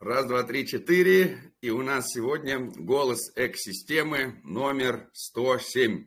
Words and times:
Раз, 0.00 0.26
два, 0.26 0.44
три, 0.44 0.64
четыре. 0.64 1.52
И 1.60 1.70
у 1.70 1.82
нас 1.82 2.12
сегодня 2.12 2.60
голос 2.60 3.32
экосистемы 3.34 4.40
номер 4.44 5.10
107. 5.12 6.06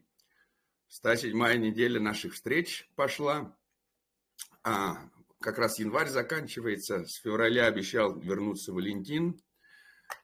107 0.88 1.34
неделя 1.58 2.00
наших 2.00 2.36
встреч 2.36 2.90
пошла. 2.96 3.54
А, 4.64 5.10
как 5.42 5.58
раз 5.58 5.78
январь 5.78 6.08
заканчивается. 6.08 7.04
С 7.06 7.20
февраля 7.22 7.66
обещал 7.66 8.18
вернуться 8.18 8.72
Валентин. 8.72 9.42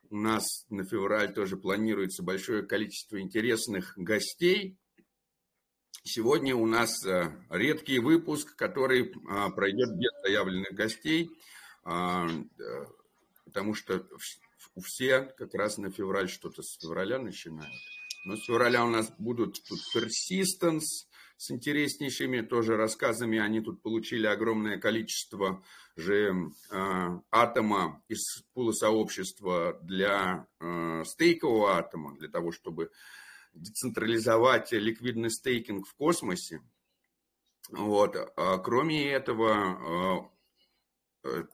У 0.09 0.15
нас 0.15 0.45
на 0.69 0.85
февраль 0.85 1.33
тоже 1.33 1.57
планируется 1.57 2.23
большое 2.23 2.63
количество 2.63 3.19
интересных 3.19 3.97
гостей. 3.97 4.77
Сегодня 6.05 6.55
у 6.55 6.65
нас 6.65 7.05
э, 7.05 7.35
редкий 7.49 7.99
выпуск, 7.99 8.55
который 8.55 9.13
а, 9.29 9.49
пройдет 9.49 9.89
без 9.97 10.11
заявленных 10.23 10.71
гостей 10.71 11.29
а, 11.83 12.29
потому 13.47 13.73
что 13.73 14.05
у 14.75 14.81
все 14.81 15.21
как 15.37 15.53
раз 15.53 15.77
на 15.77 15.89
февраль 15.89 16.29
что-то 16.29 16.61
с 16.61 16.77
февраля 16.79 17.17
начинают. 17.17 17.73
Но 18.25 18.35
с 18.35 18.45
февраля 18.45 18.85
у 18.85 18.89
нас 18.89 19.11
будут 19.17 19.63
тут 19.63 19.79
Persistence 19.95 21.07
с 21.37 21.51
интереснейшими 21.51 22.41
тоже 22.41 22.75
рассказами. 22.75 23.39
Они 23.39 23.61
тут 23.61 23.81
получили 23.81 24.27
огромное 24.27 24.77
количество 24.77 25.63
же 25.95 26.51
э, 26.71 27.19
атома 27.31 28.03
из 28.07 28.43
пула 28.53 28.71
сообщества 28.73 29.79
для 29.81 30.47
э, 30.59 31.03
стейкового 31.05 31.77
атома, 31.77 32.17
для 32.17 32.27
того, 32.27 32.51
чтобы 32.51 32.91
децентрализовать 33.53 34.71
ликвидный 34.73 35.31
стейкинг 35.31 35.87
в 35.87 35.95
космосе. 35.95 36.61
Вот. 37.71 38.15
А 38.35 38.57
кроме 38.57 39.09
этого, 39.09 40.31
э, 41.23 41.45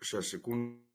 сейчас, 0.00 0.26
э, 0.26 0.28
секунду. 0.28 0.88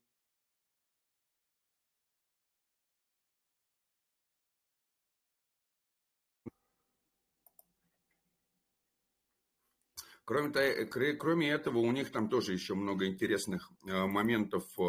Кроме, 10.24 10.86
кроме 11.16 11.50
этого, 11.50 11.78
у 11.78 11.92
них 11.92 12.10
там 12.10 12.30
тоже 12.30 12.54
еще 12.54 12.74
много 12.74 13.06
интересных 13.06 13.70
э, 13.86 14.06
моментов 14.06 14.64
э, 14.78 14.82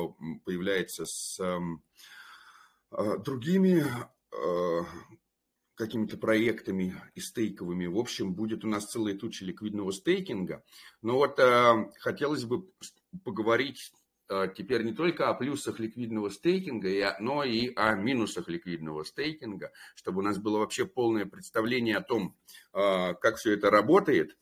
появляется 0.46 1.06
с 1.06 1.40
эм, 1.40 1.84
э, 2.92 3.18
другими 3.20 3.84
какими-то 5.76 6.18
проектами 6.18 6.94
и 7.16 7.22
стейковыми. 7.22 7.86
В 7.86 7.98
общем, 7.98 8.34
будет 8.34 8.66
у 8.66 8.68
нас 8.68 8.86
целая 8.86 9.14
туча 9.14 9.46
ликвидного 9.46 9.92
стейкинга. 9.92 10.62
Но 11.02 11.16
вот 11.16 11.40
хотелось 12.00 12.44
бы 12.44 12.70
поговорить 13.24 13.94
теперь 14.56 14.84
не 14.84 14.94
только 14.94 15.30
о 15.30 15.34
плюсах 15.34 15.80
ликвидного 15.80 16.30
стейкинга, 16.30 17.18
но 17.20 17.44
и 17.44 17.74
о 17.76 17.96
минусах 17.96 18.48
ликвидного 18.48 19.04
стейкинга, 19.04 19.72
чтобы 19.96 20.20
у 20.20 20.24
нас 20.24 20.38
было 20.38 20.60
вообще 20.60 20.86
полное 20.86 21.26
представление 21.26 21.98
о 21.98 22.02
том, 22.02 22.36
как 22.72 23.38
все 23.38 23.54
это 23.54 23.70
работает 23.70 24.36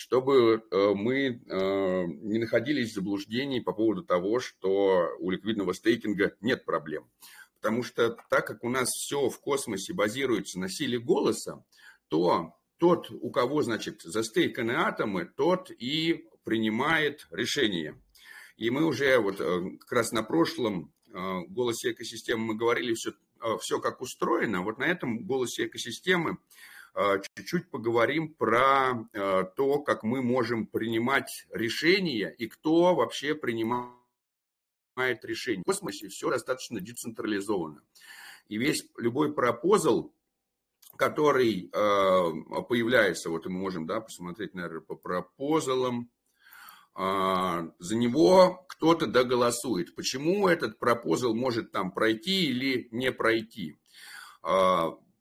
чтобы 0.00 0.64
э, 0.70 0.94
мы 0.94 1.26
э, 1.26 2.04
не 2.06 2.38
находились 2.38 2.90
в 2.90 2.94
заблуждении 2.94 3.60
по 3.60 3.74
поводу 3.74 4.02
того, 4.02 4.40
что 4.40 5.10
у 5.18 5.30
ликвидного 5.30 5.74
стейкинга 5.74 6.36
нет 6.40 6.64
проблем. 6.64 7.10
Потому 7.60 7.82
что 7.82 8.16
так 8.30 8.46
как 8.46 8.64
у 8.64 8.70
нас 8.70 8.88
все 8.88 9.28
в 9.28 9.38
космосе 9.40 9.92
базируется 9.92 10.58
на 10.58 10.70
силе 10.70 10.98
голоса, 10.98 11.62
то 12.08 12.54
тот, 12.78 13.10
у 13.10 13.30
кого, 13.30 13.60
значит, 13.60 14.00
застейканы 14.00 14.72
атомы, 14.72 15.26
тот 15.36 15.70
и 15.70 16.24
принимает 16.44 17.26
решение. 17.30 18.00
И 18.60 18.68
мы 18.68 18.84
уже 18.84 19.18
вот 19.18 19.40
э, 19.40 19.78
как 19.80 19.90
раз 19.90 20.12
на 20.12 20.22
прошлом 20.22 20.92
голосе 21.48 21.90
экосистемы 21.90 22.44
мы 22.44 22.54
говорили 22.54 22.94
все, 22.94 23.12
все 23.58 23.80
как 23.80 24.00
устроено. 24.00 24.62
Вот 24.62 24.78
на 24.78 24.84
этом 24.84 25.24
голосе 25.24 25.66
экосистемы 25.66 26.38
чуть-чуть 27.34 27.68
поговорим 27.68 28.32
про 28.32 28.92
то, 29.56 29.82
как 29.82 30.04
мы 30.04 30.22
можем 30.22 30.68
принимать 30.68 31.48
решения 31.50 32.32
и 32.38 32.46
кто 32.46 32.94
вообще 32.94 33.34
принимает 33.34 33.96
решения. 35.24 35.62
В 35.62 35.66
космосе 35.66 36.06
все 36.06 36.30
достаточно 36.30 36.80
децентрализовано. 36.80 37.82
И 38.46 38.56
весь 38.56 38.84
любой 38.96 39.34
пропозал, 39.34 40.14
который 40.96 41.70
а, 41.72 42.30
появляется, 42.68 43.30
вот 43.30 43.46
мы 43.46 43.58
можем 43.58 43.86
да, 43.86 44.00
посмотреть, 44.00 44.54
наверное, 44.54 44.80
по 44.80 44.94
пропозалам, 44.94 46.08
за 47.00 47.96
него 47.96 48.66
кто-то 48.68 49.06
доголосует. 49.06 49.94
Почему 49.94 50.48
этот 50.48 50.78
пропозал 50.78 51.34
может 51.34 51.72
там 51.72 51.92
пройти 51.92 52.46
или 52.46 52.88
не 52.90 53.10
пройти? 53.10 53.78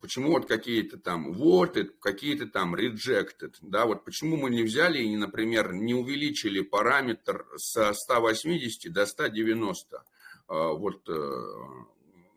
почему 0.01 0.31
вот 0.31 0.47
какие-то 0.47 0.97
там 0.97 1.31
voted, 1.31 1.91
какие-то 1.99 2.47
там 2.47 2.75
rejected, 2.75 3.55
да, 3.61 3.85
вот 3.85 4.05
почему 4.05 4.37
мы 4.37 4.49
не 4.49 4.63
взяли 4.63 5.03
и, 5.03 5.15
например, 5.15 5.73
не 5.73 5.93
увеличили 5.93 6.61
параметр 6.61 7.45
со 7.57 7.93
180 7.93 8.91
до 8.91 9.05
190, 9.05 10.03
а, 10.47 10.73
вот 10.73 11.07
э, 11.09 11.43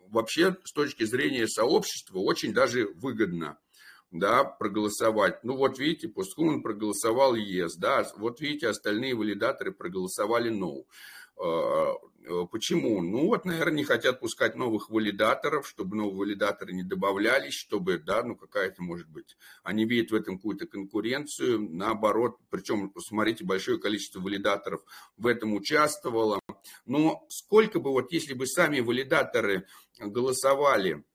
вообще 0.09 0.57
с 0.65 0.73
точки 0.73 1.05
зрения 1.05 1.47
сообщества 1.47 2.19
очень 2.19 2.53
даже 2.53 2.89
выгодно, 2.95 3.59
да, 4.13 4.45
проголосовать. 4.45 5.43
Ну 5.43 5.57
вот 5.57 5.79
видите, 5.79 6.09
Пустхуман 6.09 6.63
проголосовал 6.63 7.35
yes, 7.35 7.71
да, 7.79 8.07
вот 8.17 8.41
видите, 8.41 8.69
остальные 8.69 9.15
валидаторы 9.15 9.73
проголосовали 9.73 10.51
no. 10.51 10.85
А, 11.37 11.95
Э, 12.25 12.47
почему? 12.51 13.03
Ну 13.03 13.27
вот, 13.27 13.45
наверное, 13.45 13.79
не 13.79 13.85
хотят 13.85 14.21
пускать 14.21 14.55
новых 14.55 14.91
валидаторов, 14.91 15.67
чтобы 15.67 15.97
новые 15.97 16.17
валидаторы 16.17 16.73
не 16.73 16.85
добавлялись, 16.85 17.55
чтобы, 17.55 17.99
да, 17.99 18.23
ну 18.23 18.37
какая-то 18.37 18.83
может 18.83 19.09
быть. 19.09 19.37
Они 19.65 19.85
видят 19.85 20.13
в 20.13 20.15
этом 20.15 20.37
какую-то 20.37 20.67
конкуренцию, 20.67 21.61
наоборот, 21.61 22.37
причем, 22.51 22.91
посмотрите, 22.91 23.45
большое 23.45 23.79
количество 23.79 24.21
валидаторов 24.21 24.83
в 25.17 25.27
этом 25.27 25.55
участвовало. 25.55 26.39
Но 26.87 27.27
сколько 27.29 27.81
бы, 27.81 27.91
вот 27.91 28.13
если 28.13 28.35
бы 28.35 28.47
сами 28.47 28.81
валидаторы 28.81 29.67
голосовали, 29.99 30.93
а, 30.95 31.12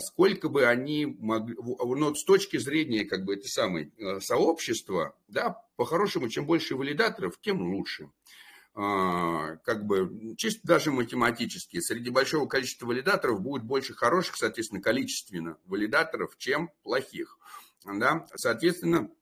сколько 0.00 0.48
бы 0.48 0.66
они 0.66 1.06
могли, 1.06 1.56
ну, 1.58 2.14
с 2.14 2.24
точки 2.24 2.56
зрения 2.56 3.04
как 3.04 3.24
бы 3.24 3.34
это 3.34 3.48
самое 3.48 3.90
э, 3.98 4.20
сообщества, 4.20 5.14
да, 5.28 5.62
по-хорошему, 5.76 6.28
чем 6.28 6.46
больше 6.46 6.76
валидаторов, 6.76 7.38
тем 7.40 7.60
лучше. 7.60 8.10
А, 8.74 9.56
как 9.64 9.84
бы 9.84 10.34
чисто 10.36 10.60
даже 10.64 10.92
математически, 10.92 11.80
среди 11.80 12.10
большого 12.10 12.46
количества 12.46 12.86
валидаторов 12.86 13.40
будет 13.40 13.64
больше 13.64 13.94
хороших, 13.94 14.36
соответственно, 14.36 14.80
количественно 14.80 15.58
валидаторов, 15.66 16.36
чем 16.38 16.70
плохих. 16.82 17.36
Да? 17.84 18.26
Соответственно, 18.36 19.10
а, 19.10 19.19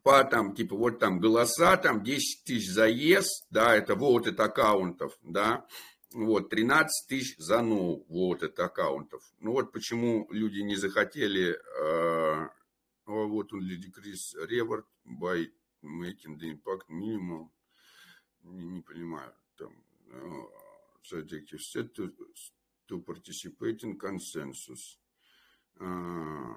по 0.03 0.23
там, 0.23 0.55
типа, 0.55 0.75
вот 0.75 0.99
там 0.99 1.19
голоса, 1.19 1.77
там 1.77 2.03
10 2.03 2.43
тысяч 2.45 2.69
заезд, 2.69 3.45
да, 3.49 3.75
это 3.75 3.95
вот 3.95 4.27
это 4.27 4.45
аккаунтов, 4.45 5.17
да, 5.21 5.65
вот, 6.13 6.49
13 6.49 7.07
тысяч 7.07 7.37
за 7.37 7.59
no, 7.59 8.03
вот 8.07 8.43
это 8.43 8.65
аккаунтов. 8.65 9.23
Ну 9.39 9.53
вот 9.53 9.71
почему 9.71 10.27
люди 10.31 10.59
не 10.59 10.75
захотели, 10.75 11.57
э, 11.79 12.47
вот 13.05 13.53
он, 13.53 13.61
decrease 13.61 14.35
reward 14.49 14.83
by 15.05 15.47
making 15.83 16.37
the 16.37 16.49
impact 16.51 16.89
minimal, 16.89 17.49
не, 18.43 18.65
не 18.65 18.81
понимаю, 18.81 19.33
там, 19.57 19.73
uh, 20.13 20.47
subjective 21.03 21.61
set 21.61 21.93
to, 21.93 22.11
to 22.87 22.99
participate 22.99 23.83
in 23.83 23.97
consensus. 23.97 24.97
Uh, 25.79 26.55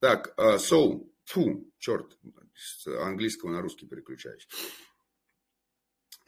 так, 0.00 0.34
uh, 0.38 0.58
so, 0.58 1.06
Фу, 1.26 1.70
черт, 1.78 2.18
с 2.54 2.86
английского 2.86 3.50
на 3.50 3.60
русский 3.60 3.86
переключаюсь. 3.86 4.46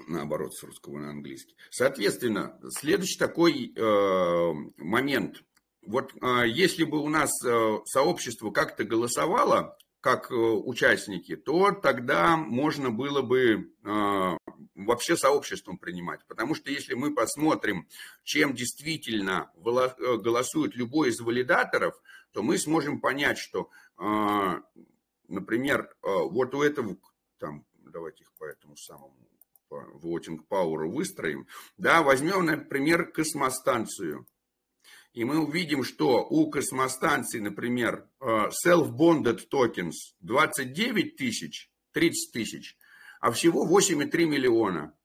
Наоборот, 0.08 0.54
с 0.54 0.62
русского 0.62 0.98
на 0.98 1.10
английский. 1.10 1.56
Соответственно, 1.70 2.58
следующий 2.70 3.18
такой 3.18 3.72
э, 3.74 4.52
момент. 4.76 5.42
Вот 5.86 6.12
э, 6.14 6.48
если 6.48 6.84
бы 6.84 7.00
у 7.00 7.08
нас 7.08 7.30
э, 7.44 7.78
сообщество 7.86 8.50
как-то 8.50 8.84
голосовало, 8.84 9.78
как 10.00 10.30
э, 10.30 10.34
участники, 10.34 11.34
то 11.34 11.72
тогда 11.72 12.36
можно 12.36 12.90
было 12.90 13.22
бы 13.22 13.72
э, 13.84 14.36
вообще 14.76 15.16
сообществом 15.16 15.78
принимать. 15.78 16.20
Потому 16.26 16.54
что 16.54 16.70
если 16.70 16.94
мы 16.94 17.14
посмотрим, 17.14 17.88
чем 18.22 18.54
действительно 18.54 19.50
э, 19.56 20.16
голосует 20.18 20.76
любой 20.76 21.08
из 21.08 21.20
валидаторов, 21.20 22.00
то 22.32 22.42
мы 22.42 22.58
сможем 22.58 23.00
понять, 23.00 23.38
что 23.38 23.70
а, 23.96 24.60
например, 25.28 25.94
а, 26.02 26.24
вот 26.24 26.54
у 26.54 26.62
этого, 26.62 26.96
там, 27.38 27.64
давайте 27.76 28.24
их 28.24 28.32
по 28.38 28.44
этому 28.44 28.76
самому 28.76 29.14
voting 29.70 30.38
power 30.48 30.86
выстроим, 30.86 31.46
да, 31.76 32.02
возьмем, 32.02 32.44
например, 32.44 33.10
космостанцию. 33.10 34.26
И 35.12 35.24
мы 35.24 35.38
увидим, 35.38 35.82
что 35.82 36.24
у 36.24 36.50
космостанции, 36.50 37.40
например, 37.40 38.08
а, 38.20 38.50
self-bonded 38.50 39.40
tokens 39.50 40.14
29 40.20 41.16
тысяч, 41.16 41.70
30 41.92 42.32
тысяч, 42.32 42.76
а 43.26 43.32
всего 43.32 43.66
8,3 43.66 44.24
миллиона. 44.24 44.96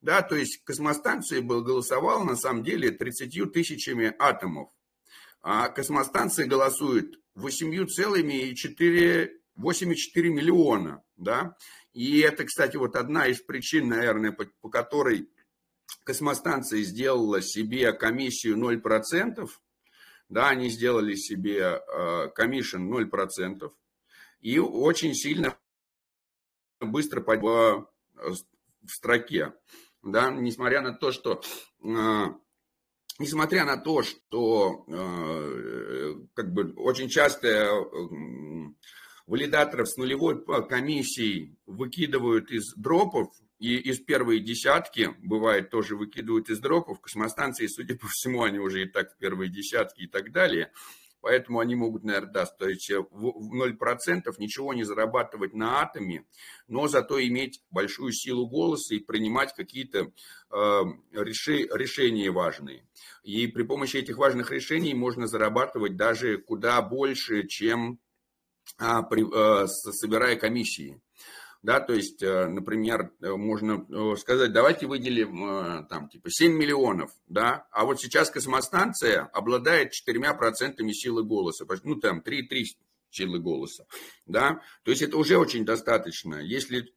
Да, 0.00 0.22
то 0.22 0.34
есть 0.34 0.64
космостанция 0.64 1.42
голосовала 1.42 2.24
на 2.24 2.34
самом 2.34 2.64
деле 2.64 2.90
30 2.90 3.52
тысячами 3.52 4.14
атомов. 4.18 4.70
А 5.42 5.68
космостанция 5.68 6.46
голосует 6.46 7.20
8,4 7.36 9.28
миллиона. 10.30 11.04
Да? 11.16 11.54
И 11.92 12.20
это, 12.20 12.44
кстати, 12.46 12.78
вот 12.78 12.96
одна 12.96 13.26
из 13.26 13.42
причин, 13.42 13.88
наверное, 13.88 14.32
по, 14.32 14.46
по 14.62 14.70
которой 14.70 15.28
космостанция 16.04 16.80
сделала 16.84 17.42
себе 17.42 17.92
комиссию 17.92 18.56
0%. 18.56 19.46
Да, 20.30 20.48
они 20.48 20.70
сделали 20.70 21.16
себе 21.16 21.82
комиссию 22.34 22.80
0%. 22.80 23.70
И 24.40 24.58
очень 24.58 25.12
сильно 25.14 25.54
быстро 26.90 27.20
в, 27.20 27.88
в 28.14 28.88
строке. 28.88 29.54
Да, 30.02 30.30
несмотря 30.30 30.80
на 30.80 30.92
то, 30.94 31.12
что 31.12 31.42
э, 31.84 32.24
несмотря 33.18 33.64
на 33.64 33.76
то, 33.76 34.02
что 34.02 34.84
э, 34.88 36.14
как 36.34 36.52
бы 36.52 36.72
очень 36.76 37.08
часто 37.08 37.48
э, 37.48 37.78
валидаторов 39.26 39.88
с 39.88 39.96
нулевой 39.96 40.44
комиссией 40.68 41.56
выкидывают 41.66 42.50
из 42.50 42.74
дропов, 42.74 43.28
и 43.60 43.76
из 43.76 44.00
первой 44.00 44.40
десятки, 44.40 45.14
бывает, 45.22 45.70
тоже 45.70 45.94
выкидывают 45.94 46.50
из 46.50 46.58
дропов, 46.58 47.00
космостанции, 47.00 47.68
судя 47.68 47.96
по 47.96 48.08
всему, 48.08 48.42
они 48.42 48.58
уже 48.58 48.82
и 48.82 48.86
так 48.86 49.12
в 49.12 49.18
первые 49.18 49.50
десятки 49.50 50.02
и 50.02 50.06
так 50.08 50.32
далее– 50.32 50.72
Поэтому 51.22 51.60
они 51.60 51.76
могут, 51.76 52.02
наверное, 52.02 52.32
да, 52.32 52.46
стоить 52.46 52.90
в 52.90 53.54
0%, 53.54 54.22
ничего 54.38 54.74
не 54.74 54.82
зарабатывать 54.82 55.54
на 55.54 55.80
атоме, 55.80 56.26
но 56.66 56.88
зато 56.88 57.22
иметь 57.22 57.62
большую 57.70 58.12
силу 58.12 58.48
голоса 58.48 58.96
и 58.96 58.98
принимать 58.98 59.54
какие-то 59.54 60.00
э, 60.00 60.06
решения 61.12 62.30
важные. 62.30 62.84
И 63.22 63.46
при 63.46 63.62
помощи 63.62 63.98
этих 63.98 64.18
важных 64.18 64.50
решений 64.50 64.94
можно 64.94 65.28
зарабатывать 65.28 65.96
даже 65.96 66.38
куда 66.38 66.82
больше, 66.82 67.46
чем 67.46 68.00
а, 68.78 69.02
при, 69.02 69.24
а, 69.32 69.66
собирая 69.68 70.36
комиссии 70.36 71.00
да, 71.62 71.80
то 71.80 71.94
есть, 71.94 72.22
э, 72.22 72.48
например, 72.48 73.12
э, 73.20 73.30
можно 73.30 73.86
э, 73.88 74.16
сказать, 74.16 74.52
давайте 74.52 74.86
выделим 74.86 75.86
там 75.88 76.08
типа 76.08 76.28
7 76.30 76.52
миллионов, 76.52 77.10
да, 77.28 77.66
а 77.70 77.84
вот 77.84 78.00
сейчас 78.00 78.30
космостанция 78.30 79.24
обладает 79.32 79.92
4% 79.92 80.92
силы 80.92 81.24
голоса, 81.24 81.64
ну 81.84 81.96
там 81.96 82.20
3,3 82.20 82.64
силы 83.10 83.38
голоса, 83.38 83.86
да, 84.26 84.60
то 84.82 84.90
есть 84.90 85.02
это 85.02 85.16
уже 85.16 85.38
очень 85.38 85.64
достаточно, 85.64 86.36
если 86.36 86.92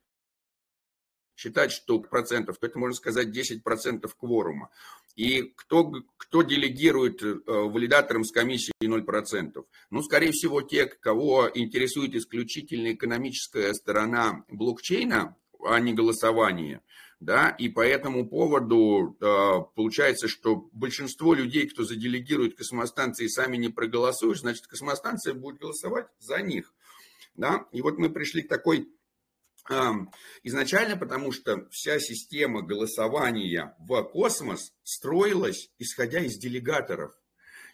считать, 1.36 1.72
что 1.72 2.00
процентов, 2.00 2.58
то 2.58 2.68
это 2.68 2.80
можно 2.80 2.96
сказать 2.96 3.28
10% 3.28 4.10
кворума. 4.18 4.70
И 5.16 5.54
кто, 5.56 5.94
кто 6.18 6.42
делегирует 6.42 7.24
э, 7.24 7.38
валидаторам 7.46 8.26
с 8.26 8.32
комиссией 8.32 8.74
0%? 8.82 9.66
Ну, 9.90 10.04
скорее 10.04 10.32
всего, 10.32 10.62
те, 10.62 10.86
кого 10.88 11.50
интересует 11.54 12.16
исключительно 12.16 12.94
экономическая 12.94 13.74
сторона 13.74 14.44
блокчейна, 14.50 15.38
а 15.66 15.80
не 15.80 15.94
голосование. 15.94 16.82
Да, 17.22 17.50
и 17.50 17.70
по 17.70 17.80
этому 17.80 18.28
поводу 18.28 19.16
э, 19.20 19.26
получается, 19.74 20.28
что 20.28 20.70
большинство 20.74 21.34
людей, 21.34 21.66
кто 21.68 21.86
заделегирует 21.86 22.58
космостанции, 22.58 23.28
сами 23.28 23.56
не 23.56 23.70
проголосуют, 23.70 24.40
значит, 24.40 24.68
космостанция 24.68 25.34
будет 25.34 25.60
голосовать 25.60 26.08
за 26.20 26.42
них. 26.42 26.74
Да? 27.36 27.68
И 27.72 27.82
вот 27.82 27.98
мы 27.98 28.10
пришли 28.10 28.42
к 28.42 28.50
такой 28.50 28.90
Изначально, 30.44 30.96
потому 30.96 31.32
что 31.32 31.68
вся 31.72 32.00
система 32.00 32.62
голосования 32.62 33.76
в 33.80 34.04
космос 34.04 34.74
строилась, 34.84 35.72
исходя 35.80 36.20
из 36.20 36.38
делегаторов. 36.38 37.14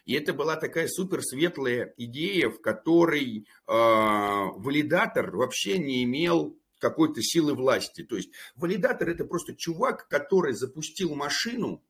И 0.04 0.14
это 0.14 0.32
была 0.34 0.56
такая 0.56 0.88
суперсветлая 0.88 1.94
идея, 1.96 2.48
в 2.48 2.60
которой 2.60 3.46
э, 3.46 3.72
валидатор 3.72 5.36
вообще 5.36 5.78
не 5.78 6.02
имел 6.02 6.58
какой-то 6.78 7.22
силы 7.22 7.54
власти. 7.54 8.02
То 8.02 8.16
есть 8.16 8.30
валидатор 8.56 9.08
это 9.08 9.24
просто 9.24 9.54
чувак, 9.54 10.08
который 10.08 10.54
запустил 10.54 11.14
машину, 11.14 11.84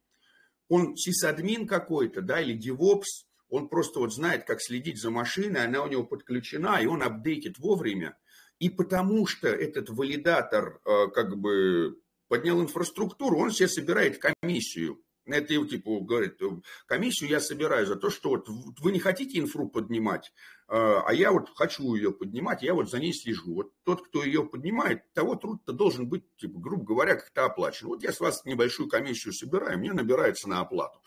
он 0.69 0.97
сисадмин 0.97 1.67
какой-то, 1.67 2.21
да, 2.21 2.41
или 2.41 2.59
DevOps, 2.59 3.27
он 3.49 3.69
просто 3.69 4.01
вот 4.01 4.15
знает, 4.15 4.45
как 4.45 4.61
следить 4.61 5.01
за 5.01 5.11
машиной, 5.11 5.65
она 5.65 5.83
у 5.83 5.89
него 5.89 6.05
подключена, 6.05 6.81
и 6.83 6.87
он 6.87 7.03
апдейтит 7.03 7.59
вовремя. 7.59 8.17
И 8.63 8.71
потому 8.71 9.27
что 9.27 9.49
этот 9.49 9.91
валидатор 9.91 10.81
э, 10.85 11.09
как 11.13 11.37
бы 11.37 11.99
поднял 12.29 12.63
инфраструктуру, 12.63 13.41
он 13.41 13.51
себе 13.51 13.67
собирает 13.67 14.23
комиссию 14.23 15.03
Это 15.27 15.49
типа 15.67 15.99
говорит, 15.99 16.41
комиссию 16.87 17.31
я 17.31 17.41
собираю 17.41 17.87
за 17.87 17.97
то, 17.97 18.09
что 18.09 18.31
вот 18.31 18.47
вы 18.47 18.93
не 18.93 19.01
хотите 19.01 19.41
инфру 19.41 19.69
поднимать, 19.69 20.33
а, 20.69 21.03
а 21.05 21.13
я 21.13 21.33
вот 21.33 21.51
хочу 21.57 21.97
ее 21.97 22.13
поднимать, 22.13 22.63
я 22.63 22.75
вот 22.75 22.89
за 22.89 23.01
ней 23.01 23.13
слежу. 23.13 23.53
Вот 23.53 23.73
тот, 23.83 24.07
кто 24.07 24.23
ее 24.23 24.45
поднимает, 24.45 25.13
того 25.13 25.35
труд-то 25.35 25.73
должен 25.73 26.09
быть, 26.09 26.23
типа, 26.37 26.61
грубо 26.61 26.85
говоря, 26.85 27.17
как-то 27.17 27.47
оплачен. 27.47 27.89
Вот 27.89 28.05
я 28.05 28.13
с 28.13 28.21
вас 28.21 28.45
небольшую 28.45 28.89
комиссию 28.89 29.35
собираю, 29.35 29.77
мне 29.77 29.93
набирается 29.93 30.49
на 30.49 30.61
оплату 30.61 31.01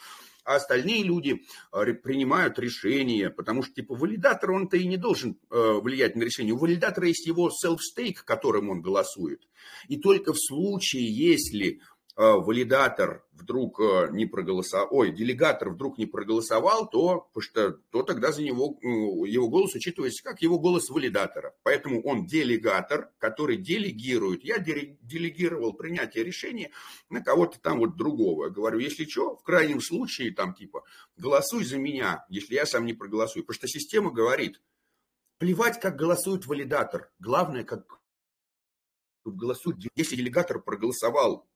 а 0.46 0.56
остальные 0.56 1.04
люди 1.04 1.44
э, 1.74 1.94
принимают 1.94 2.60
решения, 2.60 3.30
потому 3.30 3.64
что, 3.64 3.74
типа, 3.74 3.96
валидатор, 3.96 4.52
он-то 4.52 4.78
и 4.78 4.86
не 4.86 4.98
должен 4.98 5.38
э, 5.50 5.80
влиять 5.82 6.16
на 6.16 6.24
решение. 6.24 6.54
У 6.54 6.58
валидатора 6.58 7.08
есть 7.08 7.26
его 7.26 7.50
self-stake, 7.50 8.20
которым 8.24 8.70
он 8.70 8.82
голосует. 8.82 9.42
И 9.88 9.98
только 9.98 10.34
в 10.34 10.38
случае, 10.40 11.12
если 11.12 11.82
валидатор 12.16 13.26
вдруг 13.34 13.80
э, 13.80 14.08
не 14.12 14.26
проголосовал, 14.26 14.88
ой, 14.92 15.12
делегатор 15.12 15.70
вдруг 15.70 15.98
не 15.98 16.06
проголосовал, 16.06 16.90
то, 16.90 17.30
что, 17.40 17.74
то 17.92 18.04
тогда 18.04 18.32
за 18.32 18.42
него, 18.42 18.80
э, 18.82 18.88
его 19.30 19.50
голос 19.50 19.76
учитывается 19.76 20.24
как 20.24 20.42
его 20.42 20.58
голос 20.60 20.90
валидатора. 20.90 21.56
Поэтому 21.64 22.02
он 22.04 22.26
делегатор, 22.26 23.12
который 23.18 23.58
делегирует. 23.58 24.44
Я 24.44 24.60
делегировал 24.60 25.74
принятие 25.74 26.24
решения 26.24 26.72
на 27.10 27.22
кого-то 27.22 27.60
там 27.60 27.80
вот 27.80 27.96
другого. 27.96 28.50
Говорю, 28.50 28.80
если 28.80 29.06
что, 29.06 29.36
в 29.36 29.44
крайнем 29.44 29.82
случае, 29.82 30.34
там 30.34 30.54
типа, 30.54 30.84
голосуй 31.18 31.66
за 31.66 31.78
меня, 31.78 32.26
если 32.30 32.56
я 32.56 32.66
сам 32.66 32.86
не 32.86 32.94
проголосую. 32.94 33.44
Потому 33.44 33.56
что 33.56 33.68
система 33.68 34.12
говорит, 34.12 34.62
плевать, 35.38 35.80
как 35.80 35.98
голосует 35.98 36.46
валидатор. 36.46 37.12
Главное, 37.20 37.64
как 37.64 38.00
голосует. 39.26 39.78
Если 39.96 40.16
делегатор 40.16 40.62
проголосовал 40.62 41.48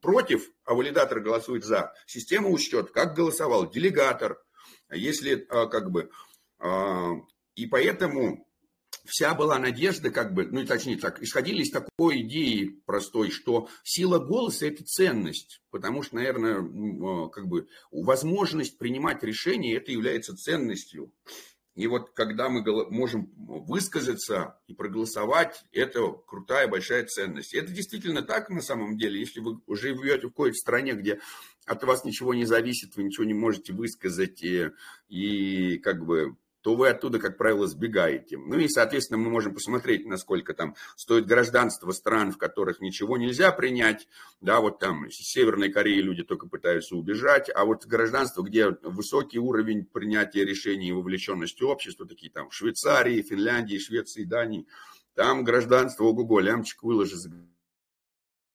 против, 0.00 0.50
а 0.64 0.74
валидатор 0.74 1.20
голосует 1.20 1.64
за, 1.64 1.92
система 2.06 2.48
учтет, 2.48 2.90
как 2.90 3.14
голосовал 3.14 3.70
делегатор, 3.70 4.42
если 4.90 5.46
а, 5.48 5.66
как 5.66 5.90
бы... 5.90 6.10
А, 6.58 7.12
и 7.54 7.66
поэтому 7.66 8.46
вся 9.04 9.34
была 9.34 9.58
надежда, 9.58 10.10
как 10.10 10.32
бы, 10.34 10.46
ну, 10.46 10.64
точнее 10.64 10.96
так, 10.96 11.20
исходили 11.22 11.62
из 11.62 11.70
такой 11.70 12.22
идеи 12.22 12.80
простой, 12.86 13.30
что 13.30 13.68
сила 13.82 14.18
голоса– 14.18 14.66
это 14.68 14.84
ценность, 14.84 15.62
потому 15.70 16.02
что, 16.02 16.16
наверное, 16.16 16.60
а, 16.60 17.28
как 17.28 17.48
бы 17.48 17.68
возможность 17.90 18.78
принимать 18.78 19.22
решения– 19.22 19.76
это 19.76 19.92
является 19.92 20.36
ценностью. 20.36 21.12
И 21.74 21.86
вот 21.86 22.10
когда 22.10 22.48
мы 22.48 22.62
можем 22.90 23.30
высказаться 23.36 24.58
и 24.66 24.74
проголосовать, 24.74 25.64
это 25.72 26.12
крутая, 26.26 26.68
большая 26.68 27.06
ценность. 27.06 27.54
Это 27.54 27.72
действительно 27.72 28.22
так 28.22 28.50
на 28.50 28.60
самом 28.60 28.98
деле. 28.98 29.20
Если 29.20 29.40
вы 29.40 29.60
живете 29.68 30.26
в 30.26 30.30
какой-то 30.30 30.56
стране, 30.56 30.94
где 30.94 31.20
от 31.66 31.84
вас 31.84 32.04
ничего 32.04 32.34
не 32.34 32.44
зависит, 32.44 32.96
вы 32.96 33.04
ничего 33.04 33.24
не 33.24 33.34
можете 33.34 33.72
высказать, 33.72 34.42
и, 34.42 34.70
и 35.08 35.78
как 35.78 36.04
бы 36.04 36.36
то 36.62 36.76
вы 36.76 36.88
оттуда, 36.88 37.18
как 37.18 37.38
правило, 37.38 37.66
сбегаете. 37.66 38.36
Ну 38.36 38.58
и, 38.58 38.68
соответственно, 38.68 39.18
мы 39.18 39.30
можем 39.30 39.54
посмотреть, 39.54 40.06
насколько 40.06 40.52
там 40.52 40.74
стоит 40.96 41.26
гражданство 41.26 41.92
стран, 41.92 42.32
в 42.32 42.38
которых 42.38 42.80
ничего 42.80 43.16
нельзя 43.16 43.50
принять. 43.52 44.08
Да, 44.40 44.60
вот 44.60 44.78
там 44.78 45.06
из 45.06 45.16
Северной 45.16 45.70
Кореи 45.70 46.00
люди 46.00 46.22
только 46.22 46.46
пытаются 46.46 46.96
убежать, 46.96 47.50
а 47.54 47.64
вот 47.64 47.86
гражданство, 47.86 48.42
где 48.42 48.70
высокий 48.82 49.38
уровень 49.38 49.86
принятия 49.86 50.44
решений 50.44 50.88
и 50.88 50.92
вовлеченности 50.92 51.62
общества, 51.62 52.06
такие 52.06 52.30
там 52.30 52.50
Швейцарии, 52.50 53.22
Финляндии, 53.22 53.78
Швеции, 53.78 54.24
Дании, 54.24 54.66
там 55.14 55.44
гражданство, 55.44 56.04
ого-го, 56.04 56.40
лямчик 56.40 56.82
выложи 56.82 57.16
за 57.16 57.30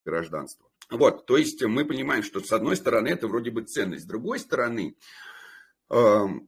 гражданство. 0.06 0.70
Вот, 0.90 1.26
то 1.26 1.38
есть 1.38 1.64
мы 1.64 1.84
понимаем, 1.84 2.22
что 2.22 2.40
с 2.40 2.52
одной 2.52 2.76
стороны 2.76 3.08
это 3.08 3.28
вроде 3.28 3.50
бы 3.50 3.64
ценность, 3.64 4.04
с 4.04 4.08
другой 4.08 4.38
стороны 4.38 4.96
эм, 5.90 6.48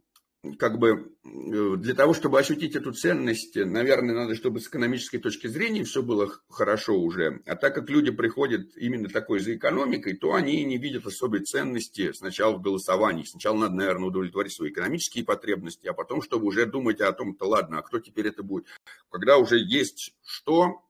как 0.55 0.79
бы 0.79 1.13
э, 1.23 1.75
для 1.77 1.93
того, 1.93 2.13
чтобы 2.13 2.39
ощутить 2.39 2.75
эту 2.75 2.93
ценность, 2.93 3.55
наверное, 3.55 4.15
надо, 4.15 4.35
чтобы 4.35 4.59
с 4.59 4.67
экономической 4.67 5.17
точки 5.17 5.47
зрения 5.47 5.83
все 5.83 6.01
было 6.01 6.31
хорошо 6.49 6.99
уже. 6.99 7.41
А 7.45 7.55
так 7.55 7.75
как 7.75 7.89
люди 7.89 8.11
приходят 8.11 8.75
именно 8.77 9.09
такой 9.09 9.39
за 9.39 9.55
экономикой, 9.55 10.15
то 10.15 10.33
они 10.33 10.63
не 10.63 10.77
видят 10.77 11.05
особой 11.05 11.41
ценности 11.41 12.11
сначала 12.13 12.57
в 12.57 12.61
голосовании. 12.61 13.25
Сначала 13.25 13.57
надо, 13.57 13.75
наверное, 13.75 14.09
удовлетворить 14.09 14.53
свои 14.53 14.69
экономические 14.69 15.23
потребности, 15.25 15.87
а 15.87 15.93
потом, 15.93 16.21
чтобы 16.21 16.45
уже 16.45 16.65
думать 16.65 17.01
о 17.01 17.11
том, 17.13 17.35
то 17.35 17.47
ладно, 17.47 17.79
а 17.79 17.81
кто 17.81 17.99
теперь 17.99 18.27
это 18.27 18.43
будет. 18.43 18.65
Когда 19.09 19.37
уже 19.37 19.57
есть 19.59 20.13
что, 20.25 20.81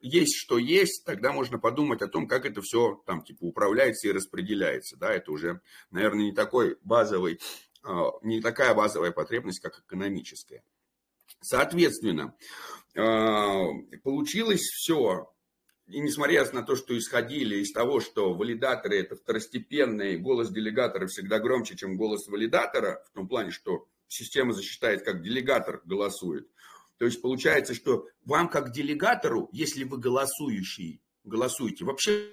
есть 0.00 0.36
что 0.36 0.58
есть, 0.58 1.04
тогда 1.04 1.32
можно 1.32 1.58
подумать 1.58 2.02
о 2.02 2.08
том, 2.08 2.26
как 2.26 2.46
это 2.46 2.62
все 2.62 3.02
там 3.06 3.22
типа 3.22 3.44
управляется 3.44 4.08
и 4.08 4.12
распределяется. 4.12 4.96
Да, 4.96 5.12
это 5.12 5.32
уже, 5.32 5.60
наверное, 5.90 6.26
не 6.26 6.32
такой 6.32 6.78
базовый 6.82 7.40
не 8.22 8.40
такая 8.40 8.74
базовая 8.74 9.12
потребность, 9.12 9.60
как 9.60 9.78
экономическая. 9.78 10.62
Соответственно, 11.40 12.34
а, 12.96 13.66
получилось 14.02 14.62
все, 14.62 15.32
и 15.86 16.00
несмотря 16.00 16.50
на 16.52 16.62
то, 16.62 16.74
что 16.74 16.96
исходили 16.98 17.58
из 17.58 17.72
того, 17.72 18.00
что 18.00 18.34
валидаторы 18.34 18.98
это 18.98 19.14
второстепенные, 19.14 20.18
голос 20.18 20.50
делегатора 20.50 21.06
всегда 21.06 21.38
громче, 21.38 21.76
чем 21.76 21.96
голос 21.96 22.26
валидатора, 22.26 23.04
в 23.10 23.14
том 23.14 23.28
плане, 23.28 23.50
что 23.50 23.86
система 24.08 24.52
засчитает, 24.52 25.04
как 25.04 25.22
делегатор 25.22 25.82
голосует. 25.84 26.48
То 26.98 27.04
есть 27.04 27.20
получается, 27.20 27.74
что 27.74 28.08
вам 28.24 28.48
как 28.48 28.72
делегатору, 28.72 29.48
если 29.52 29.84
вы 29.84 29.98
голосующий, 29.98 31.00
голосуете, 31.24 31.84
вообще 31.84 32.32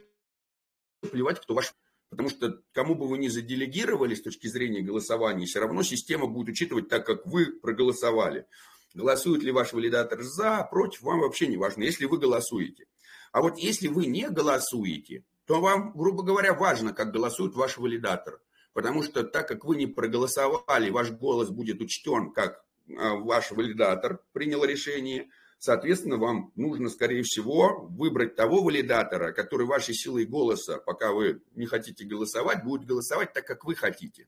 плевать, 1.11 1.41
кто 1.41 1.53
ваш 1.53 1.73
Потому 2.13 2.29
что 2.29 2.61
кому 2.73 2.93
бы 2.93 3.07
вы 3.07 3.17
ни 3.17 3.27
заделегировали 3.27 4.13
с 4.13 4.21
точки 4.21 4.45
зрения 4.47 4.81
голосования, 4.81 5.45
все 5.45 5.59
равно 5.59 5.81
система 5.81 6.27
будет 6.27 6.49
учитывать 6.49 6.87
так, 6.87 7.05
как 7.05 7.25
вы 7.25 7.47
проголосовали. 7.47 8.45
Голосует 8.93 9.41
ли 9.41 9.51
ваш 9.51 9.73
валидатор 9.73 10.21
за, 10.21 10.67
против, 10.69 11.01
вам 11.01 11.21
вообще 11.21 11.47
не 11.47 11.57
важно, 11.57 11.81
если 11.81 12.05
вы 12.05 12.19
голосуете. 12.19 12.85
А 13.31 13.41
вот 13.41 13.57
если 13.57 13.87
вы 13.87 14.05
не 14.05 14.29
голосуете, 14.29 15.25
то 15.45 15.59
вам, 15.59 15.91
грубо 15.95 16.21
говоря, 16.21 16.53
важно, 16.53 16.93
как 16.93 17.11
голосует 17.11 17.55
ваш 17.55 17.79
валидатор. 17.79 18.39
Потому 18.73 19.01
что 19.01 19.23
так 19.23 19.47
как 19.47 19.65
вы 19.65 19.75
не 19.75 19.87
проголосовали, 19.87 20.91
ваш 20.91 21.09
голос 21.09 21.49
будет 21.49 21.81
учтен, 21.81 22.31
как 22.31 22.63
а, 22.95 23.15
ваш 23.15 23.51
валидатор 23.51 24.23
принял 24.33 24.63
решение– 24.63 25.29
Соответственно, 25.65 26.17
вам 26.17 26.51
нужно, 26.57 26.89
скорее 26.89 27.23
всего, 27.23 27.87
выбрать 27.89 28.35
того 28.35 28.61
валидатора, 28.61 29.31
который 29.31 29.65
вашей 29.65 29.95
силой 29.95 30.25
голоса, 30.25 30.77
пока 30.77 31.13
вы 31.13 31.41
не 31.55 31.67
хотите 31.67 32.03
голосовать, 32.03 32.65
будет 32.65 32.85
голосовать 32.85 33.31
так, 33.31 33.47
как 33.47 33.63
вы 33.63 33.73
хотите. 33.73 34.27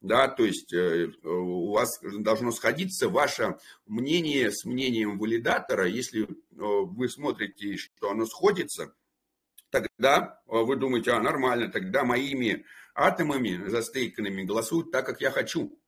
Да, 0.00 0.26
то 0.26 0.44
есть 0.44 0.72
э, 0.72 1.12
у 1.22 1.70
вас 1.70 2.00
должно 2.02 2.50
сходиться 2.50 3.08
ваше 3.08 3.56
мнение 3.86 4.50
с 4.50 4.64
мнением 4.64 5.20
валидатора. 5.20 5.86
Если 5.86 6.24
э, 6.24 6.26
вы 6.56 7.08
смотрите, 7.08 7.76
что 7.76 8.10
оно 8.10 8.26
сходится, 8.26 8.92
тогда 9.70 10.40
э, 10.48 10.56
вы 10.56 10.74
думаете, 10.74 11.12
а, 11.12 11.22
нормально, 11.22 11.70
тогда 11.70 12.02
моими 12.02 12.64
атомами 12.96 13.68
застейканными 13.68 14.42
голосуют 14.42 14.90
так, 14.90 15.06
как 15.06 15.20
я 15.20 15.30
хочу. 15.30 15.78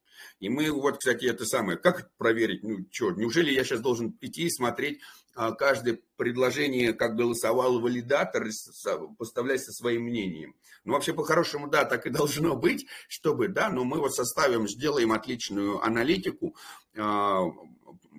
И 0.41 0.49
мы 0.49 0.71
вот, 0.71 0.99
кстати, 0.99 1.27
это 1.27 1.45
самое, 1.45 1.79
как 1.79 2.11
проверить, 2.17 2.63
ну 2.63 2.87
что, 2.91 3.13
неужели 3.13 3.53
я 3.53 3.63
сейчас 3.63 3.81
должен 3.81 4.17
идти 4.21 4.45
и 4.45 4.51
смотреть 4.51 5.01
а, 5.35 5.53
каждое 5.53 6.01
предложение, 6.17 6.93
как 6.93 7.15
голосовал 7.15 7.79
валидатор, 7.81 8.47
поставлять 9.17 9.63
со 9.63 9.73
своим 9.73 10.03
мнением. 10.03 10.55
Ну, 10.85 10.95
вообще, 10.95 11.13
по-хорошему, 11.13 11.69
да, 11.69 11.85
так 11.85 12.07
и 12.07 12.11
должно 12.11 12.57
быть, 12.57 12.87
чтобы, 13.09 13.49
да, 13.49 13.69
но 13.69 13.85
мы 13.85 14.01
вот 14.01 14.15
составим, 14.15 14.67
сделаем 14.67 15.13
отличную 15.13 15.81
аналитику, 15.83 16.57
а, 16.97 17.45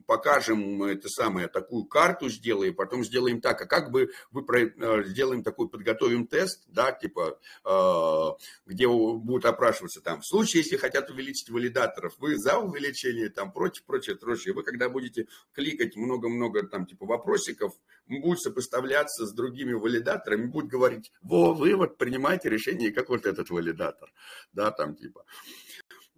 покажем 0.06 0.84
это 0.84 1.10
самое, 1.10 1.48
такую 1.48 1.86
карту 1.86 2.30
сделаем, 2.30 2.76
потом 2.76 3.04
сделаем 3.04 3.42
так, 3.42 3.62
а 3.62 3.66
как 3.66 3.92
бы 3.92 4.10
вы 4.32 4.44
э, 4.44 5.04
сделаем 5.06 5.44
такой, 5.44 5.70
подготовим 5.70 6.28
тест, 6.28 6.64
да, 6.68 6.92
типа, 6.92 7.40
э, 7.66 8.46
где 8.66 8.88
будут 8.88 9.46
опрашиваться 9.46 10.02
там, 10.02 10.22
в 10.22 10.26
случае, 10.26 10.64
если 10.64 10.78
хотят 10.78 11.10
увеличить 11.10 11.50
валидаторов, 11.50 12.14
вы 12.20 12.38
за 12.38 12.58
увеличение, 12.58 13.30
там, 13.30 13.52
против, 13.52 13.84
прочее, 13.86 14.16
прочее, 14.16 14.54
вы 14.54 14.64
когда 14.64 14.90
будете 14.90 15.28
кликать 15.54 15.96
много-много, 15.96 16.68
там, 16.68 16.86
типа, 16.86 17.06
вопросиков, 17.06 17.74
будет 18.08 18.40
сопоставляться 18.40 19.26
с 19.26 19.34
другими 19.34 19.74
валидаторами, 19.74 20.46
будет 20.46 20.68
говорить, 20.68 21.12
во, 21.22 21.54
вы 21.54 21.76
вот 21.76 21.98
принимаете 21.98 22.50
решение, 22.50 22.92
как 22.92 23.10
вот 23.10 23.26
этот 23.26 23.50
валидатор, 23.50 24.12
да, 24.54 24.72
там, 24.72 24.96
типа. 24.96 25.24
А, 25.24 25.71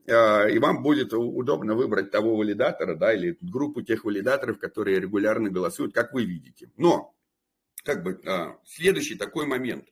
и 0.05 0.59
вам 0.59 0.83
будет 0.83 1.13
удобно 1.13 1.75
выбрать 1.75 2.11
того 2.11 2.35
валидатора, 2.35 2.95
да, 2.95 3.13
или 3.13 3.37
группу 3.41 3.81
тех 3.81 4.03
валидаторов, 4.03 4.59
которые 4.59 4.99
регулярно 4.99 5.49
голосуют, 5.49 5.93
как 5.93 6.13
вы 6.13 6.25
видите. 6.25 6.69
Но, 6.75 7.15
как 7.83 8.03
бы, 8.03 8.19
а, 8.25 8.57
следующий 8.65 9.15
такой 9.15 9.45
момент. 9.45 9.87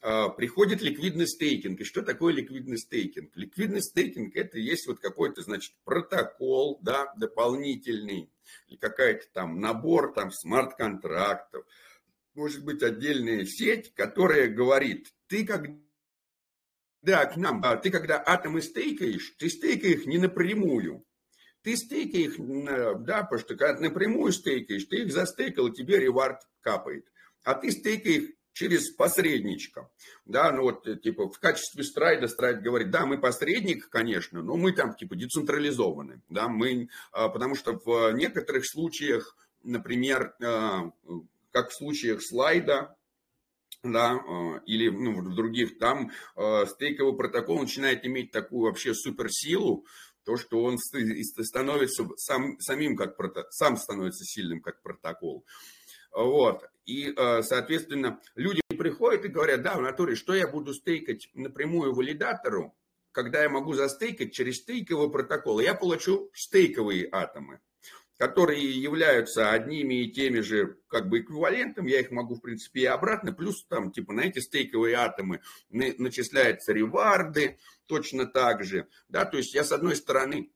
А, 0.00 0.28
приходит 0.28 0.82
ликвидный 0.82 1.26
стейкинг. 1.26 1.80
И 1.80 1.84
что 1.84 2.02
такое 2.02 2.34
ликвидный 2.34 2.78
стейкинг? 2.78 3.34
Ликвидный 3.36 3.82
стейкинг– 3.82 4.34
это 4.36 4.58
есть 4.58 4.86
вот 4.86 5.00
какой-то, 5.00 5.42
значит, 5.42 5.74
протокол, 5.84 6.78
да, 6.82 7.12
дополнительный, 7.16 8.30
или 8.68 8.76
какая-то 8.76 9.26
там 9.32 9.60
набор 9.60 10.12
там 10.12 10.30
смарт-контрактов, 10.30 11.64
может 12.34 12.64
быть, 12.64 12.82
отдельная 12.82 13.44
сеть, 13.46 13.94
которая 13.94 14.48
говорит, 14.48 15.14
ты 15.28 15.46
как 15.46 15.68
да, 17.04 17.26
к 17.26 17.36
нам, 17.36 17.60
а 17.64 17.76
ты 17.76 17.90
когда 17.90 18.22
атомы 18.24 18.62
стейкаешь, 18.62 19.34
ты 19.38 19.48
стейкаешь 19.48 20.06
не 20.06 20.18
напрямую. 20.18 21.04
Ты 21.62 21.76
стейкаешь, 21.76 22.34
да, 23.04 23.22
потому 23.22 23.40
что 23.40 23.56
когда 23.56 23.80
напрямую 23.80 24.32
стейкаешь, 24.32 24.84
ты 24.84 25.02
их 25.02 25.12
застейкал, 25.12 25.70
тебе 25.70 25.98
ревард 25.98 26.40
капает. 26.60 27.06
А 27.42 27.54
ты 27.54 27.70
стейкаешь 27.70 28.30
через 28.54 28.90
посредничка. 28.90 29.90
Да, 30.24 30.52
ну 30.52 30.62
вот, 30.62 30.86
э, 30.86 30.96
типа, 30.96 31.28
в 31.28 31.38
качестве 31.38 31.82
страйда 31.82 32.28
страйд 32.28 32.62
говорит, 32.62 32.90
да, 32.90 33.04
мы 33.04 33.18
посредник, 33.18 33.90
конечно, 33.90 34.42
но 34.42 34.56
мы 34.56 34.72
там, 34.72 34.94
типа, 34.94 35.16
децентрализованы. 35.16 36.22
Да, 36.28 36.48
мы, 36.48 36.88
а, 37.12 37.28
потому 37.28 37.56
что 37.56 37.80
в 37.84 38.12
некоторых 38.12 38.64
случаях, 38.66 39.36
например, 39.62 40.34
а, 40.42 40.92
как 41.50 41.70
в 41.70 41.74
случаях 41.74 42.22
слайда, 42.22 42.96
да, 43.84 44.12
а, 44.12 44.60
или 44.66 44.88
ну, 44.88 45.20
в 45.20 45.34
других, 45.34 45.78
там 45.78 46.10
стейковый 46.34 47.16
протокол 47.16 47.60
начинает 47.60 48.04
иметь 48.04 48.32
такую 48.32 48.64
вообще 48.64 48.94
суперсилу, 48.94 49.86
то, 50.24 50.36
что 50.36 50.62
он 50.62 50.78
становится 50.78 52.04
сам, 52.16 52.58
самим 52.58 52.96
как 52.96 53.16
сам 53.50 53.76
становится 53.76 54.24
сильным 54.24 54.60
как 54.60 54.82
протокол. 54.82 55.44
Вот. 56.12 56.64
И, 56.86 57.12
э, 57.16 57.42
соответственно, 57.42 58.20
люди 58.34 58.60
приходят 58.68 59.24
и 59.24 59.28
говорят, 59.28 59.62
да, 59.62 59.76
в 59.76 59.82
натуре, 59.82 60.14
что 60.14 60.34
я 60.34 60.46
буду 60.46 60.72
стейкать 60.74 61.28
напрямую 61.34 61.94
валидатору, 61.94 62.74
когда 63.12 63.42
я 63.42 63.48
могу 63.48 63.74
застейкать 63.74 64.32
через 64.32 64.58
стейковый 64.58 65.10
протокол. 65.10 65.60
Я 65.60 65.74
получу 65.74 66.30
стейковые 66.34 67.08
атомы, 67.10 67.60
которые 68.16 68.80
являются 68.80 69.50
одними 69.50 70.04
и 70.04 70.12
теми 70.12 70.40
же 70.40 70.78
как 70.88 71.08
бы 71.08 71.20
эквивалентом. 71.20 71.86
Я 71.86 72.00
их 72.00 72.10
могу, 72.10 72.36
в 72.36 72.40
принципе, 72.40 72.82
и 72.82 72.86
обратно. 72.86 73.32
Плюс 73.32 73.64
там, 73.66 73.90
типа, 73.90 74.12
на 74.12 74.22
эти 74.22 74.38
стейковые 74.38 74.96
атомы 74.96 75.40
начисляются 75.70 76.72
реварды 76.72 77.58
точно 77.86 78.26
так 78.26 78.64
же. 78.64 78.88
Да, 79.08 79.24
то 79.24 79.36
есть 79.36 79.54
я, 79.54 79.64
с 79.64 79.72
одной 79.72 79.96
стороны, 79.96 80.52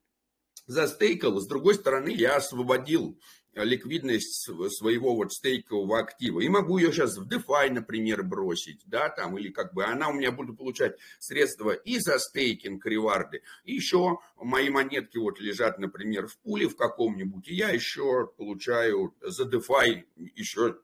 застейкал, 0.66 1.40
с 1.40 1.46
другой 1.46 1.74
стороны, 1.74 2.10
я 2.10 2.36
освободил 2.36 3.18
ликвидность 3.54 4.48
своего 4.70 5.14
вот 5.16 5.32
стейкового 5.32 5.98
актива. 5.98 6.40
И 6.40 6.48
могу 6.48 6.78
ее 6.78 6.92
сейчас 6.92 7.16
в 7.16 7.26
DeFi, 7.26 7.70
например, 7.70 8.22
бросить, 8.22 8.82
да, 8.86 9.08
там, 9.08 9.36
или 9.38 9.48
как 9.48 9.74
бы 9.74 9.84
она 9.84 10.08
у 10.08 10.12
меня 10.12 10.32
будет 10.32 10.56
получать 10.56 10.96
средства 11.18 11.72
и 11.72 11.98
за 11.98 12.18
стейкинг, 12.18 12.84
реварды, 12.86 13.42
и 13.64 13.74
еще 13.74 14.18
мои 14.36 14.70
монетки 14.70 15.18
вот 15.18 15.40
лежат, 15.40 15.78
например, 15.78 16.26
в 16.26 16.38
пуле 16.38 16.68
в 16.68 16.76
каком-нибудь, 16.76 17.48
и 17.48 17.54
я 17.54 17.70
еще 17.70 18.28
получаю 18.36 19.14
за 19.20 19.44
DeFi 19.44 20.04
еще 20.34 20.78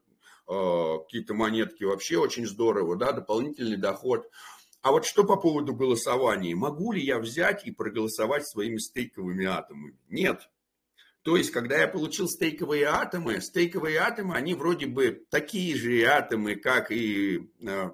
э, 0.47 0.97
какие-то 1.05 1.33
монетки, 1.33 1.83
вообще 1.83 2.17
очень 2.17 2.45
здорово, 2.45 2.95
да, 2.95 3.11
дополнительный 3.11 3.77
доход. 3.77 4.29
А 4.81 4.91
вот 4.91 5.05
что 5.05 5.23
по 5.23 5.35
поводу 5.35 5.73
голосования? 5.73 6.53
Могу 6.53 6.91
ли 6.91 7.03
я 7.03 7.17
взять 7.17 7.65
и 7.65 7.71
проголосовать 7.71 8.47
своими 8.47 8.77
стейковыми 8.77 9.45
атомами? 9.45 9.97
Нет, 10.09 10.47
то 11.25 11.37
есть, 11.37 11.49
когда 11.49 11.79
я 11.79 11.87
получил 11.87 12.29
стейковые 12.29 12.85
атомы, 12.85 13.41
стейковые 13.41 13.97
атомы, 13.97 14.35
они 14.35 14.53
вроде 14.53 14.85
бы 14.85 15.25
такие 15.31 15.75
же 15.75 16.03
атомы, 16.03 16.55
как 16.55 16.91
и 16.91 17.49
э, 17.61 17.89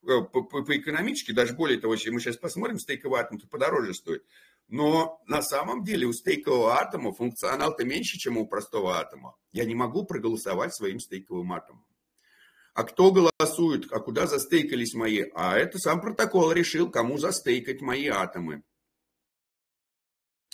по, 0.00 0.22
по, 0.22 0.62
по 0.62 0.76
экономически, 0.76 1.32
даже 1.32 1.54
более 1.54 1.80
того, 1.80 1.94
если 1.94 2.10
мы 2.10 2.20
сейчас 2.20 2.36
посмотрим, 2.36 2.78
стейковый 2.78 3.20
атом 3.20 3.40
то 3.40 3.48
подороже 3.48 3.94
стоит. 3.94 4.24
Но 4.68 5.20
на 5.26 5.42
самом 5.42 5.82
деле 5.82 6.06
у 6.06 6.12
стейкового 6.12 6.78
атома 6.78 7.12
функционал-то 7.12 7.84
меньше, 7.84 8.16
чем 8.16 8.38
у 8.38 8.46
простого 8.46 8.96
атома. 8.96 9.34
Я 9.50 9.64
не 9.64 9.74
могу 9.74 10.04
проголосовать 10.04 10.72
своим 10.72 11.00
стейковым 11.00 11.52
атомом. 11.54 11.84
А 12.74 12.84
кто 12.84 13.10
голосует, 13.10 13.90
а 13.90 13.98
куда 13.98 14.28
застейкались 14.28 14.94
мои? 14.94 15.24
А 15.34 15.58
это 15.58 15.78
сам 15.78 16.00
протокол 16.00 16.52
решил, 16.52 16.88
кому 16.92 17.18
застейкать 17.18 17.80
мои 17.80 18.06
атомы. 18.06 18.62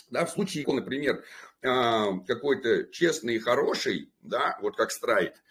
Да, 0.09 0.25
в 0.25 0.31
случае, 0.31 0.65
например, 0.67 1.23
а, 1.63 2.19
какой-то 2.19 2.85
честный 2.91 3.35
и 3.35 3.39
хороший, 3.39 4.11
да, 4.21 4.57
вот 4.61 4.75
как 4.75 4.91
страйт, 4.91 5.41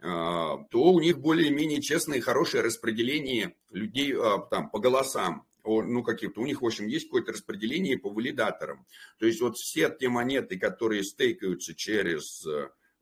а, 0.00 0.64
то 0.70 0.82
у 0.92 1.00
них 1.00 1.18
более-менее 1.18 1.82
честное 1.82 2.18
и 2.18 2.22
хорошее 2.22 2.62
распределение 2.62 3.54
людей 3.70 4.14
а, 4.16 4.38
там, 4.38 4.70
по 4.70 4.78
голосам. 4.78 5.44
Ну, 5.64 6.02
какие-то, 6.02 6.40
у 6.40 6.46
них, 6.46 6.62
в 6.62 6.66
общем, 6.66 6.86
есть 6.86 7.06
какое-то 7.06 7.32
распределение 7.32 7.98
по 7.98 8.08
валидаторам. 8.08 8.86
То 9.18 9.26
есть 9.26 9.42
вот 9.42 9.58
все 9.58 9.90
те 9.90 10.08
монеты, 10.08 10.58
которые 10.58 11.04
стейкаются 11.04 11.74
через 11.74 12.46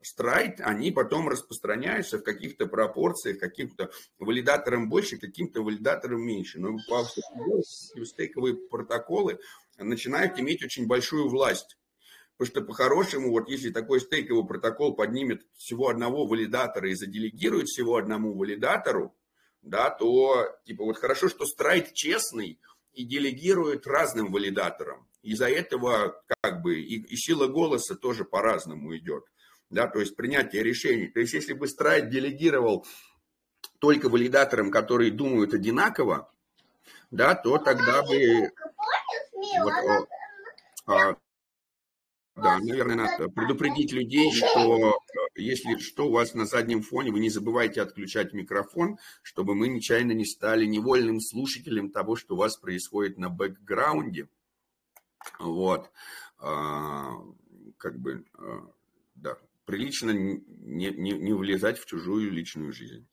страйт, 0.07 0.61
они 0.61 0.91
потом 0.91 1.29
распространяются 1.29 2.19
в 2.19 2.23
каких-то 2.23 2.67
пропорциях, 2.67 3.39
каким-то 3.39 3.91
валидаторам 4.19 4.89
больше, 4.89 5.17
каким-то 5.17 5.63
валидаторам 5.63 6.23
меньше. 6.23 6.59
Но 6.59 6.77
по 6.89 7.05
стейковые 8.05 8.55
протоколы 8.55 9.39
начинают 9.79 10.39
иметь 10.39 10.65
очень 10.65 10.87
большую 10.87 11.29
власть 11.29 11.77
Потому 12.37 12.51
что 12.51 12.63
по-хорошему, 12.63 13.31
вот 13.31 13.49
если 13.49 13.71
такой 13.71 14.01
стейковый 14.01 14.47
протокол 14.47 14.95
поднимет 14.95 15.47
всего 15.57 15.89
одного 15.89 16.27
валидатора 16.27 16.91
и 16.91 16.95
заделегирует 16.95 17.67
всего 17.69 17.97
одному 17.97 18.35
валидатору, 18.35 19.17
да, 19.63 19.89
то 19.89 20.47
типа 20.67 20.85
вот 20.85 20.99
хорошо, 20.99 21.29
что 21.29 21.47
страйт 21.47 21.95
честный 21.95 22.61
и 22.93 23.05
делегирует 23.05 23.87
разным 23.87 24.31
валидаторам. 24.33 25.09
Из-за 25.23 25.49
этого 25.49 26.23
как 26.43 26.61
бы 26.61 26.79
и, 26.79 27.01
и 27.01 27.17
сила 27.17 27.47
голоса 27.47 27.95
тоже 27.95 28.25
по-разному 28.25 28.95
идет. 28.97 29.25
Да, 29.71 29.89
то 29.89 29.99
есть 29.99 30.15
принятие 30.15 30.63
решений. 30.63 31.09
То 31.09 31.21
есть 31.21 31.33
если 31.33 31.55
бы 31.55 31.67
страйт 31.67 32.11
делегировал 32.11 32.87
только 33.81 34.11
валидаторам, 34.11 34.71
которые 34.71 35.11
думают 35.11 35.55
одинаково, 35.55 36.31
да, 37.11 37.35
то 37.35 37.57
тогда 37.59 38.03
бы 38.03 38.51
вот, 39.63 40.09
а, 40.87 41.17
да, 42.37 42.59
наверное, 42.59 42.97
надо 42.97 43.29
предупредить 43.31 43.93
людей, 43.93 44.31
что 44.31 44.91
э, 44.91 44.93
если 45.37 45.79
что 45.79 46.09
у 46.09 46.13
вас 46.13 46.35
на 46.35 46.45
заднем 46.45 46.83
фоне, 46.83 47.11
вы 47.11 47.21
не 47.21 47.31
забывайте 47.31 47.81
отключать 47.81 48.35
микрофон, 48.35 48.99
чтобы 49.23 49.55
мы 49.55 49.69
нечаянно 49.69 50.13
не 50.13 50.27
стали 50.27 50.67
невольным 50.67 51.21
слушателем 51.21 51.91
того, 51.91 52.15
что 52.15 52.35
у 52.35 52.39
вас 52.39 52.59
происходит 52.59 53.17
на 53.17 53.31
бэкграунде. 53.31 54.29
Вот. 55.39 55.91
А, 56.39 57.15
как 57.79 57.99
бы, 57.99 58.27
э, 58.39 58.61
да, 59.15 59.39
прилично 59.65 60.11
не, 60.11 60.91
не, 60.91 61.13
не 61.13 61.33
влезать 61.33 61.79
в 61.79 61.87
чужую 61.87 62.31
личную 62.31 62.71
жизнь. 62.75 63.09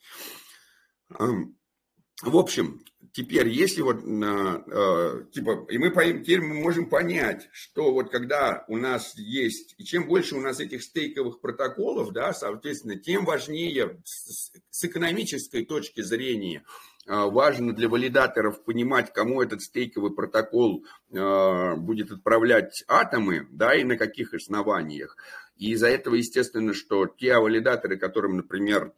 В 2.25 2.37
общем, 2.37 2.79
теперь, 3.11 3.49
если 3.49 3.81
вот, 3.81 3.97
э, 3.97 5.25
типа, 5.33 5.67
и 5.69 5.77
мы 5.77 5.89
теперь 5.89 6.39
мы 6.39 6.53
можем 6.53 6.89
понять, 6.89 7.49
что 7.51 7.91
вот 7.91 8.09
когда 8.11 8.63
у 8.69 8.77
нас 8.77 9.17
есть, 9.17 9.75
и 9.77 9.83
чем 9.83 10.07
больше 10.07 10.37
у 10.37 10.39
нас 10.39 10.61
этих 10.61 10.83
стейковых 10.83 11.41
протоколов, 11.41 12.13
да, 12.13 12.33
соответственно, 12.33 12.95
тем 12.95 13.25
важнее 13.25 14.01
с, 14.05 14.53
с 14.69 14.83
экономической 14.85 15.65
точки 15.65 15.99
зрения 15.99 16.63
э, 17.05 17.13
важно 17.13 17.73
для 17.73 17.89
валидаторов 17.89 18.63
понимать, 18.63 19.11
кому 19.11 19.41
этот 19.41 19.61
стейковый 19.61 20.15
протокол 20.15 20.85
э, 21.11 21.75
будет 21.75 22.09
отправлять 22.09 22.85
атомы, 22.87 23.49
да, 23.51 23.75
и 23.75 23.83
на 23.83 23.97
каких 23.97 24.33
основаниях. 24.33 25.17
И 25.57 25.71
из-за 25.71 25.89
этого, 25.89 26.15
естественно, 26.15 26.73
что 26.73 27.05
те 27.05 27.37
валидаторы, 27.37 27.97
которым, 27.97 28.37
например, 28.37 28.93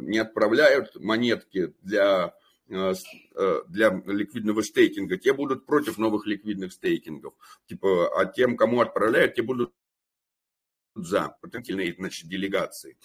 не 0.00 0.18
отправляют 0.18 0.96
монетки 0.98 1.74
для 1.82 2.32
для 2.66 4.02
ликвидного 4.06 4.62
стейкинга, 4.62 5.18
те 5.18 5.32
будут 5.32 5.66
против 5.66 5.98
новых 5.98 6.26
ликвидных 6.26 6.72
стейкингов. 6.72 7.34
Типа, 7.66 8.08
а 8.18 8.26
тем, 8.26 8.56
кому 8.56 8.80
отправляют, 8.80 9.34
те 9.34 9.42
будут 9.42 9.72
за 10.94 11.36
потенциальные 11.40 11.94
значит, 11.94 12.28
делегации. 12.28 12.96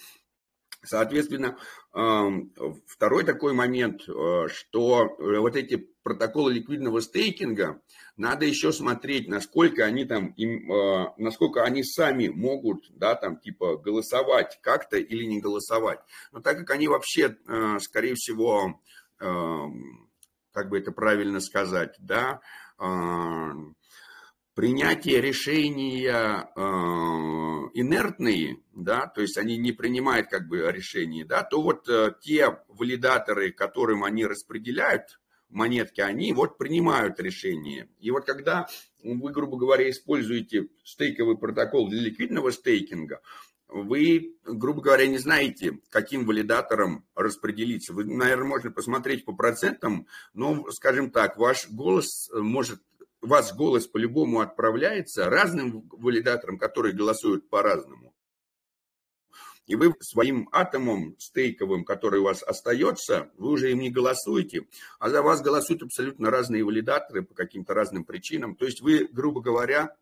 Соответственно, 0.82 1.58
эм, 1.94 2.54
второй 2.88 3.26
такой 3.26 3.52
момент, 3.52 4.08
э, 4.08 4.48
что 4.48 5.14
вот 5.20 5.58
эти 5.58 5.90
протоколы 6.04 6.54
ликвидного 6.54 7.02
стейкинга, 7.02 7.82
надо 8.16 8.46
еще 8.46 8.72
смотреть, 8.72 9.28
насколько 9.28 9.84
они 9.84 10.06
там, 10.06 10.34
насколько 11.18 11.64
они 11.64 11.84
сами 11.84 12.30
могут, 12.30 12.86
да, 12.92 13.16
там, 13.16 13.40
типа, 13.42 13.76
голосовать 13.76 14.58
как-то 14.62 14.98
или 14.98 15.26
не 15.26 15.42
голосовать. 15.42 16.00
Но 16.32 16.40
так 16.40 16.58
как 16.60 16.72
они 16.72 16.88
вообще, 16.88 17.38
скорее 17.80 18.16
всего, 18.16 18.82
как 19.20 20.70
бы 20.70 20.78
это 20.78 20.92
правильно 20.92 21.40
сказать, 21.40 21.96
да, 22.00 22.42
принятие 24.56 25.22
решения 25.22 26.50
инертные, 27.74 28.58
да, 28.74 29.08
то 29.08 29.22
есть 29.22 29.38
они 29.38 29.58
не 29.58 29.72
принимают 29.72 30.28
как 30.30 30.48
бы 30.48 30.72
решения, 30.72 31.26
да, 31.26 31.44
то 31.44 31.62
вот 31.62 31.88
э, 31.88 32.14
те 32.22 32.60
валидаторы, 32.68 33.52
которым 33.52 34.04
они 34.04 34.26
распределяют 34.26 35.20
монетки, 35.50 36.02
они 36.02 36.34
вот 36.34 36.58
принимают 36.58 37.20
решение. 37.20 37.90
И 38.00 38.12
вот 38.12 38.26
когда 38.26 38.68
вы, 39.04 39.32
грубо 39.32 39.58
говоря, 39.58 39.90
используете 39.90 40.68
стейковый 40.84 41.38
протокол 41.38 41.90
для 41.90 42.02
ликвидного 42.02 42.52
стейкинга, 42.52 43.22
вы, 43.70 44.36
грубо 44.44 44.82
говоря, 44.82 45.08
не 45.08 45.20
знаете, 45.20 45.80
каким 45.90 46.26
валидатором 46.26 47.06
распределиться. 47.16 47.94
Вы, 47.94 48.06
наверное, 48.06 48.48
можно 48.48 48.72
посмотреть 48.72 49.26
по 49.26 49.34
процентам, 49.34 50.08
но, 50.34 50.70
скажем 50.72 51.12
так, 51.12 51.38
ваш 51.38 51.70
голос 51.70 52.30
может, 52.34 52.82
ваш 53.22 53.54
голос 53.54 53.88
по-любому 53.88 54.42
отправляется 54.42 55.30
разным 55.30 55.88
валидаторам, 55.92 56.58
которые 56.58 56.96
голосуют 56.96 57.50
по-разному. 57.50 58.14
И 59.68 59.76
вы 59.76 59.94
своим 60.00 60.50
атомом 60.52 61.16
стейковым, 61.20 61.86
который 61.86 62.22
у 62.22 62.24
вас 62.24 62.42
остается, 62.42 63.30
вы 63.38 63.52
уже 63.52 63.72
им 63.72 63.82
не 63.82 63.92
голосуете, 63.92 64.66
а 64.98 65.12
за 65.12 65.22
вас 65.22 65.44
голосуют 65.44 65.84
абсолютно 65.84 66.32
разные 66.32 66.64
валидаторы 66.64 67.22
по 67.22 67.36
каким-то 67.36 67.76
разным 67.76 68.04
причинам. 68.04 68.56
То 68.56 68.66
есть 68.66 68.82
вы, 68.82 69.08
грубо 69.12 69.42
говоря, 69.42 69.96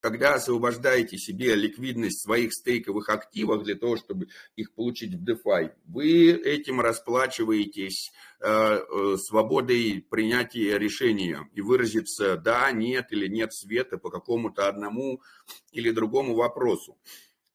когда 0.00 0.34
освобождаете 0.34 1.16
себе 1.18 1.54
ликвидность 1.54 2.22
своих 2.22 2.52
стейковых 2.52 3.08
активов 3.08 3.62
для 3.64 3.76
того, 3.76 3.96
чтобы 3.96 4.28
их 4.56 4.72
получить 4.74 5.14
в 5.14 5.24
DeFi, 5.24 5.72
вы 5.86 6.32
этим 6.32 6.80
расплачиваетесь 6.80 8.12
э, 8.40 8.48
э, 8.48 9.16
свободой 9.16 10.04
принятия 10.08 10.78
решения 10.78 11.48
и 11.52 11.60
выразиться 11.60 12.36
да, 12.36 12.70
нет 12.72 13.06
или 13.10 13.28
нет 13.28 13.52
света 13.52 13.98
по 13.98 14.10
какому-то 14.10 14.68
одному 14.68 15.22
или 15.72 15.90
другому 15.90 16.34
вопросу. 16.34 16.98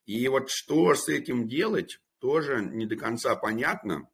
И 0.06 0.26
вот 0.28 0.50
что 0.50 0.94
с 0.94 1.08
этим 1.08 1.48
делать, 1.48 2.00
тоже 2.18 2.62
не 2.62 2.86
до 2.86 2.96
конца 2.96 3.34
понятно 3.36 4.08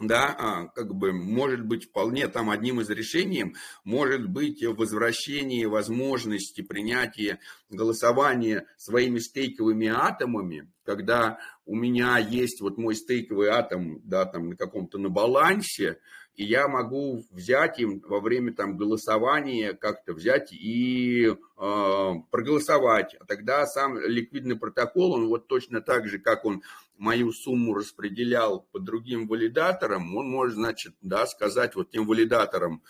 да, 0.00 0.34
а, 0.38 0.66
как 0.68 0.94
бы 0.94 1.12
может 1.12 1.64
быть 1.64 1.84
вполне 1.84 2.26
там 2.26 2.50
одним 2.50 2.80
из 2.80 2.88
решений, 2.88 3.54
может 3.84 4.28
быть 4.28 4.64
возвращение 4.64 5.68
возможности 5.68 6.62
принятия 6.62 7.38
голосования 7.68 8.66
своими 8.76 9.18
стейковыми 9.18 9.88
атомами, 9.88 10.70
когда 10.84 11.38
у 11.66 11.76
меня 11.76 12.18
есть 12.18 12.60
вот 12.60 12.78
мой 12.78 12.96
стейковый 12.96 13.48
атом, 13.48 14.00
да, 14.04 14.24
там 14.24 14.50
на 14.50 14.56
каком-то 14.56 14.98
на 14.98 15.10
балансе, 15.10 15.98
и 16.40 16.44
я 16.44 16.68
могу 16.68 17.22
взять 17.32 17.78
им 17.80 18.00
во 18.00 18.18
время 18.18 18.54
там 18.54 18.78
голосования 18.78 19.74
как-то 19.74 20.14
взять 20.14 20.54
и 20.54 21.26
э, 21.26 22.12
проголосовать. 22.30 23.14
А 23.20 23.26
тогда 23.26 23.66
сам 23.66 23.98
ликвидный 23.98 24.56
протокол, 24.56 25.12
он 25.12 25.28
вот 25.28 25.48
точно 25.48 25.82
так 25.82 26.08
же, 26.08 26.18
как 26.18 26.46
он 26.46 26.62
мою 26.96 27.32
сумму 27.32 27.74
распределял 27.74 28.62
по 28.72 28.78
другим 28.78 29.28
валидаторам, 29.28 30.16
он 30.16 30.30
может, 30.30 30.54
значит, 30.54 30.94
да, 31.02 31.26
сказать 31.26 31.74
вот 31.74 31.90
тем 31.90 32.06
валидаторам, 32.06 32.82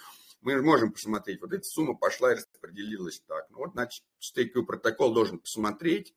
мы 0.42 0.62
можем 0.62 0.92
посмотреть, 0.92 1.40
вот 1.40 1.52
эта 1.52 1.64
сумма 1.64 1.96
пошла 1.96 2.30
и 2.30 2.36
распределилась 2.36 3.20
так. 3.26 3.48
Ну, 3.50 3.58
вот, 3.58 3.72
значит, 3.72 4.04
стейковый 4.20 4.64
протокол 4.64 5.12
должен 5.12 5.40
посмотреть, 5.40 6.14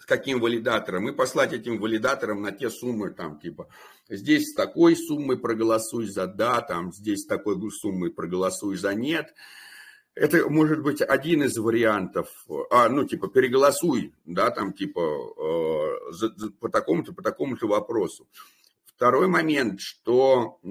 с 0.00 0.06
каким 0.06 0.40
валидатором, 0.40 1.08
и 1.08 1.12
послать 1.12 1.52
этим 1.52 1.78
валидаторам 1.78 2.40
на 2.40 2.52
те 2.52 2.70
суммы, 2.70 3.10
там, 3.10 3.38
типа, 3.38 3.68
здесь 4.08 4.50
с 4.50 4.54
такой 4.54 4.96
суммой 4.96 5.38
проголосуй 5.38 6.06
за 6.06 6.26
да, 6.26 6.62
там, 6.62 6.92
здесь 6.92 7.22
с 7.22 7.26
такой 7.26 7.56
суммой 7.70 8.10
проголосуй 8.10 8.76
за 8.76 8.94
нет. 8.94 9.34
Это 10.14 10.48
может 10.48 10.82
быть 10.82 11.02
один 11.02 11.42
из 11.42 11.56
вариантов, 11.58 12.28
а, 12.70 12.88
ну, 12.88 13.04
типа, 13.04 13.28
переголосуй, 13.28 14.14
да, 14.24 14.50
там, 14.50 14.72
типа, 14.72 15.00
э, 15.00 16.12
за, 16.12 16.34
за, 16.34 16.50
по 16.50 16.70
такому-то, 16.70 17.12
по 17.12 17.22
такому-то 17.22 17.66
вопросу. 17.68 18.26
Второй 19.00 19.28
момент, 19.28 19.80
что 19.80 20.58
э, 20.62 20.68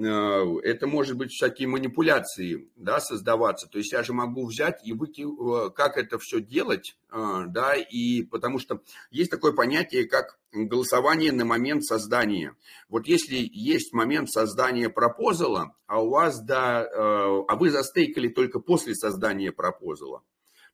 это 0.62 0.86
может 0.86 1.16
быть 1.16 1.32
всякие 1.32 1.66
манипуляции, 1.66 2.70
да, 2.76 3.00
создаваться. 3.00 3.66
То 3.66 3.78
есть 3.78 3.90
я 3.90 4.04
же 4.04 4.12
могу 4.12 4.46
взять 4.46 4.86
и 4.86 4.92
выйти, 4.92 5.22
э, 5.22 5.70
как 5.70 5.98
это 5.98 6.16
все 6.20 6.40
делать, 6.40 6.96
э, 7.10 7.42
да, 7.48 7.74
и 7.74 8.22
потому 8.22 8.60
что 8.60 8.82
есть 9.10 9.32
такое 9.32 9.50
понятие, 9.50 10.04
как 10.04 10.38
голосование 10.52 11.32
на 11.32 11.44
момент 11.44 11.82
создания. 11.82 12.54
Вот 12.88 13.08
если 13.08 13.50
есть 13.52 13.92
момент 13.92 14.30
создания 14.30 14.88
пропозала, 14.88 15.74
а 15.88 16.00
у 16.00 16.10
вас, 16.10 16.40
да, 16.40 16.84
э, 16.84 16.88
а 16.94 17.56
вы 17.56 17.70
застейкали 17.70 18.28
только 18.28 18.60
после 18.60 18.94
создания 18.94 19.50
пропозала, 19.50 20.22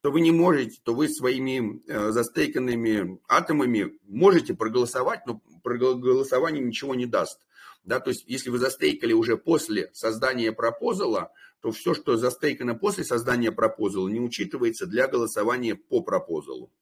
то 0.02 0.10
вы 0.10 0.20
не 0.20 0.30
можете, 0.30 0.78
то 0.84 0.94
вы 0.94 1.08
своими 1.08 1.82
э, 1.88 2.10
застейканными 2.10 3.18
атомами 3.26 3.98
можете 4.06 4.52
проголосовать, 4.52 5.26
но 5.26 5.40
проголосование 5.62 6.62
ничего 6.62 6.94
не 6.94 7.06
даст. 7.06 7.45
Да, 7.86 8.00
то 8.00 8.10
есть, 8.10 8.24
если 8.26 8.50
вы 8.50 8.58
застейкали 8.58 9.12
уже 9.12 9.36
после 9.36 9.90
создания 9.94 10.50
пропозала, 10.50 11.32
то 11.60 11.70
все, 11.70 11.94
что 11.94 12.16
застейкано 12.16 12.74
после 12.74 13.04
создания 13.04 13.52
пропозала, 13.52 14.08
не 14.08 14.20
учитывается 14.20 14.86
для 14.86 15.06
голосования 15.06 15.76
по 15.76 16.02
пропозалу. 16.02 16.72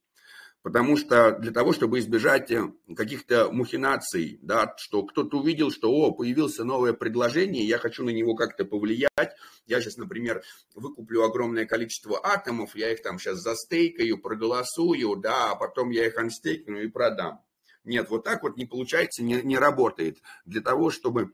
Потому 0.62 0.97
что 0.97 1.38
для 1.38 1.53
того, 1.53 1.75
чтобы 1.75 1.99
избежать 1.99 2.51
э, 2.51 2.73
каких-то 2.97 3.53
мухинаций, 3.53 4.38
да, 4.40 4.75
что 4.79 5.03
кто-то 5.03 5.40
увидел, 5.40 5.71
что 5.71 5.90
о, 5.93 6.11
появилось 6.11 6.57
новое 6.57 6.95
предложение, 6.95 7.69
я 7.69 7.77
хочу 7.77 8.03
на 8.03 8.09
него 8.09 8.35
как-то 8.35 8.64
повлиять. 8.64 9.37
Я 9.67 9.83
сейчас, 9.83 9.99
например, 9.99 10.43
выкуплю 10.75 11.23
огромное 11.23 11.67
количество 11.67 12.19
атомов, 12.25 12.75
я 12.77 12.90
их 12.90 13.03
там 13.03 13.19
сейчас 13.19 13.43
застейкаю, 13.43 14.17
проголосую, 14.17 15.17
да, 15.17 15.51
а 15.51 15.55
потом 15.55 15.90
я 15.90 16.07
их 16.07 16.17
анстейкну 16.17 16.81
и 16.81 16.88
продам. 16.88 17.43
Нет, 17.85 18.09
вот 18.09 18.25
так 18.25 18.42
вот 18.42 18.57
не 18.57 18.64
получается, 18.64 19.23
не, 19.23 19.42
не 19.42 19.59
работает. 19.59 20.18
Для 20.47 20.62
того, 20.62 20.90
чтобы 20.90 21.33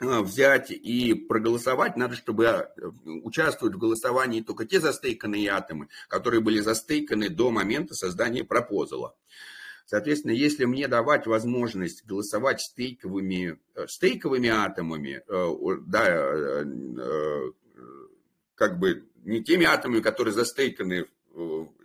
э, 0.00 0.20
взять 0.20 0.70
и 0.70 1.14
проголосовать, 1.14 1.96
надо, 1.96 2.14
чтобы 2.14 2.44
э, 2.44 2.70
участвовать 3.24 3.74
в 3.74 3.78
голосовании 3.78 4.40
только 4.40 4.66
те 4.66 4.80
застейканные 4.80 5.50
атомы, 5.50 5.88
которые 6.08 6.40
были 6.40 6.60
застейканы 6.60 7.28
до 7.28 7.50
момента 7.50 7.94
создания 7.94 8.44
пропозала. 8.44 9.16
Соответственно, 9.86 10.32
если 10.32 10.64
мне 10.64 10.88
давать 10.88 11.26
возможность 11.26 12.06
голосовать 12.06 12.60
стейковыми, 12.60 13.58
э, 13.74 13.86
стейковыми 13.88 14.48
атомами, 14.48 15.22
да, 15.86 16.64
как 18.54 18.78
бы 18.78 19.08
не 19.24 19.42
теми 19.42 19.66
атомами, 19.66 20.00
которые 20.00 20.32
застейканы 20.32 21.06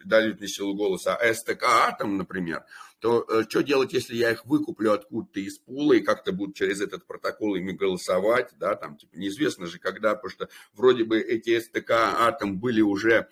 дают 0.05 0.39
мне 0.39 0.47
силу 0.47 0.75
голоса, 0.75 1.15
а 1.15 1.33
СТК 1.33 1.63
атом, 1.63 2.17
например, 2.17 2.63
то 2.99 3.25
э, 3.29 3.43
что 3.47 3.63
делать, 3.63 3.93
если 3.93 4.15
я 4.15 4.31
их 4.31 4.45
выкуплю 4.45 4.91
откуда-то 4.91 5.39
из 5.39 5.57
пула 5.57 5.93
и 5.93 6.01
как-то 6.01 6.31
будут 6.31 6.55
через 6.55 6.81
этот 6.81 7.05
протокол 7.05 7.55
ими 7.55 7.71
голосовать, 7.71 8.51
да, 8.59 8.75
там, 8.75 8.97
типа, 8.97 9.15
неизвестно 9.17 9.67
же 9.67 9.79
когда, 9.79 10.15
потому 10.15 10.29
что 10.31 10.49
вроде 10.73 11.03
бы 11.03 11.19
эти 11.19 11.59
СТК 11.59 11.91
атом 11.91 12.59
были 12.59 12.81
уже 12.81 13.29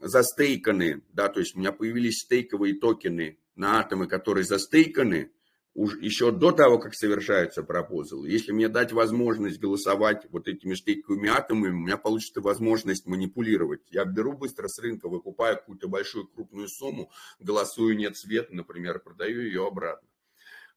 застейканы, 0.00 1.02
да, 1.12 1.28
то 1.28 1.40
есть 1.40 1.54
у 1.54 1.58
меня 1.58 1.72
появились 1.72 2.20
стейковые 2.20 2.74
токены 2.74 3.38
на 3.56 3.80
атомы, 3.80 4.06
которые 4.06 4.44
застейканы, 4.44 5.30
уж 5.74 5.96
еще 6.00 6.30
до 6.30 6.52
того, 6.52 6.78
как 6.78 6.94
совершаются 6.94 7.62
пропозалы, 7.62 8.28
если 8.28 8.52
мне 8.52 8.68
дать 8.68 8.92
возможность 8.92 9.58
голосовать 9.58 10.26
вот 10.30 10.46
этими 10.46 10.74
штейковыми 10.74 11.28
атомами, 11.28 11.72
у 11.72 11.80
меня 11.80 11.96
получится 11.96 12.40
возможность 12.40 13.06
манипулировать. 13.06 13.80
Я 13.90 14.04
беру 14.04 14.32
быстро 14.32 14.68
с 14.68 14.78
рынка, 14.78 15.08
выкупаю 15.08 15.56
какую-то 15.56 15.88
большую 15.88 16.28
крупную 16.28 16.68
сумму, 16.68 17.10
голосую 17.40 17.96
нет 17.96 18.16
света, 18.16 18.54
например, 18.54 19.00
продаю 19.00 19.42
ее 19.42 19.66
обратно. 19.66 20.08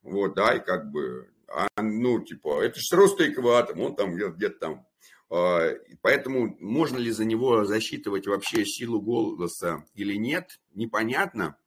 Вот, 0.01 0.36
да, 0.36 0.55
и 0.55 0.60
как 0.60 0.89
бы, 0.91 1.29
а, 1.47 1.67
ну, 1.81 2.19
типа, 2.21 2.62
это 2.62 2.75
же 2.75 2.81
все 2.81 2.95
равно 2.95 3.13
стейковый 3.13 3.53
атом, 3.53 3.81
он 3.81 3.95
там 3.95 4.15
где-то 4.15 4.60
там. 4.60 4.88
А, 5.29 5.73
поэтому 6.01 6.57
можно 6.60 6.97
ли 6.97 7.12
за 7.12 7.25
него 7.25 7.65
засчитывать 7.65 8.25
вообще 8.25 8.65
силу 8.65 8.99
голоса 8.99 9.86
или 9.93 10.15
нет, 10.15 10.60
непонятно. 10.73 11.57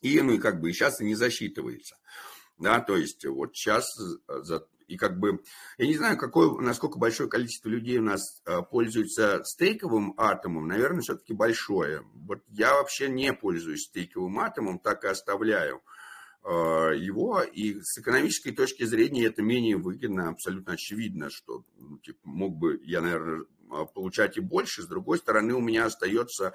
И, 0.00 0.20
ну, 0.20 0.34
и 0.34 0.38
как 0.38 0.60
бы 0.60 0.72
сейчас 0.72 1.00
и 1.00 1.04
не 1.04 1.14
засчитывается 1.14 1.96
да, 2.58 2.80
то 2.80 2.96
есть 2.96 3.24
вот 3.26 3.56
сейчас 3.56 3.86
э, 4.00 4.42
за, 4.42 4.66
и 4.86 4.96
как 4.96 5.18
бы, 5.18 5.42
я 5.78 5.86
не 5.86 5.96
знаю, 5.96 6.16
какое, 6.16 6.50
насколько 6.60 6.98
большое 6.98 7.28
количество 7.28 7.68
людей 7.68 7.98
у 7.98 8.02
нас 8.02 8.42
э, 8.46 8.60
пользуются 8.62 9.42
стейковым 9.44 10.14
атомом, 10.16 10.68
наверное, 10.68 11.00
все-таки 11.00 11.32
большое. 11.32 12.02
Вот 12.14 12.42
я 12.48 12.74
вообще 12.74 13.08
не 13.08 13.32
пользуюсь 13.32 13.84
стейковым 13.84 14.38
атомом, 14.38 14.78
так 14.78 15.04
и 15.04 15.08
оставляю 15.08 15.82
э, 16.44 16.48
его, 16.48 17.42
и 17.42 17.80
с 17.80 17.98
экономической 17.98 18.52
точки 18.52 18.84
зрения 18.84 19.26
это 19.26 19.42
менее 19.42 19.76
выгодно, 19.76 20.28
абсолютно 20.28 20.74
очевидно, 20.74 21.30
что 21.30 21.64
ну, 21.76 21.98
типа, 21.98 22.20
мог 22.24 22.56
бы 22.56 22.80
я, 22.84 23.00
наверное, 23.00 23.46
получать 23.94 24.36
и 24.36 24.40
больше, 24.40 24.82
с 24.82 24.86
другой 24.86 25.18
стороны 25.18 25.54
у 25.54 25.60
меня 25.60 25.86
остается 25.86 26.54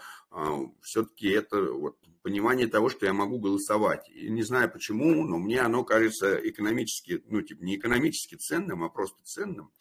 все-таки 0.81 1.29
это 1.29 1.61
вот 1.61 1.97
понимание 2.21 2.67
того, 2.67 2.89
что 2.89 3.05
я 3.05 3.13
могу 3.13 3.39
голосовать. 3.39 4.09
И 4.09 4.29
не 4.29 4.43
знаю 4.43 4.71
почему, 4.71 5.23
но 5.23 5.37
мне 5.37 5.61
оно 5.61 5.83
кажется 5.83 6.35
экономически, 6.35 7.23
ну, 7.25 7.41
типа, 7.41 7.63
не 7.63 7.75
экономически 7.75 8.35
ценным, 8.35 8.83
а 8.83 8.89
просто 8.89 9.17
ценным. 9.23 9.71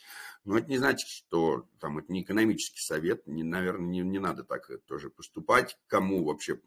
Но 0.44 0.56
это 0.56 0.68
не 0.68 0.78
значит, 0.78 1.08
что 1.08 1.68
там 1.80 1.98
это 1.98 2.12
не 2.12 2.22
экономический 2.22 2.80
совет, 2.80 3.26
не, 3.26 3.42
наверное, 3.42 3.88
не, 3.88 4.00
не 4.00 4.18
надо 4.18 4.44
так 4.44 4.70
тоже 4.86 5.10
поступать. 5.10 5.76
Кому 5.88 6.24
вообще, 6.24 6.60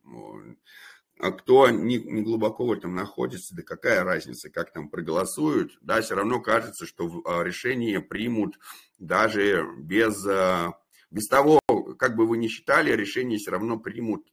а 1.22 1.32
кто 1.32 1.70
не, 1.70 1.98
не 2.00 2.24
глубоко 2.24 2.66
в 2.66 2.72
этом 2.72 2.96
находится, 2.96 3.56
да 3.56 3.62
какая 3.62 4.04
разница, 4.04 4.50
как 4.50 4.74
там 4.74 4.90
проголосуют, 4.90 5.78
да, 5.82 6.02
все 6.02 6.16
равно 6.16 6.42
кажется, 6.42 6.88
что 6.88 7.22
а, 7.26 7.44
решение 7.44 8.02
примут 8.02 8.58
даже 8.98 9.64
без, 9.78 10.26
а, 10.26 10.72
без 11.12 11.28
того, 11.28 11.60
как 12.00 12.16
бы 12.16 12.26
вы 12.26 12.38
ни 12.38 12.48
считали, 12.48 12.92
решение 12.92 13.38
все 13.38 13.52
равно 13.52 13.80
примут 13.80 14.26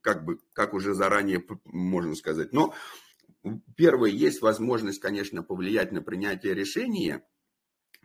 как 0.00 0.24
бы, 0.24 0.40
как 0.54 0.74
уже 0.74 0.94
заранее 0.94 1.44
можно 1.66 2.16
сказать. 2.16 2.52
Но 2.52 2.74
первое, 3.76 4.10
есть 4.10 4.42
возможность, 4.42 5.00
конечно, 5.00 5.44
повлиять 5.44 5.92
на 5.92 6.02
принятие 6.02 6.54
решения, 6.54 7.24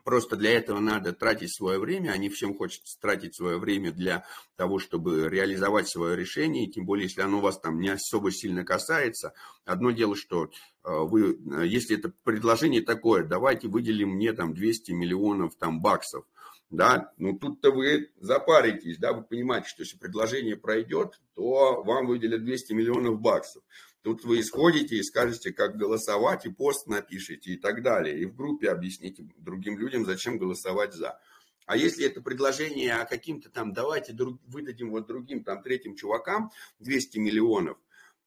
Просто 0.03 0.35
для 0.35 0.51
этого 0.51 0.79
надо 0.79 1.13
тратить 1.13 1.53
свое 1.53 1.79
время, 1.79 2.11
они 2.11 2.29
всем 2.29 2.55
хочется 2.55 2.99
тратить 2.99 3.35
свое 3.35 3.57
время 3.57 3.91
для 3.91 4.25
того, 4.55 4.79
чтобы 4.79 5.29
реализовать 5.29 5.89
свое 5.89 6.15
решение, 6.15 6.67
тем 6.67 6.85
более, 6.85 7.05
если 7.05 7.21
оно 7.21 7.39
вас 7.39 7.59
там 7.59 7.79
не 7.79 7.89
особо 7.89 8.31
сильно 8.31 8.63
касается. 8.63 9.33
Одно 9.65 9.91
дело, 9.91 10.15
что 10.15 10.45
э, 10.45 10.49
вы, 10.83 11.33
э, 11.33 11.67
если 11.67 11.97
это 11.97 12.11
предложение 12.23 12.81
такое, 12.81 13.23
давайте 13.23 13.67
выделим 13.67 14.15
мне 14.15 14.33
там 14.33 14.53
200 14.53 14.91
миллионов 14.91 15.55
там 15.55 15.81
баксов, 15.81 16.25
да, 16.69 17.11
ну 17.17 17.37
тут-то 17.37 17.71
вы 17.71 18.11
запаритесь, 18.19 18.97
да, 18.97 19.13
вы 19.13 19.23
понимаете, 19.23 19.67
что 19.67 19.81
если 19.81 19.97
предложение 19.97 20.55
пройдет, 20.55 21.19
то 21.35 21.81
вам 21.83 22.07
выделят 22.07 22.43
200 22.43 22.73
миллионов 22.73 23.19
баксов. 23.19 23.63
Тут 24.01 24.23
вы 24.23 24.39
исходите 24.39 24.95
и 24.95 25.03
скажете, 25.03 25.51
как 25.51 25.77
голосовать, 25.77 26.45
и 26.45 26.49
пост 26.49 26.87
напишите 26.87 27.51
и 27.51 27.57
так 27.57 27.83
далее. 27.83 28.19
И 28.19 28.25
в 28.25 28.35
группе 28.35 28.69
объясните 28.69 29.27
другим 29.37 29.77
людям, 29.77 30.05
зачем 30.05 30.37
голосовать 30.37 30.93
за. 30.93 31.19
А 31.65 31.77
если 31.77 32.05
это 32.05 32.21
предложение 32.21 32.95
о 32.95 33.05
каким-то 33.05 33.49
там, 33.49 33.73
давайте 33.73 34.13
друг, 34.13 34.41
выдадим 34.47 34.89
вот 34.91 35.05
другим 35.05 35.43
там 35.43 35.61
третьим 35.61 35.95
чувакам 35.95 36.49
200 36.79 37.19
миллионов, 37.19 37.77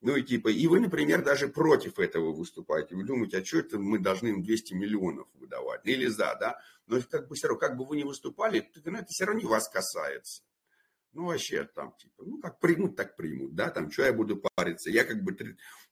ну 0.03 0.17
и 0.17 0.23
типа, 0.23 0.49
и 0.49 0.67
вы, 0.67 0.81
например, 0.81 1.25
даже 1.25 1.49
против 1.49 1.99
этого 1.99 2.33
выступаете. 2.33 2.95
Вы 2.95 3.05
думаете, 3.05 3.39
а 3.39 3.45
что 3.45 3.59
это 3.59 3.79
мы 3.79 3.99
должны 3.99 4.29
им 4.29 4.43
200 4.43 4.75
миллионов 4.75 5.29
выдавать? 5.35 5.81
Или 5.85 6.07
за, 6.07 6.37
да? 6.39 6.61
Но 6.87 7.01
как 7.09 7.29
бы 7.29 7.37
все 7.37 7.49
равно, 7.49 7.61
как 7.61 7.77
бы 7.77 7.85
вы 7.85 7.97
ни 7.97 8.03
выступали, 8.03 8.69
ну, 8.85 8.99
это 8.99 9.07
все 9.07 9.25
равно 9.25 9.41
не 9.41 9.47
вас 9.47 9.69
касается. 9.69 10.43
Ну, 11.13 11.27
вообще 11.27 11.65
там, 11.65 11.95
типа, 11.97 12.25
ну, 12.25 12.41
как 12.41 12.59
примут, 12.59 12.97
так 12.97 13.17
примут, 13.17 13.55
да, 13.55 13.71
там, 13.71 13.91
что 13.91 14.05
я 14.05 14.13
буду 14.13 14.43
париться, 14.55 14.91
я 14.91 15.05
как 15.05 15.23
бы, 15.23 15.37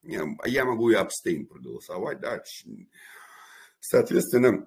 я 0.03 0.65
могу 0.65 0.91
и 0.91 0.95
абстейн 0.95 1.47
проголосовать, 1.47 2.21
да, 2.21 2.43
соответственно, 3.81 4.67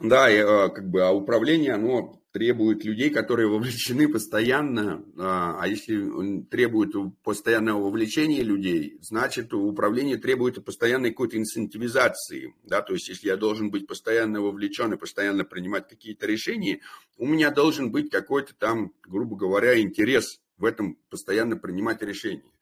да, 0.00 0.26
а, 0.26 0.68
как 0.68 0.88
бы, 0.88 1.02
а 1.02 1.10
управление, 1.10 1.74
оно 1.74 2.22
требует 2.32 2.84
людей, 2.84 3.10
которые 3.10 3.48
вовлечены 3.48 4.08
постоянно, 4.08 5.04
а, 5.18 5.58
а 5.60 5.66
если 5.66 6.42
требует 6.42 6.92
постоянного 7.24 7.82
вовлечения 7.82 8.42
людей, 8.42 8.98
значит, 9.00 9.52
управление 9.52 10.16
требует 10.16 10.64
постоянной 10.64 11.10
какой-то 11.10 11.36
инцентивизации, 11.36 12.54
да, 12.62 12.80
то 12.80 12.92
есть, 12.92 13.08
если 13.08 13.28
я 13.28 13.36
должен 13.36 13.70
быть 13.70 13.86
постоянно 13.86 14.40
вовлечен 14.40 14.92
и 14.92 14.98
постоянно 14.98 15.44
принимать 15.44 15.88
какие-то 15.88 16.26
решения, 16.26 16.80
у 17.16 17.26
меня 17.26 17.50
должен 17.50 17.90
быть 17.90 18.10
какой-то 18.10 18.54
там, 18.54 18.92
грубо 19.06 19.36
говоря, 19.36 19.80
интерес 19.80 20.40
в 20.58 20.64
этом 20.64 20.96
постоянно 21.10 21.56
принимать 21.56 22.02
решения. 22.02 22.52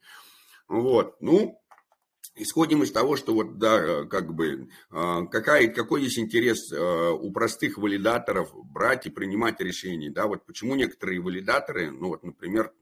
Вот, 0.68 1.16
ну, 1.20 1.61
исходим 2.34 2.82
из 2.82 2.92
того, 2.92 3.16
что 3.16 3.34
вот, 3.34 3.58
да, 3.58 3.76
э, 3.78 4.06
как 4.06 4.34
бы, 4.34 4.68
э, 4.90 5.20
какая, 5.30 5.68
какой 5.68 6.02
есть 6.02 6.18
интерес 6.18 6.72
э, 6.72 7.10
у 7.10 7.30
простых 7.32 7.78
валидаторов 7.78 8.50
брать 8.66 9.06
и 9.06 9.10
принимать 9.10 9.60
решения, 9.60 10.10
да, 10.10 10.26
вот 10.26 10.44
почему 10.44 10.74
некоторые 10.74 11.20
валидаторы, 11.20 11.90
ну 11.90 12.08
вот, 12.08 12.22
например, 12.22 12.72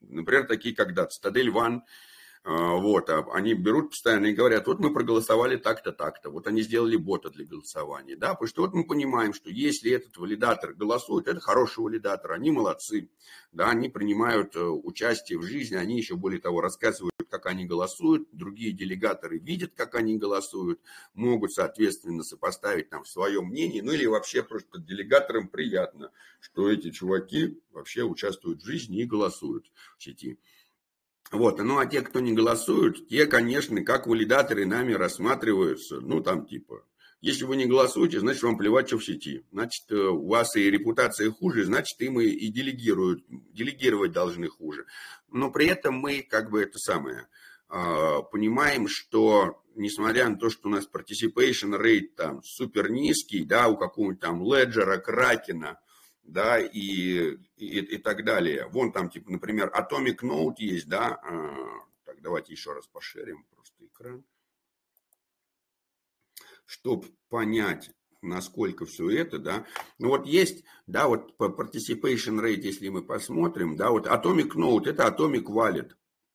например, 0.00 0.46
такие 0.46 0.74
как 0.74 0.94
да, 0.94 1.06
Цитадель 1.06 1.50
Ван, 1.50 1.82
вот, 2.42 3.10
а 3.10 3.26
они 3.34 3.52
берут 3.52 3.90
постоянно 3.90 4.26
и 4.26 4.32
говорят, 4.32 4.66
вот 4.66 4.80
мы 4.80 4.94
проголосовали 4.94 5.56
так-то, 5.56 5.92
так-то, 5.92 6.30
вот 6.30 6.46
они 6.46 6.62
сделали 6.62 6.96
бота 6.96 7.28
для 7.28 7.44
голосования, 7.44 8.16
да, 8.16 8.30
потому 8.32 8.48
что 8.48 8.62
вот 8.62 8.72
мы 8.72 8.86
понимаем, 8.86 9.34
что 9.34 9.50
если 9.50 9.92
этот 9.92 10.16
валидатор 10.16 10.72
голосует, 10.72 11.28
это 11.28 11.38
хороший 11.38 11.80
валидатор, 11.80 12.32
они 12.32 12.50
молодцы, 12.50 13.10
да, 13.52 13.68
они 13.68 13.90
принимают 13.90 14.56
э, 14.56 14.60
участие 14.60 15.38
в 15.38 15.42
жизни, 15.42 15.76
они 15.76 15.98
еще 15.98 16.16
более 16.16 16.40
того 16.40 16.62
рассказывают, 16.62 17.12
как 17.28 17.44
они 17.44 17.66
голосуют, 17.66 18.28
другие 18.32 18.72
делегаторы 18.72 19.38
видят, 19.38 19.72
как 19.76 19.94
они 19.94 20.16
голосуют, 20.16 20.80
могут, 21.12 21.52
соответственно, 21.52 22.22
сопоставить 22.22 22.88
там 22.88 23.04
свое 23.04 23.42
мнение, 23.42 23.82
ну 23.82 23.92
или 23.92 24.06
вообще 24.06 24.42
просто 24.42 24.80
делегаторам 24.80 25.48
приятно, 25.48 26.10
что 26.40 26.70
эти 26.70 26.90
чуваки 26.90 27.60
вообще 27.70 28.02
участвуют 28.02 28.62
в 28.62 28.66
жизни 28.66 29.02
и 29.02 29.04
голосуют 29.04 29.70
в 29.98 30.02
сети. 30.02 30.38
Вот, 31.30 31.60
ну 31.60 31.78
а 31.78 31.86
те, 31.86 32.00
кто 32.02 32.20
не 32.20 32.32
голосуют, 32.32 33.08
те, 33.08 33.26
конечно, 33.26 33.84
как 33.84 34.06
валидаторы 34.06 34.66
нами 34.66 34.94
рассматриваются, 34.94 36.00
ну 36.00 36.20
там 36.20 36.44
типа, 36.44 36.84
если 37.20 37.44
вы 37.44 37.56
не 37.56 37.66
голосуете, 37.66 38.18
значит 38.18 38.42
вам 38.42 38.56
плевать, 38.56 38.88
что 38.88 38.98
в 38.98 39.04
сети. 39.04 39.44
Значит, 39.52 39.84
э, 39.90 39.94
у 39.94 40.26
вас 40.26 40.56
и 40.56 40.70
репутация 40.70 41.30
хуже, 41.30 41.64
значит, 41.64 42.00
им 42.00 42.18
и 42.20 42.48
делегируют, 42.48 43.24
делегировать 43.28 44.12
должны 44.12 44.48
хуже. 44.48 44.86
Но 45.30 45.50
при 45.50 45.66
этом 45.66 45.94
мы 45.94 46.22
как 46.22 46.50
бы 46.50 46.62
это 46.62 46.78
самое, 46.78 47.28
а, 47.68 48.22
понимаем, 48.22 48.88
что 48.88 49.62
несмотря 49.76 50.28
на 50.28 50.36
то, 50.36 50.50
что 50.50 50.68
у 50.68 50.72
нас 50.72 50.88
participation 50.92 51.80
rate 51.80 52.08
там 52.16 52.42
супер 52.42 52.90
низкий, 52.90 53.44
да, 53.44 53.68
у 53.68 53.76
какого-нибудь 53.76 54.20
там 54.20 54.42
Леджера, 54.42 54.96
Кракена, 54.98 55.78
да, 56.30 56.60
и, 56.60 57.36
и, 57.56 57.78
и 57.80 57.98
так 57.98 58.24
далее. 58.24 58.66
Вон 58.68 58.92
там, 58.92 59.10
типа, 59.10 59.30
например, 59.32 59.72
Atomic 59.74 60.20
Note 60.22 60.56
есть, 60.58 60.88
да, 60.88 61.20
а, 61.22 61.80
так, 62.04 62.20
давайте 62.22 62.52
еще 62.52 62.72
раз 62.72 62.86
пошерим 62.86 63.44
просто 63.50 63.84
экран, 63.84 64.24
чтобы 66.66 67.08
понять, 67.28 67.90
насколько 68.22 68.86
все 68.86 69.10
это, 69.10 69.38
да. 69.38 69.66
Ну 69.98 70.08
вот 70.08 70.26
есть, 70.26 70.64
да, 70.86 71.08
вот 71.08 71.36
по 71.36 71.48
participation 71.48 72.40
rate, 72.40 72.60
если 72.60 72.88
мы 72.88 73.02
посмотрим, 73.02 73.76
да, 73.76 73.90
вот 73.90 74.06
Atomic 74.06 74.52
Note, 74.54 74.88
это 74.90 75.08
Atomic 75.08 75.44
Wallet, 75.44 75.92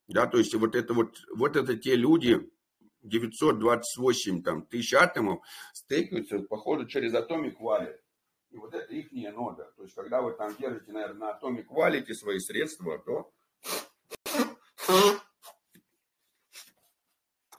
да, 0.07 0.27
то 0.27 0.37
есть 0.37 0.53
вот 0.55 0.75
это 0.75 0.93
вот, 0.93 1.17
вот 1.33 1.55
это 1.55 1.77
те 1.77 1.95
люди, 1.95 2.49
928 3.03 4.43
там, 4.43 4.65
тысяч 4.65 4.93
атомов 4.93 5.39
стейкаются, 5.73 6.39
походу, 6.39 6.85
через 6.85 7.13
Atomic 7.13 7.55
Wallet. 7.61 7.95
И 8.55 8.57
вот 8.57 8.73
это 8.73 8.93
их 8.93 9.11
нода. 9.33 9.69
То 9.75 9.83
есть, 9.83 9.93
когда 9.95 10.21
вы 10.21 10.31
там 10.31 10.55
держите, 10.57 10.93
наверное, 10.93 11.33
на 11.33 11.37
Atomic 11.37 11.67
Wallet 11.67 12.13
свои 12.13 12.39
средства, 12.39 12.97
то 12.99 13.33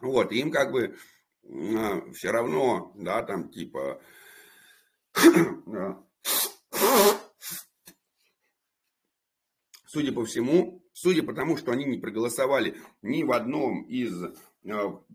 вот, 0.00 0.32
им 0.32 0.50
как 0.50 0.72
бы 0.72 0.96
а, 1.44 2.10
все 2.12 2.30
равно, 2.30 2.92
да, 2.94 3.22
там 3.22 3.50
типа 3.50 4.00
судя 9.86 10.12
по 10.12 10.24
всему, 10.24 10.82
судя 10.94 11.22
по 11.22 11.34
тому, 11.34 11.58
что 11.58 11.72
они 11.72 11.84
не 11.84 11.98
проголосовали 11.98 12.80
ни 13.02 13.22
в 13.22 13.32
одном 13.32 13.82
из 13.82 14.14
а, 14.24 14.32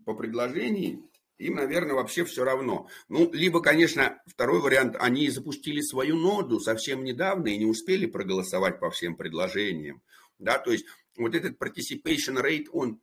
по 0.06 0.14
предложений, 0.14 1.10
им, 1.42 1.56
наверное, 1.56 1.94
вообще 1.94 2.24
все 2.24 2.44
равно. 2.44 2.88
Ну, 3.08 3.30
либо, 3.32 3.60
конечно, 3.60 4.22
второй 4.26 4.60
вариант, 4.60 4.96
они 4.98 5.28
запустили 5.28 5.80
свою 5.80 6.16
ноду 6.16 6.60
совсем 6.60 7.04
недавно 7.04 7.48
и 7.48 7.58
не 7.58 7.66
успели 7.66 8.06
проголосовать 8.06 8.80
по 8.80 8.90
всем 8.90 9.16
предложениям. 9.16 10.02
Да, 10.38 10.58
то 10.58 10.72
есть 10.72 10.86
вот 11.16 11.34
этот 11.34 11.60
participation 11.60 12.40
rate, 12.40 12.66
он 12.72 13.00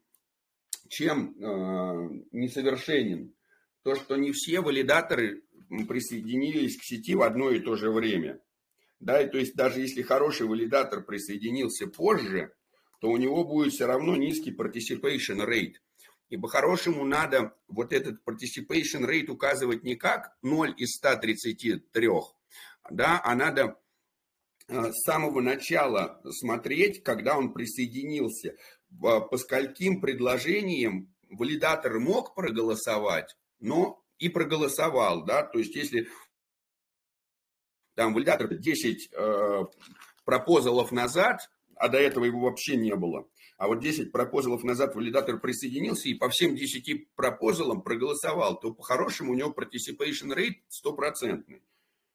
чем 0.90 1.36
э, 1.38 2.24
несовершенен? 2.32 3.34
То, 3.84 3.96
что 3.96 4.18
не 4.18 4.32
все 4.32 4.62
валидаторы 4.62 5.44
присоединились 5.88 6.78
к 6.78 6.84
сети 6.84 7.16
в 7.16 7.22
одно 7.22 7.52
и 7.52 7.60
то 7.60 7.76
же 7.76 7.92
время. 7.92 8.42
Да, 9.00 9.22
и 9.22 9.30
то 9.30 9.38
есть 9.38 9.56
даже 9.56 9.80
если 9.80 10.02
хороший 10.02 10.48
валидатор 10.48 11.04
присоединился 11.04 11.88
позже, 11.88 12.54
то 13.00 13.10
у 13.10 13.18
него 13.18 13.46
будет 13.46 13.72
все 13.72 13.86
равно 13.86 14.18
низкий 14.18 14.52
participation 14.52 15.46
rate. 15.48 15.76
И 16.30 16.38
по-хорошему 16.38 17.06
надо 17.06 17.56
вот 17.68 17.92
этот 17.92 18.22
participation 18.24 19.06
rate 19.06 19.30
указывать 19.30 19.84
не 19.84 19.96
как 19.96 20.36
0 20.44 20.74
из 20.78 20.96
133, 20.96 22.10
да, 22.92 23.22
а 23.24 23.36
надо 23.36 23.80
э, 24.68 24.92
с 24.92 25.04
самого 25.04 25.42
начала 25.42 26.22
смотреть, 26.30 27.04
когда 27.04 27.38
он 27.38 27.54
присоединился, 27.54 28.56
по 29.00 29.38
скольким 29.38 30.02
предложениям 30.02 31.14
валидатор 31.30 32.00
мог 32.00 32.34
проголосовать, 32.34 33.36
но 33.60 34.04
и 34.18 34.30
проголосовал, 34.30 35.24
да, 35.26 35.44
то 35.44 35.60
есть 35.60 35.76
если 35.76 36.10
там 37.96 38.14
валидатор 38.14 38.54
10 38.54 39.10
э, 39.12 39.66
пропозалов 40.26 40.92
назад, 40.92 41.50
а 41.80 41.88
до 41.88 41.98
этого 41.98 42.26
его 42.26 42.42
вообще 42.42 42.76
не 42.76 42.96
было, 42.96 43.28
а 43.58 43.68
вот 43.68 43.80
10 43.80 44.12
пропозалов 44.12 44.64
назад 44.64 44.96
валидатор 44.96 45.40
присоединился 45.40 46.10
и 46.10 46.14
по 46.14 46.30
всем 46.30 46.56
10 46.56 47.14
пропозалам 47.16 47.82
проголосовал, 47.82 48.60
то 48.60 48.74
по-хорошему 48.74 49.32
у 49.32 49.36
него 49.36 49.52
participation 49.52 50.36
rate 50.36 50.62
стопроцентный. 50.68 51.62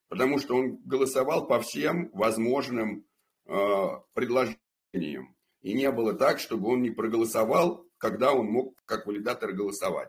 Потому 0.08 0.38
что 0.38 0.56
он 0.56 0.76
голосовал 0.84 1.46
по 1.46 1.60
всем 1.60 2.10
возможным 2.12 3.06
э, 3.46 3.88
предложениям. 4.12 5.34
И 5.60 5.74
не 5.74 5.90
было 5.90 6.14
так, 6.14 6.38
чтобы 6.38 6.68
он 6.68 6.82
не 6.82 6.90
проголосовал, 6.90 7.86
когда 7.98 8.32
он 8.32 8.46
мог 8.46 8.74
как 8.84 9.06
валидатор 9.06 9.52
голосовать. 9.52 10.08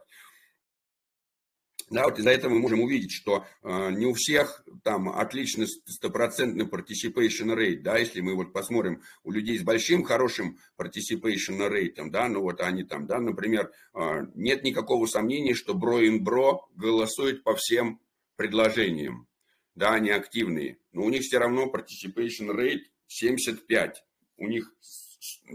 Да, 1.89 2.05
вот 2.05 2.17
из-за 2.17 2.31
этого 2.31 2.53
мы 2.53 2.59
можем 2.59 2.81
увидеть, 2.81 3.11
что 3.11 3.45
э, 3.61 3.91
не 3.91 4.07
у 4.07 4.13
всех 4.13 4.65
там 4.83 5.09
отличный 5.09 5.67
стопроцентный 5.67 6.65
participation 6.65 7.55
rate, 7.55 7.81
да, 7.81 7.97
если 7.97 8.21
мы 8.21 8.35
вот 8.35 8.53
посмотрим 8.53 9.03
у 9.23 9.31
людей 9.31 9.59
с 9.59 9.63
большим 9.63 10.03
хорошим 10.03 10.57
participation 10.79 11.59
rate, 11.69 12.09
да, 12.09 12.27
ну 12.27 12.41
вот 12.41 12.59
они 12.61 12.83
там, 12.83 13.05
да, 13.05 13.19
например, 13.19 13.71
э, 13.93 14.25
нет 14.33 14.63
никакого 14.63 15.05
сомнения, 15.05 15.53
что 15.53 15.75
бро 15.75 16.01
in 16.01 16.19
бро 16.19 16.67
голосует 16.75 17.43
по 17.43 17.55
всем 17.55 18.01
предложениям, 18.35 19.27
да, 19.75 19.93
они 19.93 20.09
активные, 20.09 20.79
но 20.91 21.03
у 21.03 21.09
них 21.09 21.21
все 21.21 21.37
равно 21.37 21.71
participation 21.71 22.49
rate 22.49 22.85
75, 23.07 24.03
у 24.37 24.47
них 24.47 24.73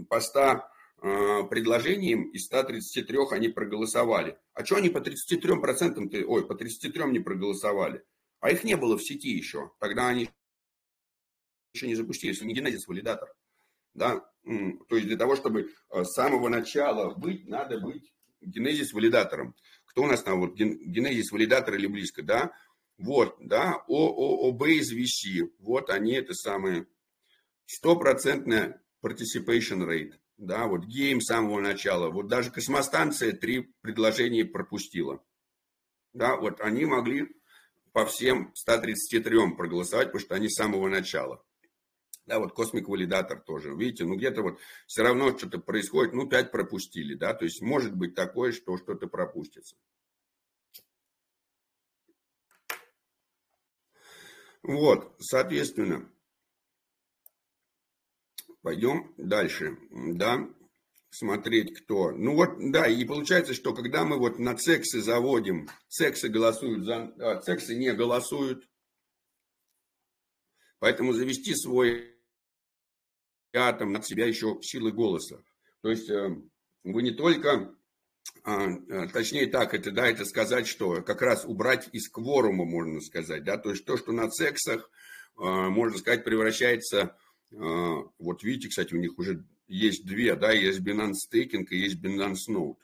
по 0.07 0.21
100 0.21 0.39
Э, 0.41 0.59
предложениям 1.01 2.29
из 2.29 2.45
133 2.45 3.17
они 3.31 3.49
проголосовали. 3.49 4.37
А 4.53 4.63
что 4.63 4.75
они 4.75 4.89
по 4.89 5.01
33 5.01 5.59
процентам, 5.59 6.09
ой, 6.27 6.45
по 6.45 6.55
33 6.55 7.05
не 7.05 7.19
проголосовали? 7.19 8.03
А 8.39 8.51
их 8.51 8.63
не 8.63 8.77
было 8.77 8.97
в 8.97 9.03
сети 9.03 9.29
еще. 9.29 9.71
Тогда 9.79 10.07
они 10.07 10.29
еще 11.73 11.87
не 11.87 11.95
запустились, 11.95 12.41
не 12.41 12.53
генезис 12.53 12.87
валидатор. 12.87 13.33
Да? 13.93 14.23
То 14.89 14.95
есть 14.95 15.07
для 15.07 15.17
того, 15.17 15.35
чтобы 15.35 15.71
э, 15.89 16.03
с 16.03 16.13
самого 16.13 16.49
начала 16.49 17.13
быть, 17.15 17.47
надо 17.47 17.79
быть 17.79 18.13
генезис 18.41 18.93
валидатором. 18.93 19.55
Кто 19.85 20.03
у 20.03 20.07
нас 20.07 20.21
там 20.23 20.39
вот 20.39 20.55
генезис 20.55 21.31
валидатор 21.31 21.75
или 21.75 21.87
близко, 21.87 22.21
да? 22.23 22.51
Вот, 22.97 23.37
да, 23.39 23.83
ОООБ 23.87 24.67
из 24.67 24.93
VC, 24.93 25.51
вот 25.57 25.89
они 25.89 26.13
это 26.13 26.35
самые 26.35 26.85
стопроцентная 27.65 28.83
participation 29.01 29.83
rate 29.87 30.20
да, 30.41 30.65
вот 30.65 30.85
гейм 30.85 31.21
с 31.21 31.27
самого 31.27 31.59
начала, 31.61 32.09
вот 32.09 32.27
даже 32.27 32.49
космостанция 32.49 33.31
три 33.31 33.71
предложения 33.81 34.43
пропустила. 34.43 35.23
Да, 36.13 36.35
вот 36.35 36.59
они 36.61 36.85
могли 36.85 37.27
по 37.93 38.07
всем 38.07 38.51
133 38.55 39.55
проголосовать, 39.55 40.07
потому 40.07 40.19
что 40.19 40.35
они 40.35 40.49
с 40.49 40.55
самого 40.55 40.89
начала. 40.89 41.45
Да, 42.25 42.39
вот 42.39 42.53
космик 42.53 42.87
валидатор 42.87 43.39
тоже. 43.39 43.75
Видите, 43.75 44.03
ну 44.03 44.15
где-то 44.15 44.41
вот 44.41 44.59
все 44.87 45.03
равно 45.03 45.37
что-то 45.37 45.59
происходит, 45.59 46.13
ну 46.13 46.27
5 46.27 46.51
пропустили, 46.51 47.13
да, 47.13 47.35
то 47.35 47.45
есть 47.45 47.61
может 47.61 47.95
быть 47.95 48.15
такое, 48.15 48.51
что 48.51 48.77
что-то 48.77 49.05
пропустится. 49.07 49.75
Вот, 54.63 55.15
соответственно, 55.19 56.11
Пойдем 58.61 59.11
дальше, 59.17 59.77
да, 59.89 60.47
смотреть 61.09 61.73
кто. 61.73 62.11
Ну 62.11 62.35
вот, 62.35 62.57
да, 62.71 62.87
и 62.87 63.03
получается, 63.05 63.55
что 63.55 63.73
когда 63.73 64.05
мы 64.05 64.19
вот 64.19 64.37
на 64.37 64.55
сексы 64.55 65.01
заводим, 65.01 65.67
сексы 65.87 66.29
голосуют 66.29 66.85
за, 66.85 67.11
а, 67.19 67.41
сексы 67.41 67.75
не 67.75 67.91
голосуют, 67.93 68.69
поэтому 70.77 71.13
завести 71.13 71.55
свой 71.55 72.15
атом 73.53 73.93
над 73.93 74.05
себя 74.05 74.27
еще 74.27 74.59
силы 74.61 74.91
голоса. 74.91 75.43
То 75.81 75.89
есть 75.89 76.09
э, 76.09 76.29
вы 76.83 77.01
не 77.01 77.11
только, 77.11 77.75
а, 78.43 78.67
а, 78.67 79.07
точнее 79.07 79.47
так, 79.47 79.73
это, 79.73 79.91
да, 79.91 80.07
это 80.07 80.23
сказать, 80.23 80.67
что 80.67 81.01
как 81.01 81.23
раз 81.23 81.45
убрать 81.45 81.89
из 81.93 82.09
кворума, 82.09 82.65
можно 82.65 83.01
сказать, 83.01 83.43
да, 83.43 83.57
то 83.57 83.71
есть 83.71 83.85
то, 83.85 83.97
что 83.97 84.11
на 84.11 84.29
сексах, 84.29 84.89
можно 85.35 85.97
сказать, 85.97 86.23
превращается 86.23 87.01
а, 87.01 87.15
вот 87.51 88.43
видите, 88.43 88.69
кстати, 88.69 88.93
у 88.93 88.97
них 88.97 89.17
уже 89.19 89.43
есть 89.67 90.05
две, 90.05 90.35
да, 90.35 90.51
есть 90.51 90.79
Binance 90.81 91.15
Staking 91.29 91.65
и 91.69 91.77
есть 91.77 91.97
Binance 91.97 92.49
Note. 92.49 92.77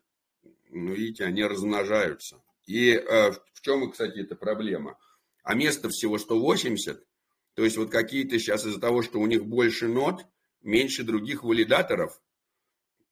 Ну, 0.69 0.93
видите, 0.93 1.23
они 1.25 1.43
размножаются. 1.43 2.41
И 2.65 2.91
э, 2.91 3.31
в 3.31 3.61
чем, 3.61 3.89
кстати, 3.91 4.19
эта 4.19 4.35
проблема? 4.35 4.97
А 5.43 5.55
места 5.55 5.89
всего 5.89 6.17
180, 6.17 7.05
то 7.53 7.63
есть 7.63 7.77
вот 7.77 7.89
какие-то 7.89 8.37
сейчас 8.37 8.65
из-за 8.65 8.79
того, 8.79 9.01
что 9.01 9.19
у 9.19 9.27
них 9.27 9.45
больше 9.45 9.87
нот, 9.87 10.25
меньше 10.61 11.03
других 11.03 11.43
валидаторов, 11.43 12.21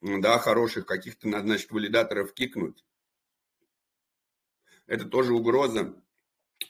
да, 0.02 0.38
хороших 0.38 0.86
каких-то, 0.86 1.30
значит, 1.30 1.72
валидаторов 1.72 2.34
кикнуть. 2.34 2.84
Это 4.88 5.06
тоже 5.06 5.34
угроза 5.34 5.96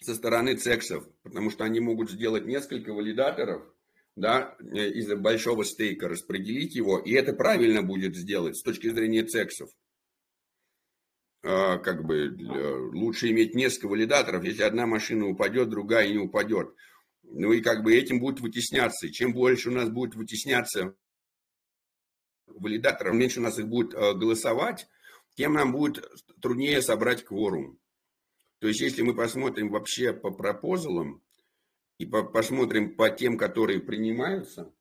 со 0.01 0.15
стороны 0.15 0.55
цексов, 0.55 1.07
потому 1.23 1.49
что 1.49 1.63
они 1.63 1.79
могут 1.79 2.11
сделать 2.11 2.45
несколько 2.45 2.93
валидаторов, 2.93 3.63
да, 4.15 4.55
э, 4.59 4.89
из 4.89 5.13
большого 5.15 5.63
стейка 5.63 6.07
распределить 6.07 6.75
его, 6.75 6.99
и 6.99 7.13
это 7.13 7.33
правильно 7.33 7.83
будет 7.83 8.15
сделать 8.15 8.57
с 8.57 8.63
точки 8.63 8.89
зрения 8.89 9.23
цексов. 9.23 9.69
А, 11.43 11.77
как 11.77 12.05
бы 12.05 12.35
лучше 12.93 13.29
иметь 13.29 13.53
несколько 13.53 13.87
валидаторов, 13.87 14.43
если 14.43 14.63
одна 14.63 14.87
машина 14.87 15.27
упадет, 15.27 15.69
другая 15.69 16.09
не 16.09 16.17
упадет. 16.17 16.73
Ну 17.23 17.51
и 17.51 17.61
как 17.61 17.83
бы 17.83 17.95
этим 17.95 18.19
будет 18.19 18.39
вытесняться. 18.39 19.07
И 19.07 19.11
чем 19.11 19.33
больше 19.33 19.69
у 19.69 19.73
нас 19.73 19.89
будет 19.89 20.15
вытесняться 20.15 20.95
валидаторов, 22.47 23.13
меньше 23.13 23.41
у 23.41 23.43
нас 23.43 23.59
их 23.59 23.67
будет 23.67 23.93
э, 23.93 24.13
голосовать, 24.13 24.87
тем 25.35 25.53
нам 25.53 25.71
будет 25.71 26.03
труднее 26.41 26.81
собрать 26.81 27.25
кворум. 27.25 27.77
То 28.59 28.67
есть, 28.67 28.79
если 28.79 29.01
мы 29.01 29.13
посмотрим 29.13 29.69
вообще 29.69 30.13
по 30.13 30.31
пропозалам, 30.31 31.21
и 31.97 32.05
по 32.05 32.23
посмотрим 32.23 32.95
по 32.95 33.09
тем, 33.09 33.37
которые 33.37 33.79
принимаются, 33.79 34.73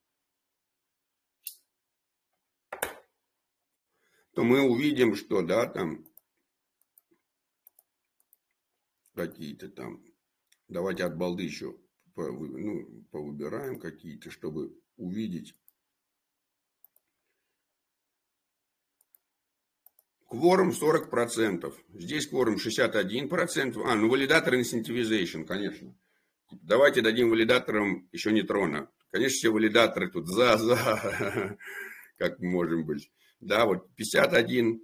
то 4.35 4.43
мы 4.43 4.63
увидим, 4.63 5.15
что, 5.15 5.43
да, 5.43 5.67
там 5.67 6.05
какие-то 9.15 9.69
там, 9.69 10.05
давайте 10.69 11.05
от 11.05 11.17
балды 11.17 11.45
еще 11.45 11.79
ну, 12.17 13.05
повыбираем 13.11 13.79
какие-то, 13.79 14.31
чтобы 14.31 14.77
увидеть. 14.97 15.55
Кворум 20.29 20.71
40%. 20.71 21.73
Здесь 21.95 22.27
кворум 22.27 22.57
61%. 22.57 23.83
А, 23.85 23.95
ну 23.95 24.09
валидатор 24.09 24.55
incentivization, 24.55 25.45
конечно. 25.45 25.95
Давайте 26.51 27.03
дадим 27.03 27.31
валидаторам 27.31 28.09
еще 28.13 28.33
нейтрона. 28.33 28.91
Конечно, 29.11 29.37
все 29.37 29.51
валидаторы 29.51 30.11
тут 30.11 30.27
за, 30.29 30.57
за, 30.57 31.57
как 32.19 32.41
можем 32.41 32.85
быть. 32.85 33.11
Да, 33.41 33.67
вот 33.67 33.95
51, 33.97 34.81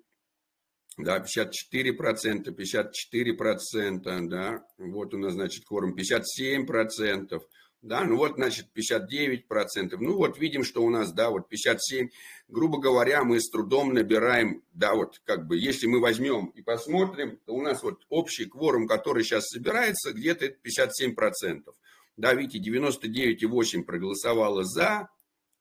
да, 0.98 1.20
54 1.20 1.92
процента, 1.94 2.52
54 2.52 3.34
процента, 3.34 4.18
да, 4.22 4.64
вот 4.78 5.14
у 5.14 5.18
нас, 5.18 5.32
значит, 5.32 5.64
кворум 5.64 5.94
57 5.94 6.66
процентов, 6.66 7.44
да, 7.82 8.04
ну 8.04 8.16
вот, 8.16 8.34
значит, 8.34 8.70
59 8.72 9.48
процентов, 9.48 10.00
ну 10.00 10.16
вот 10.16 10.38
видим, 10.38 10.64
что 10.64 10.82
у 10.82 10.90
нас, 10.90 11.12
да, 11.12 11.30
вот 11.30 11.48
57, 11.48 12.10
грубо 12.48 12.78
говоря, 12.78 13.24
мы 13.24 13.40
с 13.40 13.48
трудом 13.48 13.94
набираем, 13.94 14.62
да, 14.72 14.94
вот 14.94 15.20
как 15.24 15.46
бы, 15.46 15.56
если 15.56 15.86
мы 15.86 16.00
возьмем 16.00 16.46
и 16.48 16.62
посмотрим, 16.62 17.38
то 17.46 17.54
у 17.54 17.62
нас 17.62 17.82
вот 17.82 18.04
общий 18.08 18.44
кворум, 18.44 18.86
который 18.86 19.24
сейчас 19.24 19.48
собирается, 19.48 20.12
где-то 20.12 20.48
57 20.48 21.14
процентов, 21.14 21.74
да, 22.16 22.34
видите, 22.34 22.70
99,8 22.70 23.82
проголосовало 23.84 24.64
за, 24.64 25.08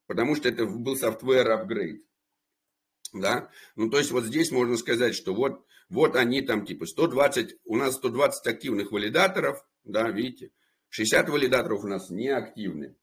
потому 0.05 0.35
что 0.35 0.49
это 0.49 0.65
был 0.65 0.95
software 0.95 1.47
upgrade, 1.47 2.01
да, 3.13 3.49
ну 3.75 3.89
то 3.89 3.97
есть 3.97 4.11
вот 4.11 4.25
здесь 4.25 4.51
можно 4.51 4.75
сказать, 4.75 5.15
что 5.15 5.33
вот, 5.33 5.65
вот 5.87 6.17
они 6.17 6.41
там 6.41 6.65
типа 6.65 6.85
120, 6.85 7.59
у 7.63 7.77
нас 7.77 7.95
120 7.95 8.45
активных 8.45 8.91
валидаторов, 8.91 9.65
да, 9.85 10.09
видите, 10.09 10.51
60 10.89 11.29
валидаторов 11.29 11.83
у 11.83 11.87
нас 11.87 12.09
не 12.09 12.29
активны. 12.29 12.95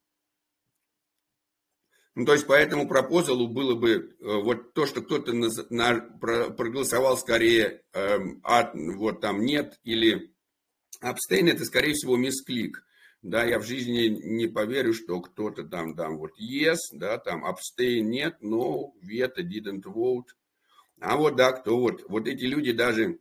Ну, 2.15 2.25
то 2.25 2.33
есть, 2.33 2.47
по 2.47 2.55
этому 2.55 2.89
пропозалу 2.89 3.47
было 3.47 3.75
бы 3.75 3.93
э, 3.93 4.03
вот 4.21 4.73
то, 4.73 4.87
что 4.87 5.03
кто-то 5.03 5.35
на, 5.35 5.49
на, 5.69 6.01
про, 6.01 6.49
проголосовал 6.49 7.19
скорее 7.19 7.83
э, 7.93 8.19
от, 8.43 8.75
вот 8.75 9.21
там 9.21 9.45
нет 9.45 9.79
или 9.85 10.35
абстейн, 11.01 11.49
это 11.49 11.67
скорее 11.67 11.93
всего 11.93 12.17
мисклик. 12.17 12.83
Да, 13.21 13.45
я 13.45 13.59
в 13.59 13.65
жизни 13.65 14.09
не 14.09 14.47
поверю, 14.47 14.95
что 14.95 15.21
кто-то 15.21 15.65
там, 15.65 15.95
там 15.95 16.17
вот 16.17 16.31
yes, 16.41 16.79
да, 16.93 17.19
там 17.19 17.45
abstain 17.45 18.01
нет, 18.01 18.37
no, 18.41 18.93
veto, 19.03 19.43
didn't 19.43 19.83
vote. 19.83 20.29
А 21.01 21.17
вот, 21.17 21.37
да, 21.37 21.53
кто 21.53 21.79
вот, 21.79 22.05
вот 22.09 22.27
эти 22.29 22.45
люди 22.45 22.73
даже 22.73 23.19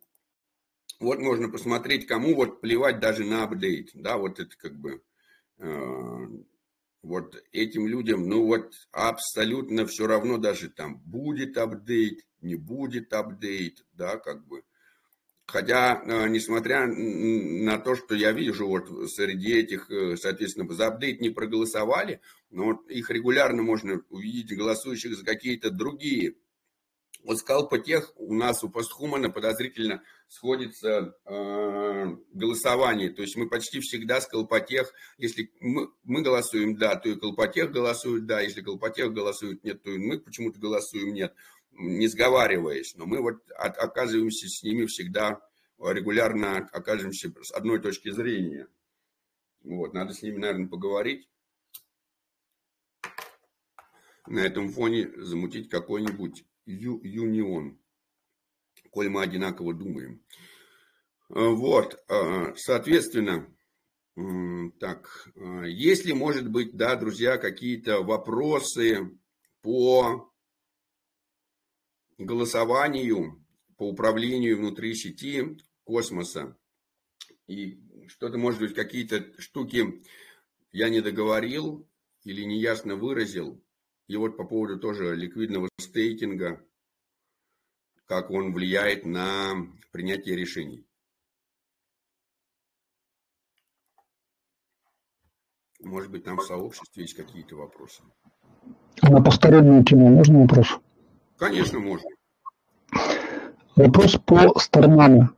вот 1.00 1.20
можно 1.20 1.50
посмотреть, 1.50 2.08
кому 2.08 2.36
вот 2.36 2.62
плевать 2.62 3.00
даже 3.00 3.24
на 3.24 3.44
апдейт. 3.44 3.92
Да, 3.94 4.18
вот 4.18 4.40
это 4.40 4.56
как 4.58 4.78
бы 4.80 5.02
э, 5.58 6.28
вот 7.02 7.44
этим 7.52 7.88
людям, 7.88 8.28
ну 8.28 8.46
вот 8.46 8.74
абсолютно 8.92 9.86
все 9.86 10.08
равно 10.08 10.38
даже 10.38 10.70
там 10.70 11.00
будет 11.06 11.58
апдейт, 11.58 12.26
не 12.42 12.56
будет 12.56 13.14
апдейт, 13.14 13.86
да, 13.94 14.18
как 14.18 14.46
бы. 14.48 14.64
Хотя, 15.46 16.02
э, 16.04 16.28
несмотря 16.30 16.88
на 16.88 17.78
то, 17.78 17.96
что 17.96 18.16
я 18.16 18.32
вижу 18.32 18.68
вот 18.68 18.90
среди 19.12 19.54
этих, 19.54 19.92
э, 19.92 20.18
соответственно, 20.18 20.74
за 20.74 20.88
апдейт 20.88 21.22
не 21.22 21.30
проголосовали, 21.30 22.22
но 22.50 22.74
их 22.90 23.12
регулярно 23.12 23.62
можно 23.62 24.02
увидеть 24.10 24.58
голосующих 24.58 25.16
за 25.16 25.24
какие-то 25.24 25.70
другие 25.70 26.36
Вот 27.26 27.40
Скалпотех 27.40 28.14
у 28.18 28.36
нас 28.36 28.64
у 28.64 28.70
Постхумана 28.70 29.32
подозрительно 29.32 30.04
сходится 30.28 31.18
э, 31.26 32.16
голосование. 32.34 33.10
То 33.10 33.24
есть 33.24 33.36
мы 33.36 33.50
почти 33.50 33.80
всегда 33.80 34.22
с 34.22 34.28
Колпотех, 34.28 34.94
если 35.18 35.52
мы, 35.60 35.90
мы 36.04 36.22
голосуем 36.22 36.78
да, 36.78 36.96
то 36.96 37.10
и 37.10 37.16
Колпотех 37.16 37.72
голосует 37.72 38.28
да, 38.28 38.42
если 38.42 38.62
Колпотех 38.62 39.12
голосует 39.12 39.64
нет, 39.64 39.82
то 39.82 39.90
и 39.90 39.98
мы 39.98 40.20
почему-то 40.20 40.60
голосуем 40.60 41.16
нет, 41.16 41.34
не 41.72 42.08
сговариваясь. 42.08 42.94
Но 42.96 43.08
мы 43.08 43.20
вот 43.22 43.42
от, 43.58 43.76
оказываемся 43.80 44.48
с 44.48 44.62
ними 44.62 44.86
всегда 44.86 45.42
регулярно 45.80 46.58
оказываемся 46.58 47.34
с 47.42 47.52
одной 47.52 47.80
точки 47.80 48.12
зрения. 48.12 48.68
Вот, 49.64 49.96
надо 49.96 50.14
с 50.14 50.22
ними, 50.22 50.38
наверное, 50.38 50.68
поговорить. 50.68 51.28
На 54.28 54.42
этом 54.42 54.70
фоне 54.70 55.10
замутить 55.18 55.70
какой-нибудь 55.70 56.46
юнион, 56.66 57.80
коль 58.92 59.10
мы 59.10 59.22
одинаково 59.24 59.74
думаем. 59.74 60.24
А, 61.30 61.50
вот, 61.50 62.04
а, 62.08 62.54
соответственно, 62.56 63.52
так, 64.80 65.30
а, 65.36 65.64
если, 65.64 66.14
может 66.14 66.50
быть, 66.50 66.76
да, 66.76 66.96
друзья, 66.96 67.38
какие-то 67.38 68.02
вопросы 68.02 69.18
по 69.62 70.32
голосованию, 72.18 73.44
по 73.78 73.90
управлению 73.90 74.58
внутри 74.58 74.96
сети 74.96 75.58
космоса, 75.84 76.58
и 77.48 77.80
что-то, 78.08 78.38
может 78.38 78.60
быть, 78.60 78.74
какие-то 78.74 79.40
штуки 79.40 80.02
я 80.72 80.90
не 80.90 81.02
договорил 81.02 81.88
или 82.24 82.44
неясно 82.44 82.96
выразил, 82.96 83.64
и 84.08 84.18
вот 84.18 84.38
по 84.38 84.44
поводу 84.44 84.80
тоже 84.80 85.16
ликвидного 85.16 85.70
стейкинга, 85.80 86.62
как 88.06 88.30
он 88.30 88.54
влияет 88.54 89.06
на 89.06 89.54
принятие 89.92 90.36
решений. 90.36 90.86
Может 95.82 96.12
быть, 96.12 96.24
там 96.24 96.38
в 96.38 96.44
сообществе 96.44 97.04
есть 97.04 97.16
какие-то 97.16 97.56
вопросы. 97.56 98.02
А 99.02 99.10
на 99.10 99.22
постороннюю 99.22 99.84
тему 99.84 100.10
можно 100.10 100.42
вопрос? 100.42 100.80
Конечно, 101.38 101.80
можно. 101.80 102.10
Вопрос 103.76 104.18
по 104.26 104.58
Starname. 104.60 105.30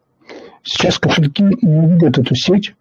Сейчас 0.63 0.99
кошельки 0.99 1.43
не 1.43 1.93
видят 1.93 2.17
эту 2.17 2.35
сеть, 2.35 2.75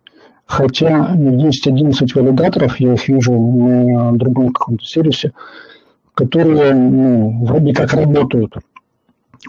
хотя 0.44 1.14
есть 1.14 1.66
11 1.66 2.14
валидаторов, 2.14 2.78
я 2.78 2.94
их 2.94 3.08
вижу 3.08 3.32
на 3.32 4.12
другом 4.12 4.52
каком-то 4.52 4.84
сервисе, 4.84 5.32
которые 6.16 6.74
ну, 6.74 7.44
вроде 7.44 7.74
как 7.74 7.92
работают. 7.92 8.54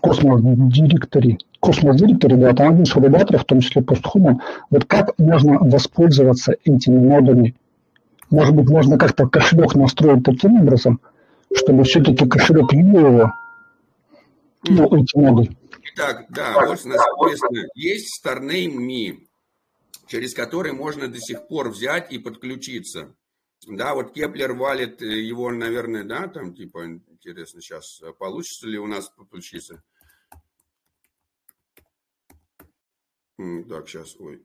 Cosmos 0.02 0.42
Directory. 0.44 1.40
Cosmos 1.62 1.96
Directory, 1.96 2.36
да, 2.36 2.54
там 2.54 2.74
один 2.74 2.84
из 2.84 2.94
в 2.94 3.46
том 3.46 3.62
числе 3.62 3.82
Posthuman. 3.82 4.42
Вот 4.70 4.84
как 4.86 5.18
можно 5.18 5.58
воспользоваться 5.60 6.56
этими 6.66 7.00
нодами? 7.00 7.56
Может 8.30 8.54
быть, 8.54 8.70
можно 8.70 8.98
как-то 8.98 9.28
кошелек 9.28 9.76
настроить 9.76 10.24
таким 10.26 10.62
образом, 10.62 11.00
чтобы 11.56 11.86
все-таки 11.86 12.28
кошелек 12.28 12.74
его, 12.74 13.32
ну, 14.68 14.86
эти 14.98 15.18
ноды. 15.18 15.58
Итак, 15.96 16.26
да, 16.30 16.54
вот 16.54 16.64
у 16.84 16.90
нас 16.90 17.00
написано, 17.18 17.62
есть 17.76 18.22
StarName.me, 18.22 19.20
через 20.08 20.34
который 20.34 20.74
можно 20.74 21.08
до 21.08 21.18
сих 21.18 21.48
пор 21.48 21.70
взять 21.70 22.12
и 22.12 22.20
подключиться. 22.20 23.16
Да, 23.70 23.94
вот 23.96 24.14
Keplr 24.14 24.54
Wallet 24.54 25.02
э, 25.02 25.06
его, 25.06 25.52
наверное, 25.52 26.06
да, 26.06 26.28
там 26.30 26.56
типа, 26.56 26.86
интересно, 26.86 27.62
сейчас 27.62 28.02
э, 28.02 28.14
получится 28.14 28.66
ли 28.68 28.80
у 28.80 28.88
нас 28.88 29.10
подключиться. 29.10 29.84
Так, 33.38 33.90
сейчас, 33.90 34.16
ой. 34.20 34.42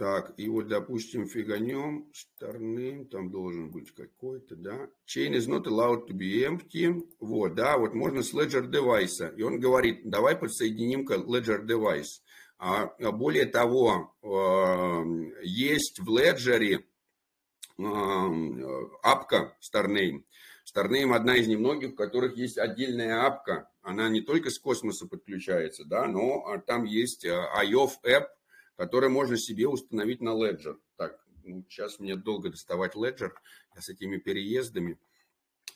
Так, 0.00 0.32
и 0.38 0.48
вот, 0.48 0.68
допустим, 0.68 1.26
фиганем, 1.26 2.10
стороны, 2.14 3.04
там 3.04 3.30
должен 3.30 3.70
быть 3.70 3.94
какой-то, 3.94 4.56
да. 4.56 4.88
Chain 5.06 5.34
is 5.34 5.46
not 5.46 5.66
allowed 5.66 6.08
to 6.08 6.14
be 6.16 6.42
empty. 6.42 7.06
Вот, 7.20 7.54
да, 7.54 7.76
вот 7.76 7.92
можно 7.92 8.22
с 8.22 8.32
Ledger 8.32 8.66
Device. 8.66 9.36
И 9.36 9.42
он 9.42 9.60
говорит, 9.60 10.08
давай 10.08 10.36
подсоединим 10.36 11.04
к 11.04 11.12
Ledger 11.12 11.66
Device. 11.66 12.22
А, 12.58 12.84
а 12.84 13.12
более 13.12 13.44
того, 13.44 14.16
э, 14.22 15.42
есть 15.42 16.00
в 16.00 16.08
Ledger 16.08 16.82
э, 17.78 17.84
апка 19.02 19.54
StarName. 19.60 20.24
StarName 20.64 21.14
одна 21.14 21.36
из 21.36 21.46
немногих, 21.46 21.90
у 21.90 21.94
которых 21.94 22.38
есть 22.38 22.56
отдельная 22.56 23.26
апка. 23.26 23.68
Она 23.82 24.08
не 24.08 24.22
только 24.22 24.48
с 24.48 24.58
космоса 24.58 25.06
подключается, 25.06 25.84
да, 25.84 26.06
но 26.06 26.46
а, 26.46 26.58
там 26.58 26.84
есть 26.84 27.26
э, 27.26 27.38
IOF 27.62 27.90
App, 28.06 28.28
которое 28.80 29.10
можно 29.10 29.36
себе 29.36 29.68
установить 29.68 30.22
на 30.22 30.30
Ledger. 30.30 30.78
Так, 30.96 31.22
ну, 31.44 31.62
сейчас 31.68 31.98
мне 31.98 32.16
долго 32.16 32.48
доставать 32.48 32.94
Ledger 32.94 33.30
с 33.78 33.90
этими 33.90 34.16
переездами. 34.16 34.98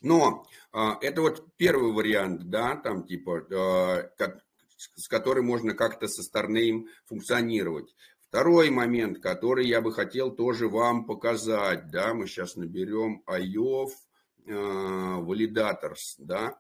Но 0.00 0.46
э, 0.72 0.78
это 1.02 1.20
вот 1.20 1.54
первый 1.58 1.92
вариант, 1.92 2.48
да, 2.48 2.76
там 2.76 3.06
типа, 3.06 3.44
э, 3.50 4.08
как, 4.16 4.42
с 4.78 5.06
которым 5.06 5.44
можно 5.44 5.74
как-то 5.74 6.08
со 6.08 6.22
стороны 6.22 6.86
функционировать. 7.04 7.94
Второй 8.26 8.70
момент, 8.70 9.18
который 9.18 9.66
я 9.66 9.82
бы 9.82 9.92
хотел 9.92 10.34
тоже 10.34 10.68
вам 10.68 11.04
показать, 11.04 11.90
да, 11.90 12.14
мы 12.14 12.26
сейчас 12.26 12.56
наберем 12.56 13.22
IOF 13.28 13.90
э, 14.46 14.50
Validators, 14.50 16.14
да, 16.16 16.46
а 16.46 16.58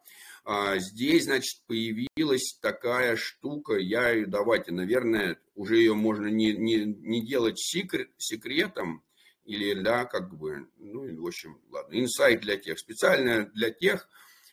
здесь, 0.76 1.24
значит, 1.24 1.62
появилась 1.66 2.58
такая 2.60 3.16
штука, 3.16 3.76
я 3.76 4.26
давайте, 4.26 4.72
наверное, 4.72 5.38
уже 5.54 5.76
ее 5.76 5.94
можно 5.94 6.26
не, 6.26 6.52
не, 6.52 6.84
не 6.84 7.26
делать 7.26 7.58
секрет, 7.58 8.10
секретом, 8.18 9.02
или, 9.44 9.74
да, 9.74 10.04
как 10.04 10.34
бы, 10.36 10.68
ну, 10.78 11.22
в 11.22 11.26
общем, 11.26 11.60
ладно, 11.70 11.98
инсайт 11.98 12.40
для 12.40 12.56
тех, 12.56 12.78
специально 12.78 13.46
для 13.54 13.70
тех, 13.70 14.08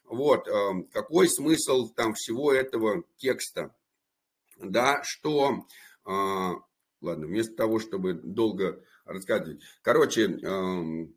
вот, 0.06 0.48
э, 0.48 0.84
какой 0.92 1.30
смысл 1.30 1.90
там 1.90 2.14
всего 2.14 2.52
этого 2.52 3.04
текста, 3.18 3.74
да, 4.58 5.02
что, 5.04 5.66
э, 6.06 6.10
ладно, 6.10 7.28
вместо 7.28 7.56
того, 7.56 7.80
чтобы 7.80 8.14
долго 8.14 8.84
рассказывать, 9.06 9.62
короче, 9.82 10.24
эм, 10.26 11.16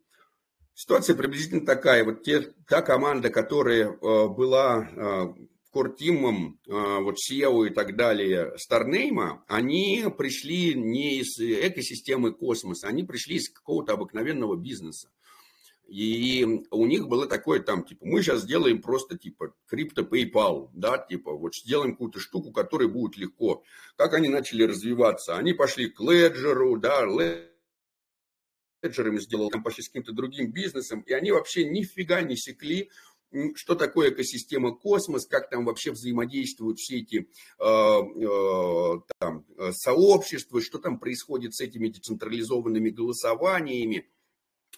Ситуация 0.75 1.15
приблизительно 1.15 1.65
такая. 1.65 2.03
Вот 2.03 2.23
те, 2.23 2.53
та 2.67 2.81
команда, 2.81 3.29
которая 3.29 3.91
э, 3.91 4.27
была 4.27 4.85
э, 4.85 5.33
кортимом, 5.71 6.59
э, 6.67 6.71
вот 6.99 7.15
SEO 7.15 7.67
и 7.67 7.69
так 7.69 7.95
далее, 7.95 8.51
Старнейма, 8.57 9.45
они 9.47 10.03
пришли 10.17 10.75
не 10.75 11.19
из 11.19 11.39
экосистемы 11.39 12.33
космоса, 12.33 12.87
они 12.87 13.03
пришли 13.03 13.37
из 13.37 13.49
какого-то 13.49 13.93
обыкновенного 13.93 14.57
бизнеса. 14.57 15.09
И 15.87 16.45
у 16.71 16.85
них 16.85 17.07
было 17.07 17.25
такое 17.25 17.61
там, 17.61 17.85
типа, 17.85 18.05
мы 18.05 18.21
сейчас 18.21 18.41
сделаем 18.41 18.81
просто, 18.81 19.17
типа, 19.17 19.53
крипто 19.67 20.01
PayPal, 20.01 20.71
да, 20.73 20.97
типа, 20.97 21.31
вот 21.31 21.55
сделаем 21.55 21.91
какую-то 21.93 22.19
штуку, 22.19 22.51
которая 22.51 22.89
будет 22.89 23.15
легко. 23.15 23.63
Как 23.95 24.13
они 24.13 24.27
начали 24.27 24.63
развиваться? 24.63 25.37
Они 25.37 25.53
пошли 25.53 25.89
к 25.89 26.01
Ledger, 26.01 26.77
да, 26.79 27.05
Ledger 27.05 27.54
менеджерами 28.85 29.19
сделал 29.19 29.49
там 29.49 29.63
почти 29.63 29.81
с 29.81 29.87
каким-то 29.87 30.13
другим 30.13 30.51
бизнесом, 30.51 31.01
и 31.01 31.13
они 31.13 31.31
вообще 31.31 31.65
нифига 31.65 32.21
не 32.21 32.37
секли, 32.37 32.89
что 33.55 33.75
такое 33.75 34.11
экосистема 34.11 34.73
космос, 34.73 35.25
как 35.25 35.49
там 35.49 35.65
вообще 35.65 35.91
взаимодействуют 35.91 36.79
все 36.79 36.99
эти 36.99 37.27
э, 37.59 37.65
э, 37.65 39.01
там, 39.19 39.45
сообщества, 39.73 40.61
что 40.61 40.77
там 40.77 40.99
происходит 40.99 41.53
с 41.53 41.59
этими 41.59 41.89
децентрализованными 41.89 42.91
голосованиями. 42.91 44.07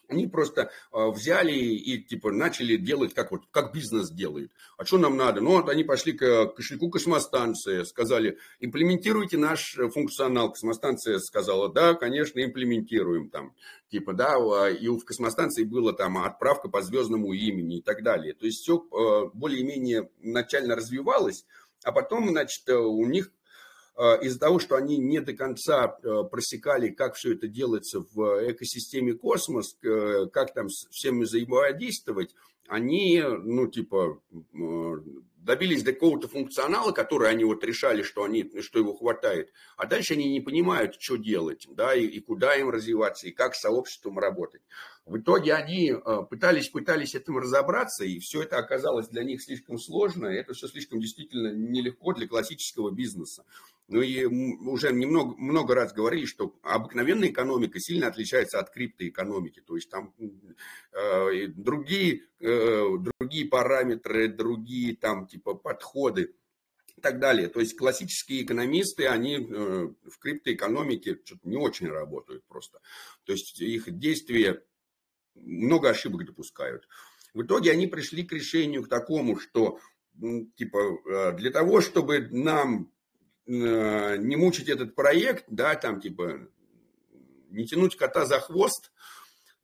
Они 0.07 0.27
просто 0.27 0.71
а, 0.91 1.09
взяли 1.09 1.53
и 1.53 2.01
типа 2.01 2.31
начали 2.31 2.77
делать, 2.77 3.13
как 3.13 3.31
вот 3.31 3.43
как 3.51 3.73
бизнес 3.73 4.09
делает. 4.09 4.51
А 4.77 4.85
что 4.85 4.97
нам 4.97 5.17
надо? 5.17 5.41
Ну 5.41 5.51
вот 5.51 5.69
они 5.69 5.83
пошли 5.83 6.13
к 6.13 6.47
кошельку 6.47 6.89
космостанции, 6.89 7.83
сказали, 7.83 8.37
имплементируйте 8.59 9.37
наш 9.37 9.77
функционал. 9.93 10.51
Космостанция 10.51 11.19
сказала, 11.19 11.71
да, 11.71 11.93
конечно, 11.93 12.43
имплементируем 12.43 13.29
там. 13.29 13.53
Типа, 13.89 14.13
да, 14.13 14.35
а, 14.35 14.69
и 14.69 14.87
в 14.87 15.03
космостанции 15.03 15.63
было 15.63 15.93
там 15.93 16.17
отправка 16.17 16.69
по 16.69 16.81
звездному 16.81 17.33
имени 17.33 17.79
и 17.79 17.81
так 17.81 18.03
далее. 18.03 18.33
То 18.33 18.45
есть 18.45 18.61
все 18.61 18.85
а, 18.91 19.29
более-менее 19.33 20.09
начально 20.21 20.75
развивалось, 20.75 21.45
а 21.83 21.91
потом, 21.91 22.29
значит, 22.29 22.67
у 22.69 23.05
них 23.05 23.31
из-за 24.23 24.39
того, 24.39 24.59
что 24.59 24.75
они 24.75 24.97
не 24.97 25.21
до 25.21 25.33
конца 25.33 25.97
э, 26.03 26.23
просекали, 26.29 26.89
как 26.89 27.15
все 27.15 27.33
это 27.33 27.47
делается 27.47 28.01
в 28.13 28.51
экосистеме 28.51 29.13
космос, 29.13 29.77
как 29.81 30.53
там 30.53 30.69
с 30.69 30.87
всеми 30.89 31.23
взаимодействовать, 31.23 32.35
они, 32.67 33.23
ну, 33.23 33.67
типа, 33.67 34.21
добились 35.47 35.81
до 35.81 35.93
какого-то 35.93 36.27
функционала, 36.27 36.91
который 36.91 37.29
они 37.29 37.45
вот 37.45 37.63
решали, 37.63 38.03
что, 38.03 38.23
они, 38.23 38.51
что 38.61 38.79
его 38.79 38.93
хватает, 38.93 39.51
а 39.77 39.87
дальше 39.87 40.13
они 40.13 40.29
не 40.29 40.41
понимают, 40.41 40.97
что 40.99 41.15
делать, 41.15 41.65
да, 41.71 41.95
и, 41.95 42.05
и 42.05 42.19
куда 42.19 42.55
им 42.55 42.69
развиваться, 42.69 43.27
и 43.27 43.31
как 43.31 43.55
с 43.55 43.61
сообществом 43.61 44.19
работать. 44.19 44.61
В 45.05 45.17
итоге 45.17 45.53
они 45.53 45.91
э, 45.91 45.97
пытались, 46.29 46.67
пытались 46.67 47.15
этим 47.15 47.37
разобраться, 47.37 48.03
и 48.03 48.19
все 48.19 48.43
это 48.43 48.57
оказалось 48.57 49.07
для 49.07 49.23
них 49.23 49.41
слишком 49.41 49.77
сложно, 49.77 50.27
и 50.27 50.35
это 50.35 50.53
все 50.53 50.67
слишком 50.67 50.99
действительно 50.99 51.53
нелегко 51.53 52.11
для 52.13 52.27
классического 52.27 52.91
бизнеса. 52.91 53.45
Ну 53.87 54.01
и 54.01 54.25
уже 54.25 54.91
немного, 54.91 55.35
много 55.37 55.73
раз 55.73 55.93
говорили, 55.93 56.25
что 56.25 56.59
обыкновенная 56.61 57.29
экономика 57.29 57.79
сильно 57.79 58.07
отличается 58.07 58.59
от 58.59 58.69
криптоэкономики. 58.69 59.61
То 59.61 59.75
есть 59.75 59.89
там 59.89 60.13
э, 60.91 61.47
другие, 61.47 62.23
э, 62.39 62.83
другие 63.19 63.47
параметры, 63.47 64.27
другие 64.27 64.95
там 64.97 65.25
типа 65.25 65.53
подходы 65.53 66.35
и 66.97 67.01
так 67.01 67.19
далее. 67.19 67.47
То 67.47 67.61
есть 67.61 67.77
классические 67.77 68.43
экономисты, 68.43 69.07
они 69.07 69.35
э, 69.37 69.39
в 69.39 70.19
криптоэкономике 70.19 71.19
что-то 71.23 71.47
не 71.47 71.57
очень 71.57 71.87
работают 71.87 72.43
просто. 72.45 72.81
То 73.23 73.31
есть 73.31 73.61
их 73.61 73.89
действия 73.97 74.63
много 75.35 75.89
ошибок 75.89 76.25
допускают. 76.25 76.89
В 77.33 77.43
итоге 77.43 77.71
они 77.71 77.87
пришли 77.87 78.23
к 78.23 78.33
решению 78.33 78.83
к 78.83 78.89
такому, 78.89 79.37
что 79.39 79.79
типа 80.55 80.77
э, 80.77 81.37
для 81.37 81.51
того, 81.51 81.79
чтобы 81.79 82.27
нам 82.31 82.91
не 83.47 84.35
мучить 84.35 84.69
этот 84.69 84.95
проект, 84.95 85.45
да, 85.47 85.75
там 85.75 86.01
типа 86.01 86.47
не 87.49 87.65
тянуть 87.65 87.95
кота 87.95 88.25
за 88.25 88.39
хвост, 88.39 88.91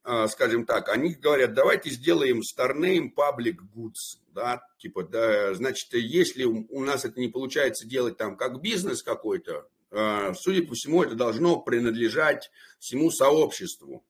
э, 0.05 0.27
скажем 0.29 0.65
так, 0.65 0.89
они 0.89 1.13
говорят, 1.13 1.53
давайте 1.53 1.89
сделаем 1.89 2.41
Starname 2.41 3.11
Public 3.13 3.57
Goods, 3.75 4.19
да, 4.33 4.61
типа, 4.77 5.03
да, 5.03 5.53
значит, 5.53 5.93
если 5.93 6.43
у 6.43 6.83
нас 6.83 7.05
это 7.05 7.19
не 7.19 7.29
получается 7.29 7.87
делать 7.87 8.17
там 8.17 8.35
как 8.35 8.61
бизнес 8.61 9.03
какой-то, 9.03 9.67
э, 9.91 10.33
судя 10.35 10.65
по 10.65 10.75
всему, 10.75 11.03
это 11.03 11.15
должно 11.15 11.59
принадлежать 11.59 12.51
всему 12.79 13.11
сообществу. 13.11 14.03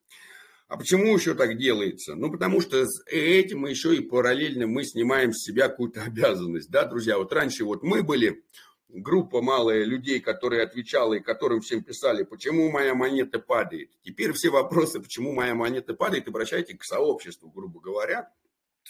А 0.67 0.77
почему 0.77 1.15
еще 1.15 1.35
так 1.35 1.57
делается? 1.57 2.15
Ну, 2.15 2.31
потому 2.31 2.59
что 2.59 2.83
этим 3.05 3.59
мы 3.59 3.69
еще 3.69 3.95
и 3.95 3.99
параллельно 3.99 4.65
мы 4.65 4.83
снимаем 4.83 5.31
с 5.31 5.43
себя 5.43 5.67
какую-то 5.67 6.01
обязанность, 6.05 6.71
да, 6.71 6.85
друзья. 6.85 7.17
Вот 7.17 7.31
раньше 7.33 7.65
вот 7.65 7.83
мы 7.83 8.01
были 8.01 8.43
группа 8.93 9.41
малая 9.41 9.83
людей, 9.83 10.19
которые 10.19 10.63
отвечала 10.63 11.15
и 11.15 11.19
которым 11.19 11.61
всем 11.61 11.83
писали, 11.83 12.23
почему 12.23 12.71
моя 12.71 12.93
монета 12.93 13.39
падает. 13.39 13.89
Теперь 14.03 14.31
все 14.33 14.49
вопросы, 14.49 15.01
почему 15.01 15.33
моя 15.33 15.55
монета 15.55 15.93
падает, 15.93 16.27
обращайте 16.27 16.77
к 16.77 16.83
сообществу, 16.83 17.49
грубо 17.49 17.81
говоря. 17.81 18.31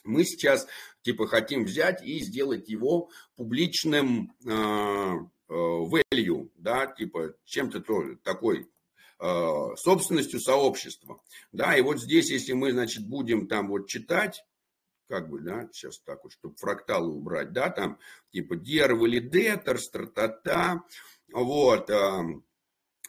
Мы 0.03 0.25
сейчас 0.25 0.67
типа 1.01 1.27
хотим 1.27 1.63
взять 1.63 2.03
и 2.03 2.19
сделать 2.19 2.67
его 2.67 3.09
публичным 3.35 4.33
э, 4.45 5.13
value, 5.49 6.49
да, 6.57 6.87
типа 6.87 7.35
чем-то 7.45 8.17
такой 8.23 8.69
собственностью 9.77 10.41
сообщества. 10.41 11.21
Да, 11.53 11.77
и 11.77 11.81
вот 11.81 12.01
здесь, 12.01 12.29
если 12.29 12.51
мы, 12.51 12.73
значит, 12.73 13.07
будем 13.07 13.47
там 13.47 13.69
вот 13.69 13.87
читать, 13.87 14.43
как 15.07 15.29
бы, 15.29 15.41
да, 15.41 15.69
сейчас 15.71 15.99
так 15.99 16.23
вот, 16.23 16.33
чтобы 16.33 16.55
фракталы 16.55 17.13
убрать, 17.13 17.51
да, 17.53 17.69
там, 17.69 17.99
типа 18.31 18.55
dear 18.55 18.91
validator, 18.91 19.77
стратата, 19.77 20.83
вот, 21.31 21.89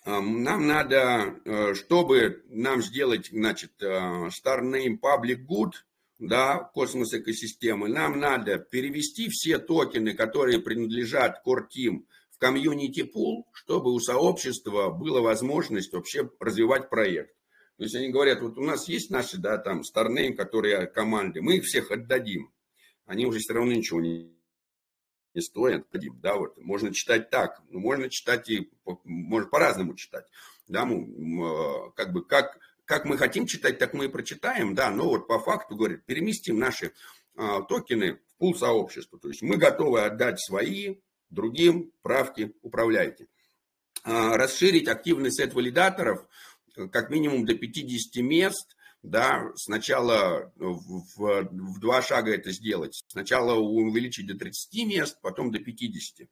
нам 0.05 0.67
надо, 0.67 1.41
э, 1.45 1.75
чтобы 1.75 2.45
нам 2.49 2.83
сделать, 2.83 3.29
значит, 3.31 3.73
э, 3.83 3.87
star 3.87 4.61
name 4.63 4.99
public 5.01 5.47
good, 5.49 5.73
да, 6.19 6.59
космос 6.75 7.15
экосистемы, 7.15 7.89
нам 7.89 8.21
надо 8.21 8.59
перевести 8.59 9.29
все 9.31 9.59
токены, 9.59 10.15
которые 10.15 10.61
принадлежат 10.61 11.43
Core 11.47 11.67
Team 11.75 12.05
в 12.31 12.39
комьюнити 12.39 13.03
пул, 13.03 13.49
чтобы 13.53 13.93
у 13.93 13.99
сообщества 13.99 14.91
была 14.91 15.23
возможность 15.23 15.93
вообще 15.93 16.31
развивать 16.39 16.91
проект. 16.91 17.35
То 17.77 17.83
есть 17.83 17.95
они 17.97 18.11
говорят, 18.11 18.41
вот 18.41 18.57
у 18.57 18.63
нас 18.63 18.89
есть 18.89 19.11
наши, 19.11 19.37
да, 19.37 19.59
там, 19.59 19.83
старнейм, 19.83 20.37
которые 20.37 20.87
команды, 20.87 21.43
мы 21.43 21.57
их 21.57 21.65
всех 21.65 21.91
отдадим. 21.91 22.53
Они 23.05 23.27
уже 23.27 23.41
все 23.41 23.53
равно 23.53 23.73
ничего 23.73 24.01
не, 24.01 24.33
не 25.35 25.41
стоят, 25.41 25.87
отдадим, 25.89 26.21
да, 26.21 26.37
вот. 26.37 26.57
Можно 26.59 26.95
читать 26.95 27.31
так, 27.31 27.61
но 27.71 27.81
можно 27.81 28.09
читать 28.09 28.49
и, 28.49 28.71
можно 29.03 29.49
по-разному 29.49 29.95
читать. 29.95 30.27
Да, 30.69 30.85
мы, 30.85 31.03
э, 31.45 31.91
как 31.97 32.13
бы, 32.13 32.25
как, 32.25 32.59
как 32.85 33.05
мы 33.05 33.19
хотим 33.19 33.47
читать, 33.47 33.79
так 33.79 33.93
мы 33.93 34.05
и 34.05 34.09
прочитаем, 34.09 34.77
да, 34.77 34.91
но 34.91 35.09
вот 35.09 35.27
по 35.27 35.41
факту, 35.41 35.75
говорят, 35.75 36.05
переместим 36.05 36.59
наши 36.59 36.93
а, 37.37 37.63
токены 37.63 38.21
в 38.29 38.37
пул 38.39 38.55
сообщества. 38.55 39.19
То 39.19 39.29
есть 39.29 39.43
мы 39.43 39.57
готовы 39.57 40.03
отдать 40.03 40.41
свои, 40.41 41.01
другим, 41.29 41.93
правки, 42.03 42.55
управляйте. 42.63 43.27
А, 44.05 44.37
расширить 44.37 44.87
активный 44.87 45.33
сет 45.33 45.55
валидаторов– 45.55 46.29
как 46.75 47.11
минимум 47.11 47.47
до 47.47 47.55
50 47.55 48.23
мест, 48.23 48.77
да, 49.03 49.53
сначала 49.57 50.53
в, 50.57 51.05
в, 51.17 51.79
два 51.79 52.01
шага 52.03 52.35
это 52.35 52.53
сделать. 52.53 53.05
Сначала 53.09 53.55
увеличить 53.55 54.27
до 54.27 54.35
30 54.35 54.87
мест, 54.87 55.19
потом 55.21 55.53
до 55.53 55.59
50. 55.59 56.29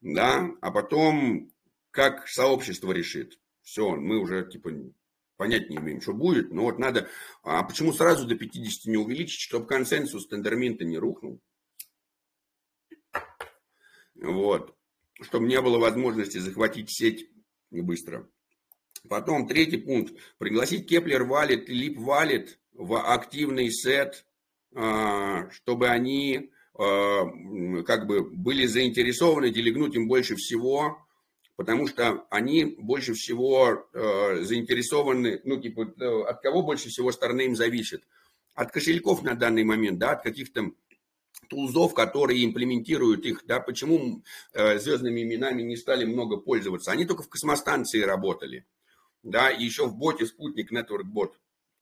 Да, 0.00 0.50
а 0.60 0.70
потом 0.72 1.52
как 1.92 2.26
сообщество 2.28 2.90
решит. 2.90 3.38
Все, 3.62 3.94
мы 3.94 4.18
уже 4.18 4.48
типа 4.50 4.70
понять 5.36 5.70
не 5.70 5.76
имеем, 5.76 6.00
что 6.00 6.12
будет. 6.12 6.52
Но 6.52 6.62
вот 6.62 6.78
надо... 6.78 7.08
А 7.44 7.62
почему 7.62 7.92
сразу 7.92 8.26
до 8.26 8.34
50 8.34 8.86
не 8.86 8.96
увеличить, 8.96 9.40
чтобы 9.40 9.66
консенсус 9.66 10.26
тендерминта 10.26 10.84
не 10.84 10.98
рухнул? 10.98 11.40
Вот. 14.16 14.76
Чтобы 15.20 15.46
не 15.46 15.60
было 15.60 15.78
возможности 15.78 16.38
захватить 16.38 16.90
сеть 16.90 17.30
быстро. 17.70 18.28
Потом 19.08 19.48
третий 19.48 19.78
пункт. 19.78 20.14
Пригласить 20.38 20.90
Kepler 20.90 21.26
Wallet 21.26 21.64
и 21.64 21.88
Leap 21.88 21.96
Wallet 21.96 22.48
в 22.72 22.96
активный 23.00 23.70
сет, 23.70 24.24
а, 24.74 25.50
чтобы 25.50 25.88
они 25.88 26.50
а, 26.74 27.24
как 27.84 28.06
бы 28.06 28.22
были 28.22 28.66
заинтересованы, 28.66 29.50
делегнуть 29.50 29.94
им 29.96 30.08
больше 30.08 30.36
всего, 30.36 30.98
потому 31.56 31.88
что 31.88 32.26
они 32.30 32.64
больше 32.64 33.14
всего 33.14 33.86
а, 33.92 34.38
заинтересованы, 34.40 35.40
ну, 35.44 35.60
типа, 35.60 35.82
от 36.28 36.40
кого 36.40 36.62
больше 36.62 36.88
всего 36.88 37.10
стороны 37.12 37.42
им 37.42 37.56
зависит? 37.56 38.04
От 38.54 38.70
кошельков 38.70 39.22
на 39.22 39.34
данный 39.34 39.64
момент, 39.64 39.98
да, 39.98 40.12
от 40.12 40.22
каких-то 40.22 40.70
tools 41.48 41.75
ов, 41.75 41.92
которые 41.92 42.44
имплементируют 42.44 43.26
их, 43.26 43.44
да, 43.46 43.60
почему 43.60 44.22
звездными 44.54 45.22
именами 45.22 45.62
не 45.62 45.76
стали 45.76 46.04
много 46.04 46.36
пользоваться. 46.36 46.92
Они 46.92 47.04
только 47.04 47.22
в 47.22 47.28
Cosmostation 47.28 48.00
работали 48.00 48.64
да, 49.22 49.50
еще 49.50 49.86
в 49.86 49.96
боте 49.96 50.26
Sputnik 50.26 50.72
Network 50.72 51.04
Bot, 51.14 51.32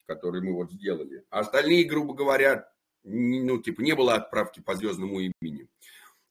который 0.06 0.42
мы 0.42 0.54
вот 0.54 0.70
сделали. 0.72 1.24
А 1.30 1.40
остальные, 1.40 1.84
грубо 1.84 2.14
говоря, 2.14 2.70
ну, 3.02 3.58
типа, 3.58 3.80
не 3.80 3.94
было 3.94 4.14
отправки 4.14 4.60
по 4.60 4.74
звездному 4.74 5.20
имени. 5.20 5.68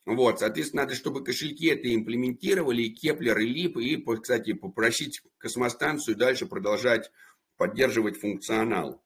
Вот, 0.06 0.40
соответственно, 0.40 0.84
надо, 0.84 0.96
чтобы 0.96 1.24
кошельки 1.24 1.68
это 1.68 1.94
имплементировали, 1.94 2.84
и 2.84 2.94
Keplr, 2.94 3.38
и 3.38 3.46
Leap, 3.46 3.78
и, 3.78 4.04
кстати, 4.22 4.54
попросить 4.54 5.22
Cosmostation 5.38 6.18
дальше 6.18 6.46
продолжать 6.46 7.12
поддерживать 7.58 8.18
функционал. 8.18 9.04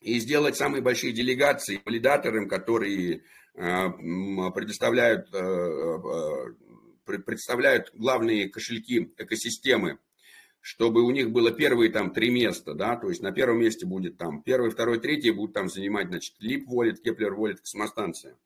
И 0.00 0.20
сделать 0.20 0.56
самые 0.56 0.82
большие 0.82 1.12
делегации 1.12 1.82
валидаторам, 1.84 2.48
которые 2.48 3.24
э, 3.54 3.90
предоставляют, 4.54 5.34
э, 5.34 5.38
э, 5.38 7.18
представляют 7.18 7.90
главные 7.92 8.48
кошельки 8.48 9.12
экосистемы 9.16 9.98
чтобы 10.66 11.04
у 11.04 11.12
них 11.12 11.30
было 11.30 11.52
первые 11.52 11.92
там 11.92 12.10
три 12.10 12.28
места, 12.28 12.74
да, 12.74 12.96
то 12.96 13.08
есть 13.08 13.22
на 13.22 13.30
первом 13.30 13.60
месте 13.60 13.86
будет 13.86 14.18
там 14.18 14.42
первый, 14.42 14.68
второй, 14.68 14.98
третий 14.98 15.30
будут 15.30 15.54
там 15.54 15.68
занимать, 15.68 16.08
значит, 16.08 16.34
Leap 16.40 16.66
Wallet, 16.66 17.00
Keplr 17.00 17.36
Wallet, 17.36 17.60
Cosmostation. 17.60 18.36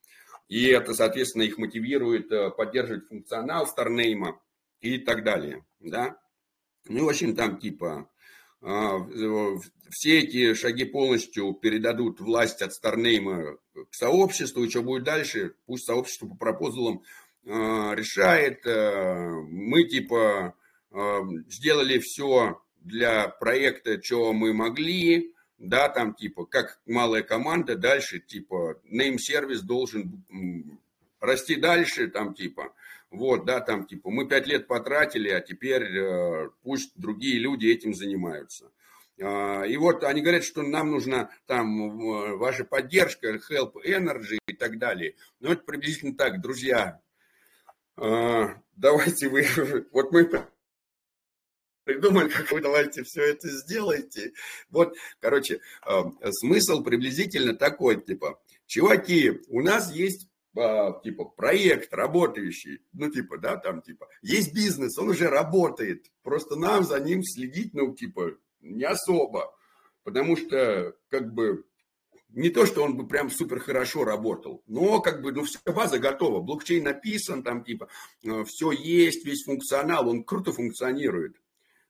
И 0.47 0.67
это, 0.67 0.93
соответственно, 0.93 1.45
их 1.45 1.57
мотивирует 1.57 2.31
э, 2.31 2.51
поддерживать 2.51 3.09
функционал 3.09 3.67
Starname 3.67 4.39
и 4.83 4.99
так 4.99 5.25
далее, 5.25 5.65
да. 5.79 6.19
Ну, 6.85 7.07
в 7.07 7.09
общем, 7.09 7.35
там 7.35 7.59
типа 7.59 8.11
а, 8.61 8.99
все 9.89 10.19
эти 10.19 10.53
шаги 10.53 10.85
полностью 10.85 11.55
передадут 11.55 12.21
власть 12.21 12.61
от 12.61 12.75
Старнейма 12.75 13.57
к 13.73 13.95
сообществу, 13.95 14.63
и 14.63 14.69
что 14.69 14.83
будет 14.83 15.05
дальше, 15.05 15.55
пусть 15.65 15.87
сообщество 15.87 16.27
по 16.29 16.37
пропозалам 16.37 17.03
а, 17.47 17.95
решает. 17.95 18.67
Э, 18.67 19.31
мы 19.49 19.85
типа 19.85 20.55
сделали 20.93 21.99
все 21.99 22.61
для 22.81 23.29
проекта, 23.29 24.03
что 24.03 24.33
мы 24.33 24.53
могли, 24.53 25.35
да, 25.59 25.89
там 25.89 26.15
типа, 26.15 26.47
как 26.47 26.81
малая 26.87 27.23
команда, 27.23 27.77
дальше 27.77 28.19
типа, 28.19 28.81
name-сервис 28.91 29.63
должен 29.63 30.25
расти 31.21 31.57
дальше, 31.57 32.09
там 32.09 32.35
типа, 32.35 32.73
вот, 33.11 33.45
да, 33.45 33.61
там 33.61 33.87
типа, 33.87 34.11
мы 34.11 34.27
пять 34.27 34.47
лет 34.47 34.67
потратили, 34.67 35.29
а 35.29 35.41
теперь 35.41 35.83
э, 35.83 36.51
пусть 36.63 36.93
другие 36.97 37.39
люди 37.39 37.67
этим 37.67 37.93
занимаются. 37.93 38.71
А, 39.21 39.65
и 39.65 39.77
вот 39.77 40.03
они 40.05 40.23
говорят, 40.23 40.45
что 40.45 40.63
нам 40.63 40.91
нужна 40.91 41.31
там 41.47 42.39
ваша 42.39 42.65
поддержка, 42.65 43.39
help 43.51 43.75
energy 43.85 44.39
и 44.47 44.55
так 44.55 44.79
далее. 44.79 45.15
Ну, 45.41 45.51
это 45.53 45.63
приблизительно 45.63 46.17
так, 46.17 46.41
друзья. 46.41 47.01
А, 47.97 48.55
давайте 48.77 49.29
вы, 49.29 49.45
вот 49.93 50.13
мы 50.13 50.25
придумали, 51.91 52.29
как 52.29 52.51
вы 52.53 52.61
давайте 52.61 53.03
все 53.03 53.23
это 53.23 53.49
сделайте. 53.49 54.33
Вот, 54.71 54.97
короче, 55.21 55.61
а, 55.83 56.11
смысл 56.31 56.83
приблизительно 56.83 57.55
такой, 57.55 58.01
типа, 58.01 58.41
чуваки, 58.67 59.41
у 59.49 59.61
нас 59.63 59.93
есть 59.93 60.29
типа 60.53 61.27
проект 61.37 61.95
работающий, 61.95 62.81
ну 62.93 63.09
типа, 63.09 63.39
да, 63.39 63.57
там 63.57 63.83
типа, 63.83 64.09
есть 64.21 64.53
бизнес, 64.53 64.99
он 64.99 65.11
уже 65.11 65.29
работает, 65.29 66.11
просто 66.25 66.57
нам 66.57 66.83
за 66.83 66.99
ним 66.99 67.23
следить, 67.23 67.73
ну 67.73 67.95
типа, 67.95 68.33
не 68.61 68.83
особо, 68.83 69.55
потому 70.03 70.37
что, 70.37 70.97
как 71.09 71.33
бы, 71.33 71.65
не 72.31 72.51
то, 72.51 72.67
что 72.67 72.83
он 72.83 72.97
бы 72.97 73.07
прям 73.07 73.31
супер 73.31 73.61
хорошо 73.61 74.05
работал, 74.05 74.63
но 74.67 75.01
как 75.01 75.23
бы, 75.23 75.31
ну, 75.31 75.45
вся 75.45 75.61
база 75.67 76.01
готова, 76.01 76.41
блокчейн 76.41 76.83
написан, 76.83 77.45
там 77.45 77.63
типа, 77.63 77.89
э, 78.25 78.45
все 78.45 78.73
есть, 78.73 79.25
весь 79.25 79.45
функционал, 79.45 80.09
он 80.09 80.25
круто 80.25 80.53
функционирует, 80.53 81.37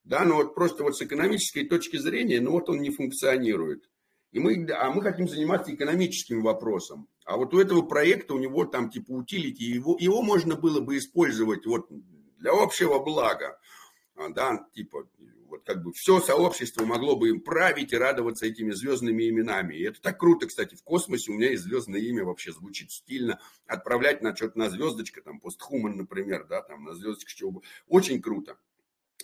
да, 0.05 0.25
но 0.25 0.37
вот 0.37 0.55
просто 0.55 0.83
вот 0.83 0.97
с 0.97 1.03
экономической 1.03 1.65
точки 1.65 1.97
зрения, 1.97 2.41
ну, 2.41 2.53
вот 2.53 2.69
он 2.69 2.81
не 2.81 2.91
функционирует. 2.91 3.89
И 4.33 4.39
мы, 4.39 4.67
а 4.73 4.91
мы 4.93 5.03
хотим 5.03 5.29
заниматься 5.29 5.75
экономическим 5.75 6.43
вопросом. 6.43 7.09
А 7.25 7.37
вот 7.37 7.53
у 7.53 7.59
этого 7.59 7.83
проекта, 7.83 8.35
у 8.35 8.39
него 8.39 8.65
там 8.65 8.91
типа 8.91 9.11
утилити, 9.11 9.65
его, 9.65 9.97
его 9.99 10.23
можно 10.23 10.57
было 10.57 10.81
бы 10.81 10.99
использовать 10.99 11.67
вот 11.67 11.87
для 12.39 12.53
общего 12.53 13.01
блага. 13.01 13.59
А, 14.15 14.29
да, 14.29 14.67
типа, 14.73 15.09
вот 15.47 15.65
как 15.65 15.83
бы 15.83 15.93
все 15.93 16.21
сообщество 16.21 16.85
могло 16.85 17.17
бы 17.17 17.31
им 17.31 17.41
править 17.41 17.93
и 17.93 17.97
радоваться 17.97 18.47
этими 18.47 18.71
звездными 18.71 19.29
именами. 19.29 19.75
И 19.75 19.83
это 19.83 20.01
так 20.01 20.19
круто, 20.19 20.47
кстати, 20.47 20.77
в 20.77 20.83
космосе 20.85 21.33
у 21.33 21.35
меня 21.35 21.51
есть 21.51 21.65
звездное 21.65 22.01
имя, 22.01 22.25
вообще 22.25 22.53
звучит 22.53 22.93
стильно. 22.93 23.41
Отправлять 23.67 24.23
на 24.23 24.35
что-то 24.35 24.59
на 24.59 24.71
звездочка, 24.71 25.23
там, 25.23 25.41
постхуман, 25.41 25.97
например, 25.97 26.47
да, 26.49 26.63
там, 26.63 26.85
на 26.85 26.95
звездочка, 26.95 27.31
чего 27.33 27.63
Очень 27.89 28.23
круто. 28.23 28.59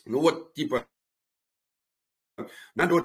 Ну 0.06 0.20
вот, 0.20 0.54
типа, 0.54 0.86
надо 2.74 3.02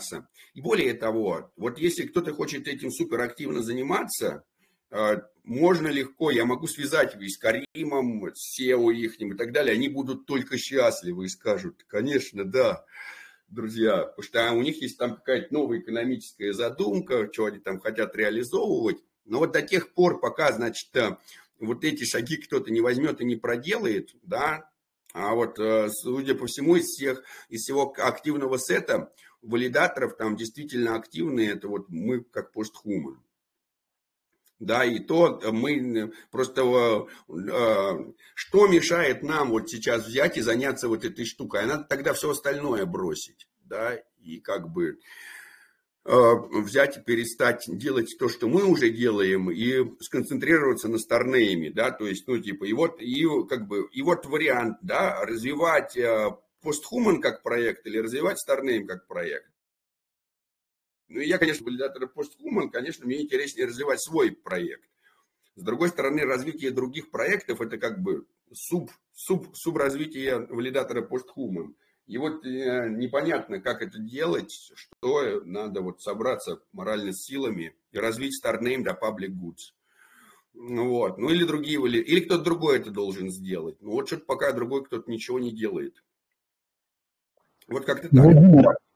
и 0.54 0.62
более 0.62 0.94
того, 0.94 1.52
вот 1.56 1.80
если 1.80 2.06
кто-то 2.06 2.34
хочет 2.34 2.68
этим 2.68 2.92
суперактивно 2.92 3.64
заниматься, 3.64 4.44
а, 4.92 5.24
можно 5.44 5.88
легко, 5.88 6.32
я 6.32 6.46
могу 6.46 6.68
связать 6.68 7.16
с 7.20 7.38
Каримом, 7.38 8.30
с 8.36 8.60
SEO 8.60 8.94
их 8.94 9.20
и 9.20 9.34
так 9.34 9.52
далее, 9.52 9.74
они 9.74 9.90
будут 9.90 10.28
только 10.28 10.58
счастливы 10.58 11.26
и 11.26 11.30
скажут, 11.30 11.84
конечно, 11.88 12.46
да, 12.46 12.86
друзья, 13.48 14.04
потому 14.04 14.24
что 14.24 14.52
у 14.52 14.62
них 14.62 14.82
есть 14.82 14.98
там 14.98 15.16
какая-то 15.16 15.54
новая 15.54 15.80
экономическая 15.80 16.54
задумка, 16.54 17.30
что 17.32 17.46
они 17.46 17.60
там 17.60 17.80
хотят 17.80 18.16
реализовывать, 18.16 18.98
но 19.26 19.40
вот 19.40 19.54
до 19.54 19.62
тех 19.62 19.94
пор, 19.94 20.20
пока, 20.20 20.52
значит, 20.52 20.96
э, 20.96 21.18
вот 21.60 21.84
эти 21.84 22.04
шаги 22.04 22.38
кто-то 22.38 22.72
не 22.72 22.82
возьмет 22.82 23.22
и 23.22 23.26
не 23.26 23.38
проделает, 23.38 24.12
да, 24.24 24.71
а 25.14 25.34
вот, 25.36 25.60
э, 25.60 25.90
судя 25.90 26.36
по 26.36 26.48
всему, 26.48 26.76
из 26.76 26.86
всех, 26.86 27.24
из 27.50 27.64
всего 27.64 27.94
активного 27.98 28.58
сета 28.58 29.12
валидаторов 29.42 30.16
там 30.16 30.36
действительно 30.36 30.96
активные, 30.96 31.52
это 31.52 31.68
вот 31.68 31.90
мы 31.90 32.24
как 32.24 32.52
постхуман. 32.52 33.22
Да, 34.60 34.86
и 34.86 35.00
то 35.00 35.42
мы 35.52 36.14
просто, 36.30 37.08
э, 37.28 38.14
что 38.36 38.68
мешает 38.68 39.24
нам 39.24 39.50
вот 39.50 39.70
сейчас 39.70 40.06
взять 40.06 40.38
и 40.38 40.42
заняться 40.42 40.88
вот 40.88 41.04
этой 41.04 41.26
штукой? 41.26 41.64
А 41.64 41.66
надо 41.66 41.84
тогда 41.86 42.14
все 42.14 42.30
остальное 42.30 42.86
бросить, 42.86 43.48
да, 43.64 43.96
и 44.20 44.40
как 44.40 44.70
бы 44.70 44.90
э, 44.90 44.96
взять 46.04 46.98
и 46.98 47.02
перестать 47.02 47.66
делать 47.68 48.16
то, 48.18 48.28
что 48.28 48.48
мы 48.48 48.66
уже 48.66 48.90
делаем, 48.90 49.52
и 49.52 49.86
сконцентрироваться 50.02 50.88
на 50.88 50.98
старнейме, 50.98 51.70
да, 51.72 51.92
то 51.92 52.08
есть, 52.08 52.28
ну, 52.28 52.40
типа, 52.40 52.66
и 52.66 52.74
вот, 52.74 53.00
и 53.02 53.26
как 53.48 53.68
бы, 53.68 53.88
и 53.92 54.02
вот 54.02 54.26
вариант, 54.26 54.78
да, 54.82 55.24
развивать 55.24 55.98
постхуман 56.62 57.18
э, 57.18 57.22
как 57.22 57.44
проект 57.44 57.86
или 57.86 58.00
развивать 58.00 58.40
старнейм 58.40 58.88
как 58.88 59.08
проект. 59.08 59.52
Ну, 61.08 61.20
и 61.20 61.28
я, 61.28 61.38
конечно, 61.38 61.66
валидатор 61.66 62.08
постхуман, 62.08 62.70
конечно, 62.70 63.06
мне 63.06 63.22
интереснее 63.22 63.68
развивать 63.68 64.02
свой 64.02 64.32
проект. 64.32 64.90
С 65.56 65.64
другой 65.64 65.90
стороны, 65.90 66.22
развитие 66.22 66.72
других 66.72 67.12
проектов– 67.12 67.60
это 67.62 67.78
как 67.78 68.02
бы 68.02 68.26
суб, 68.54 68.90
суб, 69.14 69.54
субразвитие 69.54 70.48
валидатора 70.50 71.02
постхуман. 71.02 71.76
И 72.12 72.18
вот 72.18 72.46
э, 72.46 72.90
непонятно, 72.90 73.62
как 73.62 73.82
это 73.82 73.98
делать, 73.98 74.52
что 74.76 75.42
надо 75.46 75.80
вот 75.80 76.02
собраться 76.02 76.60
морально 76.74 77.14
силами 77.14 77.74
и 77.94 78.00
развить 78.00 78.34
StarName 78.44 78.84
до 78.84 78.92
Public 78.92 79.30
Goods. 79.30 79.72
Вот. 80.54 81.18
Ну 81.18 81.30
или 81.30 81.46
другие, 81.46 81.80
или, 81.80 82.00
или 82.00 82.20
кто-то 82.20 82.44
другой 82.44 82.80
это 82.80 82.92
должен 82.92 83.30
сделать. 83.30 83.78
Ну 83.80 83.92
вот 83.92 84.08
что-то 84.08 84.26
пока 84.26 84.52
другой 84.52 84.84
кто-то 84.84 85.10
ничего 85.10 85.40
не 85.40 85.52
делает. 85.52 86.04
Вот 87.70 87.86
как-то 87.86 88.10
так. 88.10 88.26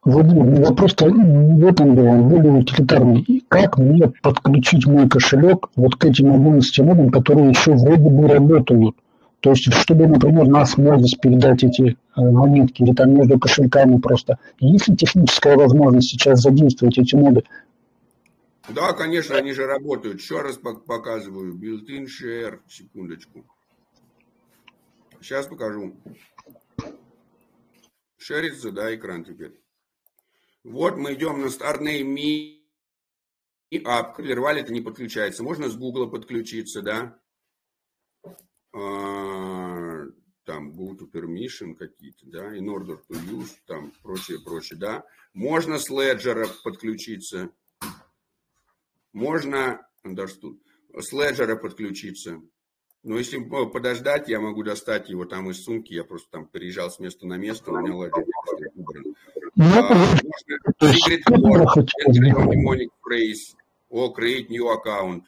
Владимир, 0.04 0.66
вопрос-то 0.68 1.06
в 1.06 1.66
этом 1.66 1.96
был, 1.96 2.08
он 2.08 2.28
более 2.28 2.52
утилитарный. 2.52 3.46
Как 3.48 3.78
мне 3.78 4.12
подключить 4.22 4.86
мой 4.88 5.08
кошелек 5.08 5.70
вот 5.78 5.96
к 5.96 6.04
этим 6.04 6.34
11 6.34 6.80
нодам, 6.80 7.12
которые 7.12 7.52
еще 7.52 7.76
вроде 7.76 8.10
бы 8.10 8.28
работают? 8.28 8.98
То 9.46 9.52
есть, 9.52 9.72
чтобы, 9.72 10.08
например, 10.08 10.48
нас 10.48 10.76
возможность 10.76 11.22
передать 11.22 11.64
эти 11.64 11.92
э, 11.92 11.96
монетки 12.16 12.82
или 12.82 12.96
там 12.96 13.14
между 13.14 13.38
кошельками 13.38 14.02
просто. 14.02 14.40
Есть 14.58 14.88
ли 14.88 14.98
техническая 14.98 15.56
возможность 15.56 16.10
сейчас 16.10 16.42
задействовать 16.42 16.98
эти 16.98 17.14
ноды? 17.14 17.44
Да, 18.70 18.94
конечно, 18.94 19.36
они 19.36 19.54
же 19.54 19.68
работают. 19.68 20.20
Еще 20.20 20.42
раз 20.42 20.58
показываю. 20.58 21.54
Built-in. 21.54 22.08
Секундочку. 22.68 23.46
Сейчас 25.22 25.46
покажу. 25.46 25.96
Шерится, 28.18 28.72
да, 28.72 28.96
экран 28.96 29.26
теперь. 29.26 29.62
Вот 30.64 30.98
мы 30.98 31.14
идем 31.14 31.42
на 31.42 31.50
Starname 31.50 32.02
Me 32.02 32.62
App. 33.72 34.18
Clearwallet 34.18 34.62
это 34.62 34.74
не 34.74 34.82
подключается. 34.82 35.44
Можно 35.44 35.70
с 35.70 35.76
Google 35.76 36.10
подключиться, 36.10 36.82
да. 36.82 37.20
А, 38.78 40.06
там 40.44 40.72
go 40.72 40.98
to 40.98 41.10
permission 41.10 41.76
какие-то, 41.76 42.26
да, 42.26 42.58
in 42.58 42.68
order 42.68 43.00
to 43.10 43.16
use, 43.32 43.56
там 43.66 43.94
прочее, 44.04 44.40
прочее, 44.44 44.78
да. 44.78 45.06
Можно 45.34 45.80
с 45.80 45.90
Ledger 45.90 46.46
подключиться. 46.62 47.52
Можно, 49.14 49.88
даже 50.04 50.36
тут, 50.36 50.62
с 50.94 51.14
Ledger 51.14 51.56
подключиться. 51.56 52.42
Но 53.04 53.18
если 53.18 53.38
подождать, 53.38 54.28
я 54.28 54.42
могу 54.42 54.64
достать 54.64 55.10
его 55.10 55.26
там 55.26 55.50
из 55.52 55.64
сумки. 55.64 55.94
Я 55.94 56.04
просто 56.04 56.30
там 56.32 56.48
переезжал 56.48 56.92
с 56.92 57.00
места 57.00 57.26
на 57.28 57.38
место, 57.38 57.72
у 57.72 57.78
меня 57.78 57.94
Ledger 57.94 58.26
убран. 58.76 59.16
Ну, 59.56 59.66
а, 59.66 60.18
secret 60.82 61.24
word, 61.30 61.88
mnemonic 62.10 62.90
phrase, 63.02 63.56
о, 63.90 64.14
create 64.14 64.50
new 64.50 64.68
account. 64.68 65.24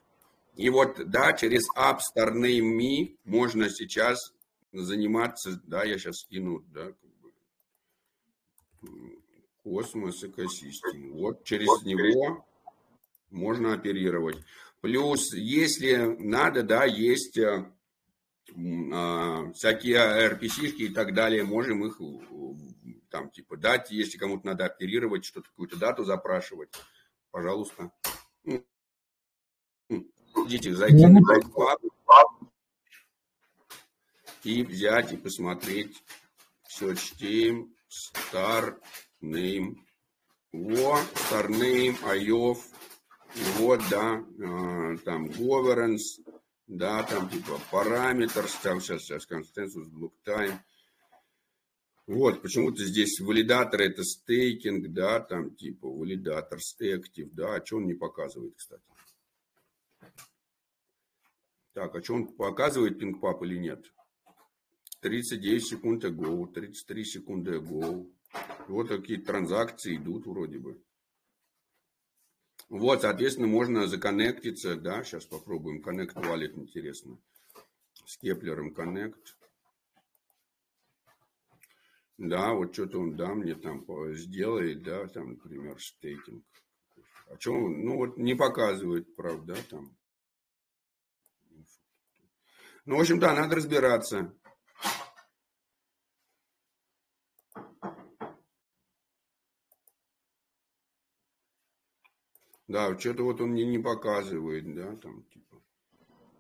И 0.58 0.70
вот, 0.70 1.00
да, 1.10 1.34
через 1.34 1.68
Name 1.76 2.78
Me 2.78 3.16
можно 3.24 3.70
сейчас 3.70 4.34
заниматься, 4.74 5.62
да, 5.64 5.84
я 5.84 6.00
сейчас 6.00 6.22
скину, 6.22 6.66
да, 6.74 6.86
как 6.88 7.12
бы, 7.22 7.32
космос 9.64 10.24
экосистем. 10.24 11.14
Вот 11.14 11.44
через 11.44 11.68
него 11.84 12.44
можно 13.30 13.74
оперировать. 13.74 14.38
Плюс, 14.82 15.32
если 15.34 16.18
надо, 16.18 16.64
да, 16.64 16.86
есть 16.86 17.38
э, 17.38 17.72
а, 18.92 19.52
всякие 19.54 19.98
RPC-шки 20.32 20.86
и 20.86 20.94
так 20.94 21.14
далее, 21.14 21.44
можем 21.44 21.86
их 21.86 22.02
там 23.12 23.30
типа 23.30 23.58
дать, 23.58 23.92
если 23.92 24.18
кому-то 24.18 24.48
надо 24.48 24.66
оперировать, 24.66 25.24
что-то 25.24 25.50
какую-то 25.50 25.78
дату 25.78 26.04
запрашивать, 26.04 26.70
пожалуйста. 27.30 27.92
Идите, 30.48 30.74
зайти 30.74 31.06
на 31.06 31.20
Club 31.20 31.92
и 34.46 34.64
взять 34.64 35.12
и 35.12 35.18
посмотреть 35.18 36.02
search 36.70 37.18
team 37.20 37.68
star 37.90 38.80
name. 39.22 39.76
Во, 40.54 41.00
star 41.16 41.50
name, 41.50 41.98
IOF, 42.02 42.60
вот, 43.58 43.82
да, 43.92 44.24
а, 44.42 44.98
там 45.04 45.26
governance, 45.26 46.24
да, 46.66 47.04
там 47.04 47.30
типа 47.30 47.60
параметр, 47.70 48.46
там 48.64 48.80
сейчас, 48.80 49.02
сейчас 49.02 49.26
консенсус, 49.26 49.90
block 49.90 50.14
time. 50.26 50.58
Вот, 52.06 52.42
почему-то 52.42 52.86
здесь 52.86 53.20
валидатор 53.20 53.82
это 53.82 54.02
стейкинг, 54.02 54.94
да, 54.94 55.20
там 55.20 55.54
типа 55.54 55.90
валидатор, 55.90 56.62
стейктив, 56.62 57.34
да, 57.34 57.56
а 57.56 57.66
что 57.66 57.76
он 57.78 57.88
не 57.88 57.96
показывает, 57.96 58.56
кстати? 58.56 58.82
Так, 61.78 61.94
а 61.94 62.02
что 62.02 62.16
он 62.16 62.28
показывает 62.28 62.98
пинг-пап 62.98 63.44
или 63.44 63.56
нет? 63.56 63.94
39 65.02 65.64
секунд 65.64 66.06
ago, 66.06 66.52
33 66.52 67.06
секунды 67.06 67.58
ago. 67.58 68.12
Вот 68.68 68.88
такие 68.88 69.22
транзакции 69.22 69.96
идут 69.96 70.26
вроде 70.26 70.58
бы. 70.58 70.82
Вот, 72.70 73.02
соответственно, 73.02 73.46
можно 73.46 73.86
законнектиться, 73.86 74.76
да, 74.76 75.04
сейчас 75.04 75.28
попробуем. 75.28 75.84
Connect 75.88 76.16
Wallet, 76.16 76.56
интересно. 76.56 77.20
С 78.08 78.18
Кеплером 78.18 78.74
Connect. 78.74 79.36
Да, 82.18 82.54
вот 82.54 82.74
что-то 82.74 83.02
он, 83.02 83.16
да, 83.16 83.36
мне 83.36 83.54
там 83.54 83.86
сделает, 84.16 84.82
да, 84.82 85.08
там, 85.10 85.34
например, 85.34 85.80
стейкинг. 85.80 86.44
А 87.28 87.40
что 87.40 87.54
он, 87.54 87.86
ну 87.86 87.98
вот 87.98 88.18
не 88.18 88.34
показывает, 88.34 89.16
правда, 89.16 89.56
там. 89.70 89.96
Ну, 92.88 92.96
в 92.96 93.02
общем, 93.02 93.20
да, 93.20 93.34
надо 93.34 93.58
разбираться. 93.58 94.32
Да, 102.70 102.98
что-то 102.98 103.24
вот 103.24 103.42
он 103.42 103.50
мне 103.50 103.66
не 103.66 103.78
показывает, 103.78 104.74
да, 104.74 104.96
там, 105.02 105.24
типа. 105.34 105.58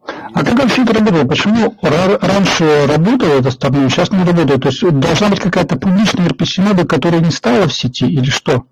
А 0.05 0.45
как 0.45 0.71
все 0.71 0.83
это 0.83 0.93
работает? 0.93 1.27
Почему 1.27 1.77
раньше 1.81 2.85
работало 2.87 3.39
это 3.39 3.51
стабильно, 3.51 3.89
сейчас 3.89 4.11
не 4.11 4.23
работает? 4.23 4.61
То 4.61 4.69
есть 4.69 4.81
должна 4.99 5.29
быть 5.29 5.41
какая-то 5.41 5.77
публичная 5.77 6.29
RPC-нода, 6.29 6.87
которая 6.87 7.19
не 7.19 7.31
стала 7.31 7.67
в 7.67 7.73
сети 7.73 8.05
или 8.05 8.29
что? 8.29 8.65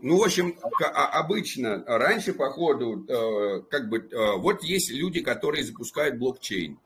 Ну, 0.00 0.18
в 0.18 0.22
общем, 0.22 0.54
а, 0.84 1.18
обычно 1.18 1.82
раньше, 1.84 2.32
по 2.32 2.50
ходу, 2.50 3.04
э, 3.08 3.62
как 3.68 3.88
бы, 3.88 3.98
э, 3.98 4.36
вот 4.38 4.62
есть 4.62 4.92
люди, 4.92 5.20
которые 5.20 5.64
запускают 5.64 6.16
блокчейн. 6.16 6.78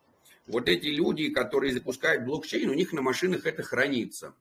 Вот 0.46 0.68
эти 0.68 0.86
люди, 0.86 1.30
которые 1.30 1.72
запускают 1.72 2.24
блокчейн, 2.24 2.68
у 2.68 2.74
них 2.74 2.92
на 2.92 3.02
машинах 3.02 3.46
это 3.46 3.62
хранится. 3.62 4.34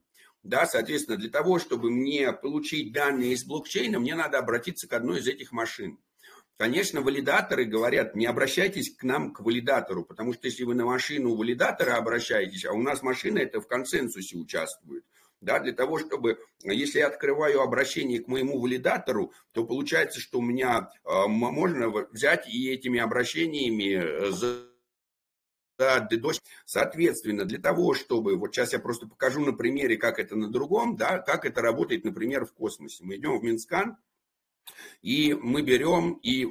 Да, 0.44 0.66
соответственно, 0.66 1.18
для 1.18 1.30
того, 1.30 1.60
чтобы 1.60 1.92
мне 1.92 2.34
получить 2.34 2.92
данные 2.92 3.34
из 3.34 3.44
блокчейна, 3.44 4.00
мне 4.00 4.16
надо 4.16 4.40
обратиться 4.40 4.88
к 4.88 4.94
одной 4.94 5.20
из 5.20 5.28
этих 5.28 5.52
машин. 5.52 6.00
Конечно, 6.58 7.02
валидаторы 7.02 7.66
говорят, 7.66 8.16
не 8.16 8.26
обращайтесь 8.26 8.96
к 8.96 9.04
нам, 9.04 9.34
к 9.34 9.40
валидатору, 9.40 10.04
потому 10.04 10.34
что 10.34 10.48
если 10.48 10.64
вы 10.64 10.76
на 10.76 10.86
машину 10.86 11.36
валидатора 11.36 11.96
обращаетесь, 11.96 12.66
а 12.66 12.74
у 12.74 12.82
нас 12.82 13.02
машина 13.02 13.40
это 13.40 13.62
в 13.62 13.68
консенсусе 13.68 14.38
участвует, 14.38 15.04
да, 15.42 15.60
для 15.60 15.74
того, 15.74 15.98
чтобы, 15.98 16.40
если 16.64 17.00
я 17.00 17.08
открываю 17.08 17.62
обращение 17.62 18.20
к 18.20 18.28
моему 18.28 18.60
валидатору, 18.60 19.34
то 19.54 19.66
получается, 19.66 20.20
что 20.20 20.38
у 20.38 20.44
меня 20.44 20.92
э, 21.04 21.28
можно 21.28 21.90
взять 22.12 22.48
и 22.48 22.70
этими 22.70 23.00
обращениями 23.00 23.94
э, 23.96 24.32
да, 25.82 26.08
DDoS. 26.12 26.42
Соответственно, 26.66 27.44
для 27.46 27.58
того, 27.58 27.96
чтобы, 27.96 28.36
вот 28.36 28.54
сейчас 28.54 28.74
я 28.74 28.80
просто 28.80 29.08
покажу 29.08 29.44
на 29.44 29.52
примере, 29.52 29.98
как 29.98 30.20
это 30.20 30.36
на 30.36 30.48
другом, 30.48 30.96
да, 30.96 31.18
как 31.18 31.44
это 31.44 31.60
работает, 31.62 32.06
например, 32.06 32.46
в 32.46 32.54
космосе. 32.54 33.04
Мы 33.04 33.16
идем 33.16 33.40
в 33.40 33.44
Mintscan, 33.44 33.98
и 35.02 35.34
мы 35.34 35.64
берем 35.64 36.20
и 36.22 36.46
э, 36.46 36.48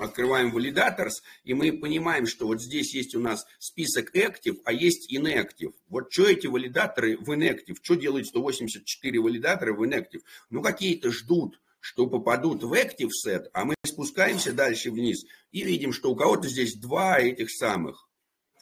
открываем 0.00 0.54
validators, 0.54 1.22
и 1.44 1.54
мы 1.54 1.72
понимаем, 1.78 2.26
что 2.26 2.48
вот 2.48 2.60
здесь 2.60 2.92
есть 2.92 3.14
у 3.14 3.20
нас 3.20 3.46
список 3.60 4.16
active, 4.16 4.60
а 4.64 4.72
есть 4.72 5.14
inactive. 5.14 5.72
Вот 5.88 6.12
что 6.12 6.26
эти 6.26 6.48
валидаторы 6.48 7.16
в 7.18 7.30
inactive? 7.30 7.76
Что 7.80 7.94
делают 7.94 8.26
184 8.26 9.20
валидатора 9.20 9.74
в 9.74 9.82
inactive? 9.84 10.22
Ну, 10.50 10.60
какие-то 10.60 11.12
ждут, 11.12 11.60
что 11.78 12.08
попадут 12.08 12.64
в 12.64 12.72
active 12.72 13.10
set, 13.24 13.44
а 13.52 13.64
мы 13.64 13.76
спускаемся 13.84 14.52
дальше 14.52 14.90
вниз 14.90 15.24
и 15.52 15.62
видим, 15.62 15.92
что 15.92 16.10
у 16.10 16.16
кого-то 16.16 16.48
здесь 16.48 16.74
два 16.74 17.20
этих 17.20 17.48
самых. 17.48 18.05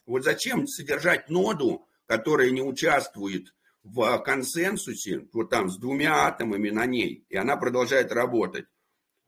Вот 0.07 0.25
зачем 0.25 0.67
содержать 0.67 1.31
ноду, 1.31 1.87
которая 2.07 2.51
не 2.51 2.63
участвует 2.63 3.55
в 3.83 4.19
консенсусе, 4.19 5.27
вот 5.33 5.51
там 5.51 5.71
с 5.71 5.77
двумя 5.77 6.27
атомами 6.27 6.71
на 6.71 6.87
ней, 6.87 7.27
и 7.29 7.37
она 7.37 7.57
продолжает 7.57 8.13
работать. 8.13 8.67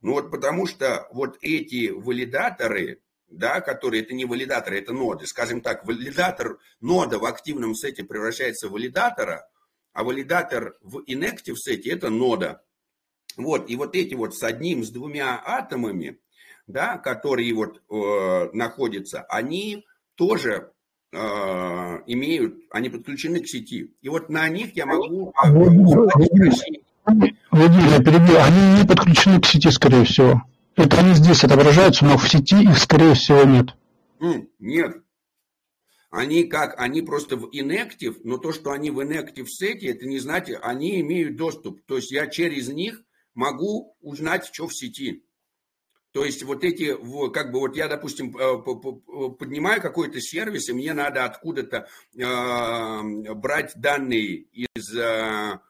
Ну 0.01 0.13
вот 0.13 0.31
потому 0.31 0.67
что 0.67 1.09
вот 1.13 1.39
эти 1.41 1.91
валидаторы, 1.91 3.03
да, 3.29 3.61
которые, 3.61 4.03
это 4.03 4.15
не 4.15 4.25
валидаторы, 4.25 4.79
это 4.79 4.93
ноды, 4.93 5.27
скажем 5.27 5.61
так, 5.61 5.85
валидатор, 5.87 6.59
нода 6.81 7.19
в 7.19 7.25
активном 7.25 7.75
сете 7.75 8.05
превращается 8.05 8.69
в 8.69 8.73
валидатора, 8.73 9.49
а 9.93 10.05
валидатор 10.05 10.77
в 10.81 10.99
inactive 11.01 11.57
сете 11.57 11.91
это 11.91 12.11
нода. 12.11 12.63
Вот, 13.37 13.69
и 13.69 13.77
вот 13.77 13.95
эти 13.95 14.15
вот 14.15 14.35
с 14.35 14.43
одним, 14.43 14.85
с 14.85 14.91
двумя 14.91 15.43
атомами, 15.45 16.21
да, 16.67 16.99
которые 16.99 17.53
вот 17.53 17.83
э, 17.91 18.51
находятся, 18.53 19.23
они 19.23 19.85
тоже 20.17 20.73
э, 21.13 21.19
имеют, 22.07 22.57
они 22.71 22.89
подключены 22.89 23.41
к 23.41 23.47
сети. 23.47 23.95
И 24.01 24.09
вот 24.09 24.29
на 24.29 24.49
них 24.49 24.77
я 24.77 24.87
могу... 24.87 25.33
Владимир, 27.51 27.91
я 27.91 28.03
перебью, 28.03 28.37
они 28.39 28.81
не 28.81 28.87
подключены 28.87 29.41
к 29.41 29.47
сети, 29.47 29.71
скорее 29.71 30.05
всего. 30.05 30.43
Это 30.75 30.99
они 30.99 31.15
здесь 31.15 31.45
отображаются, 31.45 32.05
но 32.05 32.19
в 32.19 32.29
сети 32.29 32.63
их, 32.63 32.77
скорее 32.79 33.15
всего, 33.15 33.45
нет. 33.45 33.75
Нет. 34.59 35.03
Они 36.11 36.45
как, 36.45 36.81
они 36.81 37.03
просто 37.03 37.37
в 37.37 37.51
inactive, 37.55 38.17
но 38.25 38.39
то, 38.39 38.53
что 38.53 38.73
они 38.73 38.91
в 38.91 39.01
inactive 39.01 39.47
сети, 39.47 39.87
это 39.87 40.07
не 40.07 40.19
значит, 40.19 40.59
они 40.63 41.01
имеют 41.01 41.37
доступ. 41.37 41.81
То 41.87 41.97
есть 41.97 42.11
я 42.11 42.27
через 42.27 42.69
них 42.69 43.03
могу 43.35 43.97
узнать, 44.01 44.47
что 44.47 44.67
в 44.67 44.75
сети. 44.75 45.26
То 46.17 46.25
есть 46.25 46.43
вот 46.45 46.65
эти, 46.65 46.97
как 47.31 47.53
бы 47.53 47.61
вот 47.61 47.77
я, 47.77 47.89
допустим, 47.89 48.35
э, 48.35 48.57
поднимаю 49.39 49.83
какой-то 49.83 50.19
сервис, 50.19 50.71
и 50.71 50.73
мне 50.73 50.95
надо 50.95 51.27
откуда-то 51.27 51.89
э, 52.17 53.35
брать 53.35 53.73
данные 53.77 54.47
из, 54.51 54.97
э, 54.97 55.61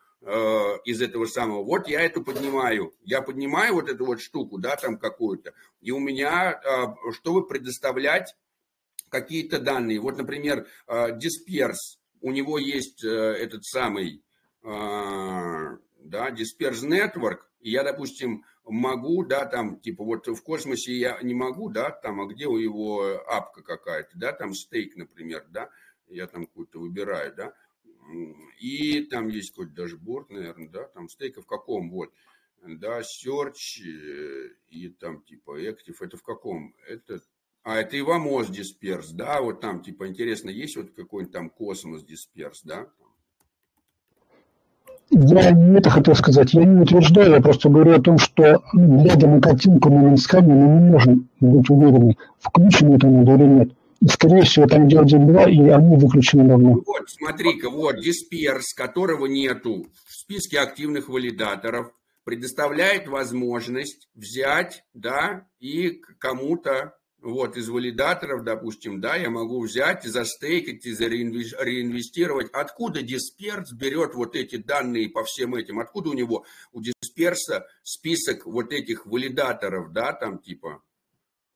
из 0.85 1.03
этого 1.03 1.27
самого. 1.27 1.65
Вот 1.65 1.89
я 1.89 2.01
это 2.01 2.21
поднимаю. 2.21 2.95
Я 3.03 3.23
поднимаю 3.23 3.75
вот 3.75 3.89
эту 3.89 4.07
вот 4.07 4.21
штуку, 4.21 4.59
да, 4.59 4.77
там 4.77 4.99
какую-то, 4.99 5.53
и 5.81 5.91
у 5.91 5.99
меня, 5.99 6.61
чтобы 7.11 7.49
предоставлять 7.49 8.37
какие-то 9.09 9.59
данные. 9.59 9.99
Вот, 9.99 10.17
например, 10.17 10.69
Disperse, 10.89 11.99
у 12.21 12.31
него 12.31 12.59
есть 12.59 13.03
этот 13.03 13.65
самый, 13.65 14.23
да, 14.63 16.31
Disperse 16.31 16.85
Network, 16.85 17.39
и 17.59 17.73
я, 17.73 17.83
допустим, 17.83 18.45
могу, 18.67 19.25
да, 19.25 19.47
там, 19.47 19.81
типа, 19.81 20.05
вот 20.05 20.27
в 20.27 20.43
космосе 20.43 20.93
я 20.93 21.21
не 21.23 21.35
могу, 21.35 21.71
да, 21.71 21.91
там, 21.91 22.21
а 22.21 22.27
где 22.27 22.47
у 22.47 22.57
его 22.57 23.23
апка 23.27 23.63
какая-то, 23.63 24.11
да, 24.19 24.33
там 24.33 24.55
стейк, 24.55 24.97
например, 24.97 25.47
да, 25.51 25.71
я 26.09 26.27
там 26.27 26.47
какую-то 26.47 26.81
выбираю, 26.81 27.35
да, 27.35 27.55
и 28.59 29.03
там 29.03 29.29
есть 29.29 29.51
какой-то 29.51 29.73
дашборд, 29.73 30.31
наверное, 30.31 30.69
да, 30.69 30.85
там 30.85 31.09
стейка 31.09 31.43
в 31.43 31.47
каком, 31.47 31.91
вот, 31.91 32.13
да, 32.63 33.01
search 33.01 33.85
э, 33.85 34.51
и 34.69 34.89
там 34.89 35.23
типа 35.23 35.61
active, 35.61 35.97
это 36.01 36.17
в 36.17 36.23
каком? 36.23 36.75
Это, 36.89 37.21
а, 37.63 37.77
это 37.77 37.99
Ивамоз 37.99 38.49
дисперс, 38.49 39.11
да, 39.11 39.41
вот 39.41 39.61
там, 39.61 39.83
типа, 39.83 40.09
интересно, 40.09 40.51
есть 40.51 40.77
вот 40.77 40.91
какой-нибудь 40.91 41.33
там 41.33 41.51
космос 41.51 42.05
дисперс, 42.05 42.63
да, 42.63 42.91
я 45.11 45.51
не 45.53 45.79
это 45.79 45.91
хотел 45.91 46.15
сказать. 46.15 46.53
Я 46.55 46.65
не 46.65 46.83
утверждаю, 46.83 47.33
я 47.33 47.41
просто 47.41 47.69
говорю 47.69 47.95
о 47.95 48.01
том, 48.01 48.19
что, 48.19 48.63
глядя 48.73 49.29
на 49.29 49.41
картинку 49.41 49.91
на 49.91 50.01
Минскане, 50.01 50.53
мы 50.53 50.81
не 50.81 50.91
можем 50.91 51.29
быть 51.41 51.71
уверены, 51.71 52.17
включено 52.41 52.97
это 52.97 53.09
надо 53.09 53.35
или 53.35 53.45
нет. 53.45 53.73
И, 54.01 54.09
скорее 54.09 54.43
всего, 54.43 54.67
там 54.67 54.89
идет 54.89 55.07
1-2, 55.07 55.51
и 55.51 55.69
они 55.71 55.97
выключены 55.97 56.45
давно. 56.45 56.75
Вот, 56.75 57.09
смотри-ка, 57.09 57.71
вот, 57.71 57.97
дисперс, 58.01 58.75
которого 58.75 59.27
нету 59.27 59.87
в 60.07 60.15
списке 60.15 60.59
активных 60.59 61.09
валидаторов, 61.09 61.93
предоставляет 62.25 63.07
возможность 63.07 64.09
взять, 64.15 64.83
да, 64.93 65.47
и 65.61 66.01
кому-то 66.19 66.95
вот, 67.23 67.57
из 67.57 67.69
валидаторов, 67.69 68.45
допустим, 68.45 69.01
да, 69.01 69.17
я 69.17 69.31
могу 69.31 69.63
взять, 69.65 70.05
застейкать 70.05 70.87
и 70.87 70.95
реинвестировать. 70.95 72.51
Откуда 72.53 73.03
Дисперс 73.03 73.73
берет 73.73 74.15
вот 74.15 74.37
эти 74.37 74.57
данные 74.57 75.09
по 75.09 75.25
всем 75.25 75.55
этим? 75.55 75.81
Откуда 75.81 76.11
у 76.11 76.13
него, 76.13 76.45
у 76.73 76.81
Дисперса 76.81 77.67
список 77.83 78.47
вот 78.47 78.73
этих 78.73 79.07
валидаторов, 79.07 79.93
да, 79.93 80.13
там 80.13 80.39
типа? 80.39 80.83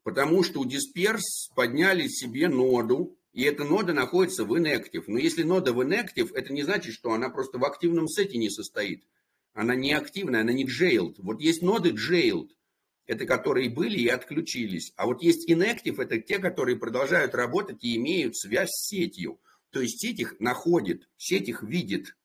Потому 0.02 0.42
что 0.42 0.60
у 0.60 0.64
Дисперс 0.64 1.50
подняли 1.54 2.08
себе 2.08 2.48
ноду, 2.48 3.16
и 3.32 3.42
эта 3.42 3.64
нода 3.64 3.92
находится 3.92 4.44
в 4.44 4.52
inactive. 4.54 5.04
Но 5.06 5.18
если 5.18 5.42
нода 5.42 5.72
в 5.72 5.80
inactive, 5.80 6.34
это 6.34 6.52
не 6.52 6.62
значит, 6.62 6.94
что 6.94 7.12
она 7.12 7.28
просто 7.28 7.58
в 7.58 7.64
активном 7.64 8.08
сете 8.08 8.38
не 8.38 8.50
состоит. 8.50 9.04
Она 9.52 9.74
не 9.74 9.92
активная, 9.92 10.40
она 10.40 10.52
не 10.52 10.64
jailed. 10.64 11.16
Вот 11.18 11.40
есть 11.40 11.62
ноды 11.62 11.90
jailed 11.90 12.48
это 13.10 13.26
которые 13.26 13.68
были 13.68 13.98
и 13.98 14.06
отключились. 14.06 14.92
А 14.94 15.06
вот 15.06 15.20
есть 15.20 15.50
inactive, 15.50 16.00
это 16.00 16.20
те, 16.20 16.38
которые 16.38 16.78
продолжают 16.78 17.34
работать 17.34 17.82
и 17.82 17.96
имеют 17.96 18.36
связь 18.36 18.70
с 18.70 18.86
сетью. 18.86 19.40
То 19.70 19.80
есть 19.80 20.00
сеть 20.00 20.20
их 20.20 20.38
находит, 20.38 21.08
сеть 21.16 21.48
их 21.48 21.64
видит. 21.64 22.16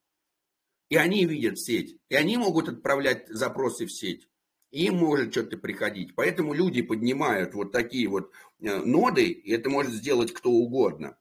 И 0.89 0.95
они 0.95 1.25
видят 1.25 1.59
сеть. 1.59 1.97
И 2.09 2.15
они 2.15 2.37
могут 2.37 2.69
отправлять 2.69 3.27
запросы 3.29 3.87
в 3.87 3.91
сеть. 3.91 4.29
Им 4.69 4.97
может 4.97 5.31
что-то 5.31 5.57
приходить. 5.57 6.13
Поэтому 6.13 6.53
люди 6.53 6.83
поднимают 6.83 7.55
вот 7.55 7.71
такие 7.71 8.07
вот 8.07 8.31
э, 8.59 8.77
ноды, 8.77 9.29
и 9.29 9.51
это 9.53 9.71
может 9.71 9.91
сделать 9.91 10.33
кто 10.33 10.51
угодно. 10.51 11.17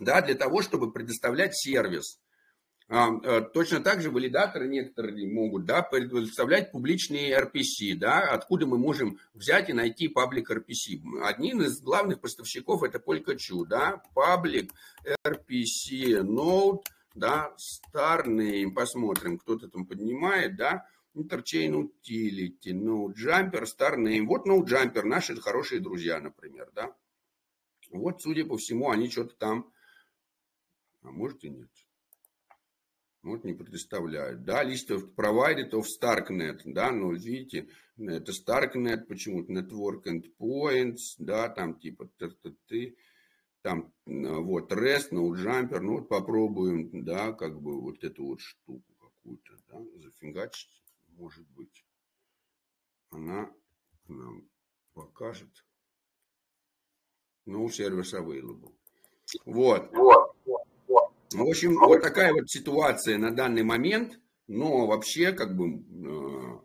Да, 0.00 0.20
для 0.20 0.34
того, 0.34 0.60
чтобы 0.60 0.92
предоставлять 0.92 1.56
сервис. 1.56 2.20
А, 2.88 3.10
э, 3.22 3.40
точно 3.54 3.80
так 3.80 4.02
же 4.02 4.10
валидаторы 4.10 4.68
некоторые 4.68 5.26
могут 5.26 5.64
да, 5.64 5.82
предоставлять 5.82 6.72
публичные 6.72 7.38
RPC, 7.38 7.96
да, 7.96 8.20
откуда 8.30 8.66
мы 8.66 8.78
можем 8.78 9.18
взять 9.34 9.70
и 9.70 9.72
найти 9.72 10.08
паблик 10.08 10.50
RPC. 10.50 11.00
Один 11.22 11.62
из 11.62 11.80
главных 11.80 12.20
поставщиков 12.20 12.82
это 12.82 12.98
Polkachoo, 12.98 13.64
да, 13.66 14.02
паблик 14.14 14.72
RPC 15.24 16.22
Node, 16.22 16.82
да, 17.14 17.54
star 17.56 18.70
посмотрим, 18.70 19.38
кто-то 19.38 19.68
там 19.68 19.86
поднимает, 19.86 20.56
да, 20.56 20.86
Interchain 21.14 21.74
Utility, 21.74 22.72
Node 22.72 23.14
Jumper, 23.14 23.64
Star. 23.64 23.96
Вот 24.26 24.46
Node 24.46 24.66
Jumper, 24.66 25.02
наши 25.02 25.36
хорошие 25.36 25.80
друзья, 25.80 26.20
например, 26.20 26.70
да. 26.74 26.94
Вот, 27.90 28.22
судя 28.22 28.46
по 28.46 28.56
всему, 28.56 28.90
они 28.90 29.10
что-то 29.10 29.36
там, 29.36 29.70
а 31.02 31.10
может 31.10 31.44
и 31.44 31.50
нет. 31.50 31.68
Вот 33.22 33.44
не 33.44 33.54
предоставляют. 33.54 34.44
Да, 34.44 34.64
list 34.64 34.88
of 34.90 35.14
provided 35.14 35.70
of 35.70 35.84
Starknet, 35.84 36.62
да, 36.64 36.90
ну, 36.90 37.12
видите, 37.12 37.68
это 37.96 38.32
Starknet, 38.32 39.06
почему-то 39.06 39.52
Network 39.52 40.04
Endpoints, 40.06 41.14
да, 41.18 41.48
там 41.48 41.78
типа 41.78 42.10
ты, 42.66 42.96
там 43.62 43.92
вот 44.04 44.72
REST, 44.72 45.12
NodeJumper, 45.12 45.78
ну 45.78 45.98
вот 45.98 46.08
попробуем, 46.08 47.04
да, 47.04 47.32
как 47.32 47.60
бы 47.60 47.80
вот 47.80 48.02
эту 48.02 48.26
вот 48.26 48.40
штуку 48.40 48.92
какую-то, 49.00 49.56
да, 49.68 49.80
зафигачить, 50.00 50.82
может 51.10 51.46
быть, 51.50 51.84
она 53.10 53.54
нам 54.08 54.48
покажет. 54.94 55.64
No 57.46 57.66
service 57.66 58.14
available. 58.14 58.74
Вот. 59.44 59.90
Вот. 59.92 60.31
В 61.34 61.48
общем, 61.48 61.78
вот 61.78 62.02
такая 62.02 62.32
вот 62.32 62.48
ситуация 62.50 63.18
на 63.18 63.30
данный 63.30 63.62
момент. 63.62 64.18
Но 64.48 64.86
вообще, 64.86 65.32
как 65.32 65.56
бы, 65.56 65.68
э, 65.70 66.58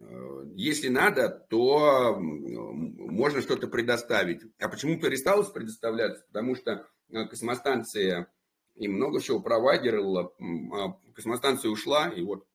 э, 0.00 0.44
если 0.56 0.88
надо, 0.88 1.28
то 1.48 2.16
можно 2.18 3.40
что-то 3.40 3.68
предоставить. 3.68 4.42
А 4.58 4.68
почему 4.68 4.98
пересталось 5.00 5.48
предоставляться? 5.48 6.24
Потому 6.26 6.56
что 6.56 6.86
э, 7.10 7.24
космостанция 7.26 8.30
и 8.76 8.88
много 8.88 9.20
чего 9.20 9.40
провайдерила, 9.40 10.32
а 10.72 10.96
Cosmostation 11.14 11.70
ушла, 11.70 12.08
и 12.08 12.22
вот, 12.22 12.46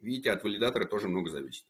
видите, 0.00 0.32
от 0.32 0.42
валидатора 0.42 0.86
тоже 0.86 1.08
много 1.08 1.30
зависит. 1.30 1.64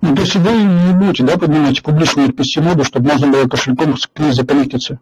Ну, 0.00 0.14
то 0.14 0.22
есть 0.22 0.36
вы 0.36 0.52
не 0.52 0.98
будете, 0.98 1.24
да, 1.24 1.36
поднимать 1.36 1.82
публичную 1.82 2.30
RPC-ноду, 2.30 2.84
чтобы 2.84 3.08
можно 3.08 3.30
было 3.30 3.48
кошельком 3.48 3.94
к 3.94 4.18
ней 4.18 4.32
законнектиться? 4.32 5.00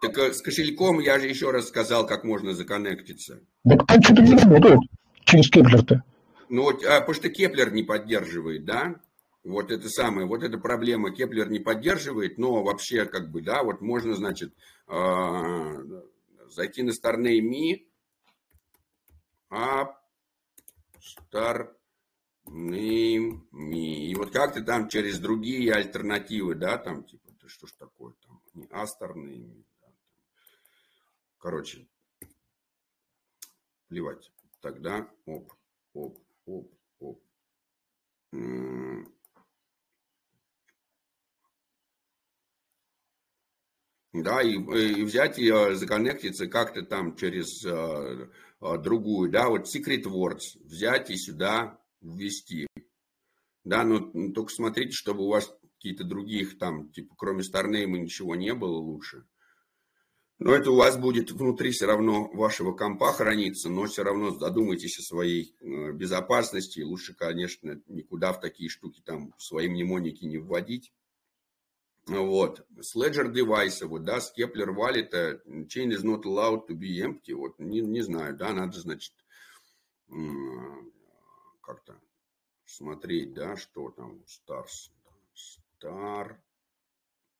Так 0.00 0.18
э, 0.18 0.32
с 0.32 0.42
кошельком 0.42 1.00
я 1.00 1.18
же 1.18 1.26
еще 1.26 1.50
раз 1.50 1.68
сказал, 1.68 2.06
как 2.06 2.24
можно 2.24 2.52
законнектиться. 2.52 3.40
Так 3.64 3.86
там 3.86 4.02
что-то 4.02 4.22
не 4.22 4.36
работает 4.36 4.80
через 5.24 5.50
Keplr-то. 5.50 6.02
Ну 6.48 6.62
вот, 6.62 6.84
а, 6.84 7.00
потому 7.00 7.14
что 7.14 7.28
Keplr 7.28 7.72
не 7.72 7.82
поддерживает, 7.82 8.64
да? 8.64 9.00
Вот 9.42 9.70
это 9.70 9.88
самое, 9.88 10.26
вот 10.26 10.42
эта 10.42 10.58
проблема 10.58 11.12
Keplr 11.12 11.48
не 11.50 11.60
поддерживает, 11.60 12.36
но 12.36 12.62
вообще 12.62 13.04
как 13.06 13.30
бы, 13.30 13.42
да, 13.42 13.62
вот 13.62 13.80
можно, 13.80 14.14
значит, 14.14 14.52
э, 14.88 15.74
зайти 16.48 16.82
на 16.82 16.90
StarName, 16.90 17.86
а 19.50 19.96
StarName, 21.32 21.70
и 23.72 24.14
вот 24.16 24.30
как-то 24.32 24.62
там 24.62 24.88
через 24.88 25.20
другие 25.20 25.72
альтернативы, 25.72 26.54
да, 26.56 26.76
там 26.76 27.04
типа, 27.04 27.26
что 27.46 27.66
ж 27.68 27.70
такое 28.56 28.68
там, 28.68 28.80
не 28.80 28.82
астерные, 28.82 29.64
Короче, 31.38 31.86
плевать. 33.88 34.32
Тогда 34.60 35.08
оп, 35.26 35.52
оп, 35.92 36.18
оп, 36.46 36.72
оп. 36.98 37.22
Да, 44.12 44.42
и, 44.42 44.54
и 44.54 45.04
взять 45.04 45.38
и 45.38 45.50
законнектиться 45.74 46.48
как-то 46.48 46.82
там 46.82 47.16
через 47.16 47.64
э, 47.64 48.28
другую, 48.78 49.30
да, 49.30 49.50
вот 49.50 49.66
Secret 49.66 50.04
Words 50.04 50.58
взять 50.64 51.10
и 51.10 51.16
сюда 51.16 51.78
ввести. 52.00 52.66
Да, 53.62 53.84
но 53.84 54.32
только 54.32 54.52
смотрите, 54.52 54.92
чтобы 54.92 55.24
у 55.24 55.28
вас 55.28 55.55
какие-то 55.76 56.04
других 56.04 56.58
там, 56.58 56.90
типа, 56.90 57.14
кроме 57.16 57.42
Старнейма 57.42 57.98
ничего 57.98 58.34
не 58.34 58.54
было 58.54 58.76
лучше. 58.76 59.24
Но 60.38 60.52
это 60.52 60.70
у 60.70 60.76
вас 60.76 60.98
будет 60.98 61.30
внутри 61.30 61.70
все 61.70 61.86
равно 61.86 62.28
вашего 62.28 62.72
компа 62.72 63.12
храниться, 63.12 63.70
но 63.70 63.86
все 63.86 64.02
равно 64.02 64.30
задумайтесь 64.32 64.98
о 64.98 65.02
своей 65.02 65.54
э, 65.60 65.92
безопасности. 65.92 66.80
Лучше, 66.80 67.14
конечно, 67.14 67.80
никуда 67.86 68.32
в 68.32 68.40
такие 68.40 68.68
штуки 68.68 69.00
там 69.02 69.32
свои 69.38 69.68
мнемоники 69.68 70.26
не 70.26 70.36
вводить. 70.36 70.92
Вот. 72.06 72.66
С 72.78 72.94
Ledger 72.94 73.32
девайса, 73.32 73.86
вот, 73.86 74.04
да, 74.04 74.20
с 74.20 74.32
Kepler 74.36 74.74
Wallet, 74.76 75.40
chain 75.68 75.90
is 75.90 76.04
not 76.04 76.22
allowed 76.24 76.68
to 76.68 76.74
be 76.74 77.00
empty. 77.00 77.32
Вот, 77.32 77.58
не, 77.58 77.80
не 77.80 78.02
знаю, 78.02 78.36
да, 78.36 78.52
надо, 78.52 78.78
значит, 78.78 79.14
как-то 81.62 81.98
смотреть, 82.64 83.32
да, 83.32 83.56
что 83.56 83.90
там, 83.90 84.22
Stars, 84.26 84.90
Star, 85.82 86.36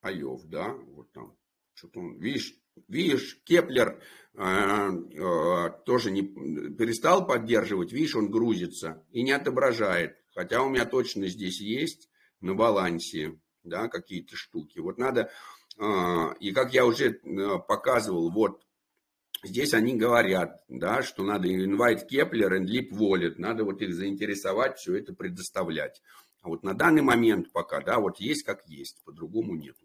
Айов, 0.01 0.45
да, 0.45 0.73
вот 0.73 1.13
там, 1.13 1.37
что-то 1.75 2.01
он, 2.01 2.19
видишь, 2.19 2.55
Видишь, 2.89 3.41
Кеплер 3.45 4.01
э, 4.35 4.43
э, 4.43 5.71
тоже 5.87 6.11
не 6.11 6.23
перестал 6.23 7.27
поддерживать, 7.27 7.93
видишь, 7.93 8.15
он 8.15 8.31
грузится 8.31 9.03
и 9.11 9.23
не 9.23 9.33
отображает. 9.33 10.17
Хотя 10.35 10.63
у 10.63 10.69
меня 10.69 10.85
точно 10.85 11.27
здесь 11.29 11.61
есть 11.61 12.11
на 12.41 12.55
балансе 12.55 13.41
да, 13.65 13.89
какие-то 13.89 14.37
штуки. 14.37 14.79
Вот 14.79 14.99
надо, 14.99 15.31
э, 15.79 15.85
и 16.39 16.53
как 16.53 16.75
я 16.75 16.85
уже 16.85 17.13
э, 17.13 17.59
показывал, 17.67 18.31
вот 18.31 18.63
здесь 19.43 19.73
они 19.73 19.97
говорят, 19.97 20.63
да, 20.69 21.03
что 21.03 21.25
надо 21.25 21.49
invite 21.49 22.07
Kepler 22.11 22.59
and 22.59 22.67
Leap 22.67 22.91
Wallet, 22.91 23.35
надо 23.39 23.65
вот 23.65 23.81
их 23.81 23.95
заинтересовать, 23.95 24.79
все 24.79 24.97
это 24.97 25.15
предоставлять. 25.15 26.03
А 26.47 26.49
вот 26.49 26.63
на 26.63 26.75
данный 26.75 27.03
момент 27.03 27.51
пока, 27.51 27.81
да, 27.81 27.99
вот 27.99 28.21
есть 28.21 28.45
как 28.45 28.65
есть, 28.69 29.03
по-другому 29.05 29.57
нету. 29.57 29.85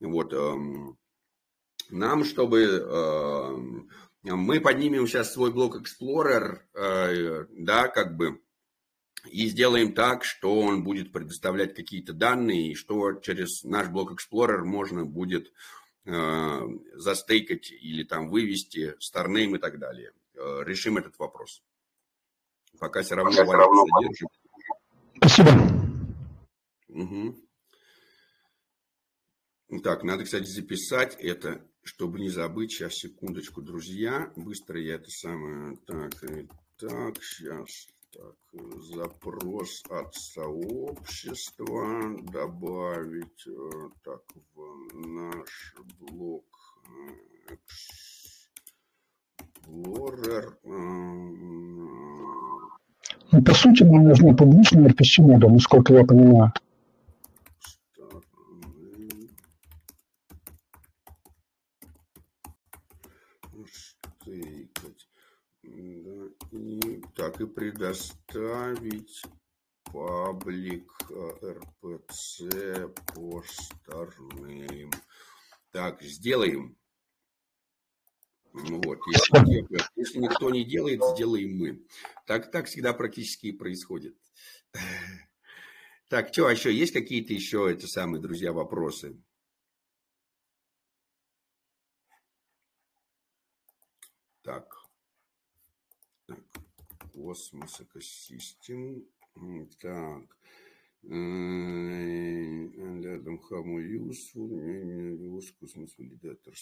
Вот, 0.00 0.32
эм, 0.32 0.98
нам, 1.90 2.24
чтобы 2.24 2.64
э, 2.64 4.24
мы 4.24 4.60
поднимем 4.60 5.06
сейчас 5.06 5.32
свой 5.32 5.52
блок 5.52 5.76
Explorer, 5.76 6.58
э, 6.74 7.46
да, 7.50 7.86
как 7.86 8.16
бы, 8.16 8.42
и 9.30 9.46
сделаем 9.46 9.94
так, 9.94 10.24
что 10.24 10.58
он 10.58 10.82
будет 10.82 11.12
предоставлять 11.12 11.76
какие-то 11.76 12.12
данные, 12.12 12.72
и 12.72 12.74
что 12.74 13.12
через 13.20 13.62
наш 13.62 13.88
блок 13.88 14.10
Explorer 14.10 14.64
можно 14.64 15.04
будет 15.04 15.52
э, 16.04 16.60
застейкать 16.94 17.70
или 17.70 18.02
там 18.02 18.28
вывести 18.28 18.96
старнейм 18.98 19.54
и 19.54 19.60
так 19.60 19.78
далее. 19.78 20.10
Э, 20.34 20.64
решим 20.64 20.98
этот 20.98 21.16
вопрос. 21.20 21.62
Пока 22.80 23.02
все 23.02 23.14
равно 23.14 23.30
валют 23.44 23.88
содержим. 23.88 24.28
Спасибо. 25.18 25.71
Угу. 26.92 27.36
Так, 29.82 30.04
надо, 30.04 30.24
кстати, 30.24 30.46
записать 30.46 31.16
это 31.16 31.66
чтобы 31.84 32.20
не 32.20 32.28
забыть, 32.28 32.70
сейчас, 32.72 32.94
секундочку, 32.94 33.60
друзья, 33.60 34.30
быстро 34.36 34.80
я 34.80 34.94
это 34.94 35.10
самое, 35.10 35.76
так, 35.86 36.22
и 36.24 36.48
так, 36.78 37.22
сейчас, 37.22 37.88
так, 38.12 38.36
запрос 38.94 39.82
от 39.90 40.14
сообщества 40.14 42.16
добавить, 42.30 43.46
э, 43.46 43.90
так, 44.04 44.22
в 44.54 45.06
наш 45.06 45.74
блок 45.98 46.44
Explorer. 49.66 50.54
Ну, 53.32 53.42
по 53.42 53.54
сути, 53.54 53.82
нам 53.82 54.04
нужны 54.04 54.36
публичные 54.36 54.90
RPC-моды, 54.90 55.48
насколько 55.48 55.94
я 55.94 56.04
понимаю. 56.04 56.52
И 67.42 67.46
предоставить 67.46 69.22
паблик 69.84 70.90
rpc 71.10 72.48
э, 72.54 72.88
по 72.88 73.42
старным. 73.42 74.90
Так, 75.70 76.02
сделаем. 76.02 76.76
Вот, 78.52 78.98
если, 79.06 79.66
если 79.96 80.18
никто 80.18 80.50
не 80.50 80.64
делает, 80.64 81.00
сделаем 81.14 81.56
мы. 81.56 81.86
Так, 82.26 82.50
так 82.50 82.66
всегда 82.66 82.92
практически 82.92 83.46
и 83.46 83.52
происходит. 83.52 84.16
Так, 86.08 86.28
что, 86.30 86.46
а 86.46 86.52
еще 86.52 86.70
есть 86.70 86.92
какие-то 86.92 87.32
еще, 87.32 87.72
это 87.72 87.86
самые, 87.86 88.20
друзья, 88.20 88.52
вопросы? 88.52 89.18
Так. 94.42 94.76
так. 96.26 96.38
Космос 97.22 97.80
экосистем. 97.80 99.06
Так. 99.80 100.24
Рядом 103.04 103.38
хаму 103.38 103.80
useful, 103.80 105.40
космос 105.60 105.96
валидатор. 105.98 106.52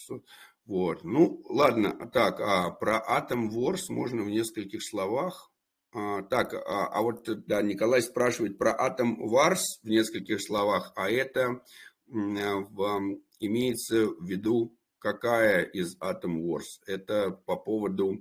Вот. 0.66 1.02
Ну, 1.02 1.42
ладно. 1.48 2.10
Так, 2.12 2.40
а 2.40 2.70
про 2.72 3.02
Atom 3.08 3.48
Wars 3.48 3.84
можно 3.88 4.22
в 4.22 4.28
нескольких 4.28 4.82
словах. 4.86 5.50
А, 5.92 6.22
так, 6.24 6.52
а, 6.52 6.88
а 6.88 7.02
вот, 7.02 7.26
да, 7.46 7.62
Николай 7.62 8.02
спрашивает 8.02 8.58
про 8.58 8.72
Atom 8.72 9.16
Wars 9.16 9.62
в 9.82 9.88
нескольких 9.88 10.42
словах, 10.42 10.92
а 10.94 11.10
это 11.10 11.62
в, 12.06 13.18
имеется 13.40 14.08
в 14.08 14.26
виду 14.26 14.76
какая 14.98 15.62
из 15.62 15.98
Atom 16.00 16.42
Wars? 16.42 16.82
Это 16.86 17.30
по 17.30 17.56
поводу 17.56 18.14
э, 18.14 18.20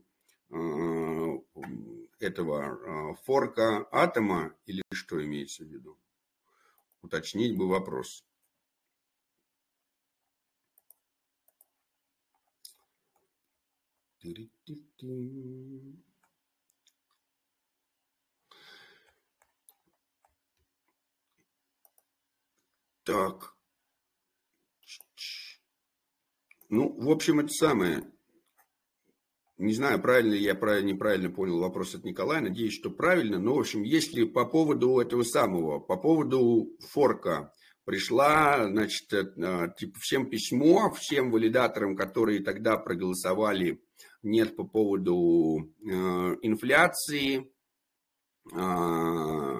этого 2.20 3.12
э, 3.12 3.16
форка 3.24 3.88
атома 3.92 4.56
или 4.66 4.82
что 4.92 5.24
имеется 5.24 5.64
в 5.64 5.68
виду? 5.68 5.98
Уточнить 7.02 7.58
бы 7.58 7.68
вопрос. 7.68 8.24
Так. 23.04 23.56
Ну, 26.70 26.94
в 27.02 27.10
общем, 27.10 27.40
это 27.40 27.50
самое. 27.50 28.19
Не 29.60 29.74
знаю, 29.74 30.02
правильно 30.02 30.34
ли 30.34 30.42
я 30.42 30.56
правильно, 30.56 30.88
неправильно 30.88 31.30
понял 31.30 31.60
вопрос 31.60 31.94
от 31.94 32.06
Николая. 32.06 32.40
Надеюсь, 32.40 32.74
что 32.74 32.90
правильно. 32.90 33.40
Но, 33.40 33.56
в 33.56 33.60
общем, 33.60 33.84
если 33.84 34.24
по 34.24 34.46
поводу 34.46 35.00
этого 35.00 35.24
самого, 35.24 35.80
по 35.80 35.98
поводу 35.98 36.78
форка, 36.92 37.54
пришла, 37.84 38.66
значит, 38.70 39.10
типа 39.10 40.00
всем 40.00 40.30
письмо, 40.30 40.92
всем 40.92 41.30
валидаторам, 41.30 41.98
которые 41.98 42.42
тогда 42.42 42.78
проголосовали 42.78 43.84
нет 44.24 44.56
по 44.56 44.64
поводу 44.64 45.70
э, 45.82 45.90
инфляции, 46.42 47.52
а, 48.54 49.58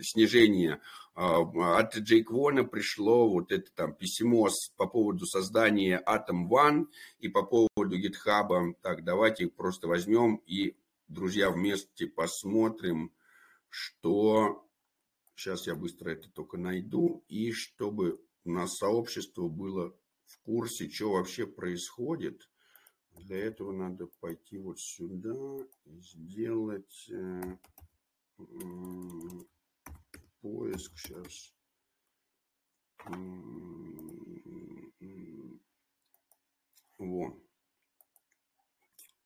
снижения 0.00 0.80
от 1.14 1.96
Джейк 1.96 2.30
Вона 2.30 2.64
пришло 2.64 3.28
вот 3.28 3.52
это 3.52 3.70
там 3.74 3.94
письмо 3.94 4.48
с, 4.48 4.70
по 4.76 4.86
поводу 4.86 5.26
создания 5.26 6.02
Atom 6.06 6.48
One 6.48 6.86
и 7.18 7.28
по 7.28 7.42
поводу 7.42 7.98
GitHub. 7.98 8.74
Так, 8.80 9.04
давайте 9.04 9.44
их 9.44 9.54
просто 9.54 9.88
возьмем 9.88 10.36
и, 10.46 10.76
друзья, 11.08 11.50
вместе 11.50 12.06
посмотрим, 12.06 13.12
что... 13.68 14.66
Сейчас 15.34 15.66
я 15.66 15.74
быстро 15.74 16.10
это 16.10 16.28
только 16.30 16.56
найду. 16.58 17.24
И 17.26 17.52
чтобы 17.52 18.20
у 18.44 18.52
нас 18.52 18.76
сообщество 18.76 19.48
было 19.48 19.96
в 20.26 20.38
курсе, 20.42 20.88
что 20.88 21.12
вообще 21.12 21.46
происходит. 21.46 22.48
Для 23.12 23.38
этого 23.38 23.72
надо 23.72 24.06
пойти 24.20 24.58
вот 24.58 24.78
сюда 24.78 25.34
и 25.84 26.00
сделать 26.00 27.10
э, 27.10 27.56
поиск 30.42 30.92
сейчас. 30.98 31.54
Во. 36.98 37.40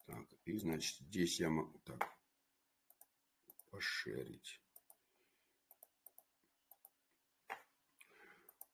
Так, 0.06 0.26
и 0.44 0.56
значит 0.56 0.98
здесь 1.00 1.40
я 1.40 1.50
могу 1.50 1.78
так 1.84 2.08
пошерить. 3.70 4.60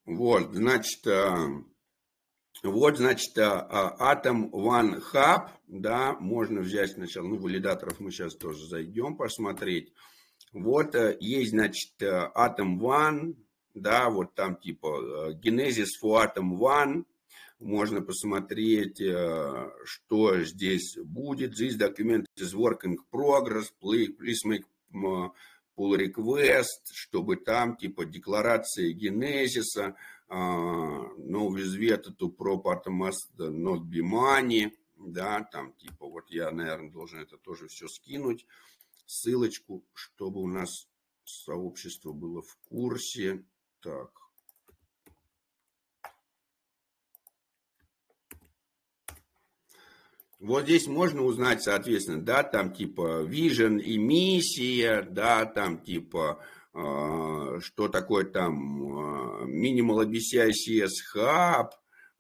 Вот, 0.05 0.55
значит, 0.55 1.07
э, 1.07 1.65
вот, 2.65 2.97
значит, 2.97 3.39
э, 3.39 3.43
Atom 3.43 4.51
One 4.51 5.01
Hub, 5.13 5.51
да, 5.69 6.15
можно 6.15 6.61
взять 6.61 6.93
сначала, 6.93 7.27
ну, 7.27 7.39
валидаторов 7.39 8.01
мы 8.01 8.11
сейчас 8.11 8.37
тоже 8.37 8.67
зайдем 8.67 9.17
посмотреть. 9.17 9.93
Вот 10.53 10.95
э, 10.95 11.17
есть, 11.21 11.51
значит, 11.51 11.93
э, 12.01 12.31
Atom 12.35 12.79
One, 12.79 13.37
да, 13.75 14.11
вот 14.11 14.35
там 14.35 14.57
типа 14.57 15.33
Genesis 15.43 15.89
for 16.03 16.23
Atom 16.27 16.59
One, 16.59 17.05
можно 17.59 18.03
посмотреть, 18.03 18.97
что 18.97 20.41
здесь 20.43 20.99
будет. 21.05 21.53
This 21.53 21.79
document 21.79 22.27
is 22.37 22.55
working 22.55 22.97
progress, 23.11 23.71
please 23.81 24.41
make 24.45 24.65
pull 24.93 25.97
request, 25.97 26.91
чтобы 26.93 27.37
там 27.37 27.77
типа 27.77 28.05
декларация 28.05 28.93
генезиса, 28.93 29.95
no 30.29 31.55
визвета 31.55 32.11
to 32.11 32.35
proper 32.37 32.83
must 32.89 33.39
not 33.39 33.85
be 33.89 34.03
money, 34.03 34.73
да, 34.99 35.43
там 35.45 35.73
типа 35.75 36.07
вот 36.07 36.31
я, 36.31 36.51
наверное, 36.51 36.91
должен 36.91 37.21
это 37.21 37.37
тоже 37.37 37.69
все 37.69 37.87
скинуть, 37.87 38.47
ссылочку, 39.13 39.85
чтобы 39.93 40.41
у 40.41 40.47
нас 40.47 40.89
сообщество 41.25 42.13
было 42.13 42.43
в 42.43 42.57
курсе. 42.69 43.45
Так. 43.81 44.11
Вот 50.39 50.65
здесь 50.65 50.89
можно 50.89 51.23
узнать, 51.23 51.63
соответственно, 51.63 52.21
да, 52.21 52.43
там 52.43 52.73
типа 52.73 53.25
vision 53.25 53.81
и 53.81 53.97
миссия, 53.97 55.03
да, 55.03 55.45
там 55.45 55.79
типа 55.79 56.43
э, 56.75 57.61
что 57.61 57.89
такое 57.89 58.25
там 58.25 58.83
э, 58.83 59.47
minimal 59.47 60.05
ABCICS 60.05 60.91
hub, 61.15 61.71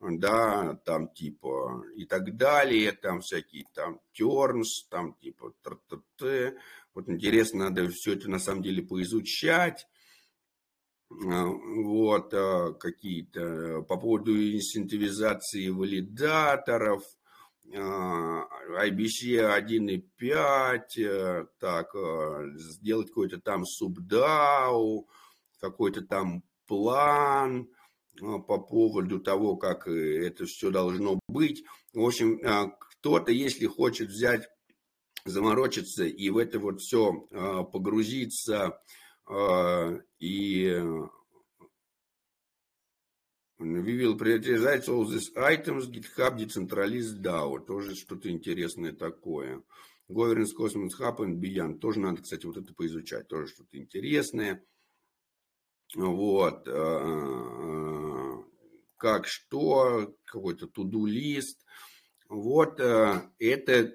да, 0.03 0.75
там 0.85 1.09
типа 1.09 1.85
и 1.97 2.05
так 2.05 2.37
далее, 2.37 2.93
там 2.93 3.21
всякие 3.21 3.65
там 3.75 4.01
terms, 4.19 4.87
там 4.89 5.15
типа 5.15 5.53
т 5.63 5.71
-т 5.71 6.03
-т. 6.21 6.57
Вот 6.95 7.09
интересно, 7.09 7.71
надо 7.71 7.89
все 7.89 8.13
это 8.13 8.31
на 8.31 8.39
самом 8.39 8.63
деле 8.63 8.83
поизучать. 8.83 9.87
А, 11.11 11.47
вот 11.47 12.35
а, 12.35 12.75
какие-то 12.75 13.83
по 13.89 13.97
поводу 13.97 14.37
инцентивизации 14.37 15.69
валидаторов, 15.69 17.03
IBC 17.65 19.39
1.5, 19.39 21.47
так, 21.59 21.95
а, 21.95 22.45
сделать 22.57 23.09
какой-то 23.09 23.41
там 23.41 23.65
субдау, 23.65 25.09
какой-то 25.61 26.03
там 26.03 26.43
план, 26.67 27.69
по 28.21 28.59
поводу 28.59 29.21
того, 29.21 29.57
как 29.57 29.89
это 29.89 30.45
все 30.45 30.71
должно 30.71 31.19
быть. 31.29 31.65
В 31.95 32.05
общем, 32.05 32.39
кто-то, 32.79 33.33
если 33.33 33.67
хочет 33.67 34.11
взять 34.11 34.47
заморочиться 35.25 36.05
и 36.05 36.31
в 36.31 36.39
это 36.39 36.59
вот 36.59 36.81
все 36.81 37.27
а, 37.31 37.65
погрузиться 37.65 38.81
а, 39.27 39.99
и 40.19 40.83
We 43.63 43.97
will 43.97 44.17
prioritize 44.17 44.89
all 44.89 45.05
these 45.05 45.31
items, 45.37 45.89
GitHub 45.89 46.37
Decentralized 46.37 47.23
DAO. 47.23 47.65
Тоже 47.65 47.95
что-то 47.95 48.29
интересное 48.29 48.93
такое. 48.93 49.63
Governance 50.09 50.53
Cosmos 50.59 50.99
Hub 50.99 51.19
and 51.19 51.39
Beyond. 51.39 51.79
Тоже 51.79 52.01
надо, 52.01 52.23
кстати, 52.23 52.45
вот 52.45 52.57
это 52.57 52.75
поизучать. 52.75 53.29
Тоже 53.29 53.47
что-то 53.47 53.79
интересное. 53.79 54.65
Вот. 55.95 56.67
А, 56.67 58.43
как 58.97 59.29
что, 59.29 60.13
какой-то 60.25 60.67
туду-лист. 60.67 61.65
Вот 62.33 62.81
э, 62.81 63.21
это, 63.39 63.93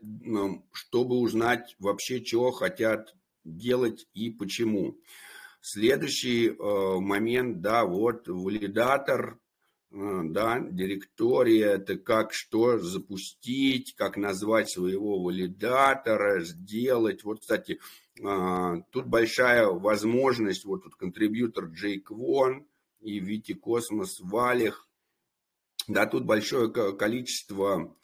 чтобы 0.72 1.18
узнать 1.18 1.76
вообще, 1.80 2.24
чего 2.24 2.52
хотят 2.52 3.16
делать 3.44 4.06
и 4.14 4.30
почему. 4.30 5.00
Следующий 5.60 6.50
э, 6.50 7.00
момент, 7.00 7.62
да, 7.62 7.84
вот 7.84 8.28
валидатор, 8.28 9.40
э, 9.90 10.22
да, 10.26 10.60
директория, 10.60 11.78
это 11.78 11.98
как 11.98 12.32
что 12.32 12.78
запустить, 12.78 13.96
как 13.96 14.18
назвать 14.18 14.70
своего 14.70 15.20
валидатора, 15.20 16.44
сделать. 16.44 17.24
Вот, 17.24 17.40
кстати, 17.40 17.80
тут 18.16 19.08
большая 19.08 19.66
возможность, 19.66 20.64
вот 20.64 20.84
тут 20.84 20.96
контрибьютор 20.96 21.66
Джейк 21.66 22.12
Вон 22.12 22.68
и 23.00 23.20
Вити 23.20 23.54
Космос 23.54 24.20
Валих, 24.20 24.88
да, 25.88 26.06
тут 26.06 26.26
большое 26.26 26.72
количество 26.98 27.96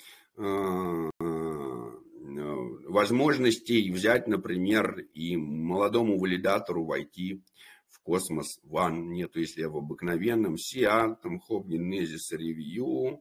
возможностей 2.93 3.91
взять, 3.91 4.27
например, 4.27 4.99
и 5.13 5.35
молодому 5.37 6.17
валидатору 6.19 6.85
войти 6.85 7.43
в 7.89 7.99
космос 8.01 8.59
ван. 8.63 9.11
Нету, 9.11 9.39
если 9.39 9.63
в 9.65 9.77
обыкновенном 9.77 10.55
CA, 10.55 11.15
там 11.21 11.41
Hop 11.49 11.65
Genesis 11.67 12.31
Review, 12.33 13.19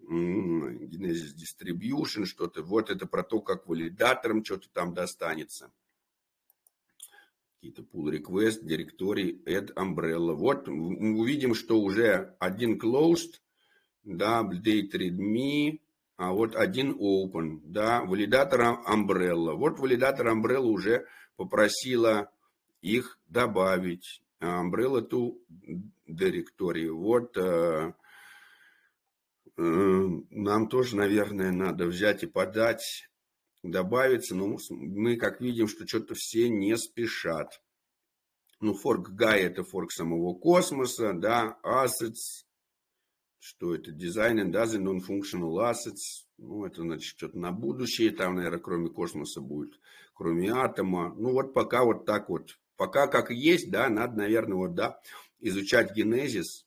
Genesis 0.00 1.34
Distribution, 1.36 2.24
что-то. 2.24 2.62
Вот 2.62 2.90
это 2.90 3.06
про 3.06 3.22
то, 3.22 3.40
как 3.40 3.66
валидаторам 3.66 4.44
что-то 4.44 4.68
там 4.72 4.94
достанется. 4.94 5.70
Какие-то 7.54 7.82
pull 7.82 8.10
request, 8.12 8.64
директорий, 8.64 9.42
add 9.46 9.72
umbrella. 9.74 10.34
Вот 10.34 10.68
мы 10.68 11.18
увидим, 11.18 11.54
что 11.54 11.80
уже 11.80 12.36
один 12.38 12.78
closed, 12.78 13.40
да, 14.04 14.42
date 14.42 14.92
readme, 14.92 15.80
а 16.16 16.32
вот 16.32 16.56
один 16.56 16.92
open, 16.92 17.60
да, 17.64 18.02
валидатор 18.02 18.60
umbrella. 18.86 19.54
Вот 19.54 19.78
валидатор 19.78 20.28
umbrella 20.28 20.66
уже 20.66 21.06
попросила 21.36 22.30
их 22.80 23.18
добавить. 23.28 24.22
Umbrella 24.40 25.00
to 25.00 25.38
директории. 26.06 26.88
Вот 26.88 27.36
э, 27.36 27.92
э, 29.56 29.62
нам 29.62 30.68
тоже, 30.68 30.96
наверное, 30.96 31.52
надо 31.52 31.86
взять 31.86 32.22
и 32.22 32.26
подать, 32.26 33.08
добавиться. 33.62 34.34
Но 34.34 34.56
мы, 34.70 35.16
как 35.16 35.40
видим, 35.40 35.68
что 35.68 35.86
что-то 35.86 36.14
все 36.14 36.48
не 36.48 36.76
спешат. 36.76 37.60
Ну, 38.60 38.74
форк 38.74 39.10
Гай– 39.10 39.40
это 39.42 39.64
форк 39.64 39.92
самого 39.92 40.32
космоса, 40.34 41.12
да, 41.12 41.58
assets, 41.62 42.45
что 43.38 43.74
это 43.74 43.92
дизайн 43.92 44.40
and 44.40 44.52
other 44.52 44.80
non-functional 44.80 45.56
assets, 45.58 46.24
ну, 46.38 46.64
это 46.64 46.82
значит 46.82 47.04
что-то 47.04 47.38
на 47.38 47.52
будущее, 47.52 48.10
там, 48.10 48.36
наверное, 48.36 48.60
кроме 48.60 48.88
космоса 48.88 49.40
будет, 49.40 49.78
кроме 50.14 50.52
атома. 50.52 51.14
Ну, 51.16 51.32
вот 51.32 51.54
пока 51.54 51.84
вот 51.84 52.04
так 52.04 52.28
вот, 52.28 52.58
пока 52.76 53.06
как 53.06 53.30
есть, 53.30 53.70
да, 53.70 53.88
надо, 53.88 54.18
наверное, 54.18 54.56
вот, 54.56 54.74
да, 54.74 55.00
изучать 55.40 55.94
генезис, 55.94 56.66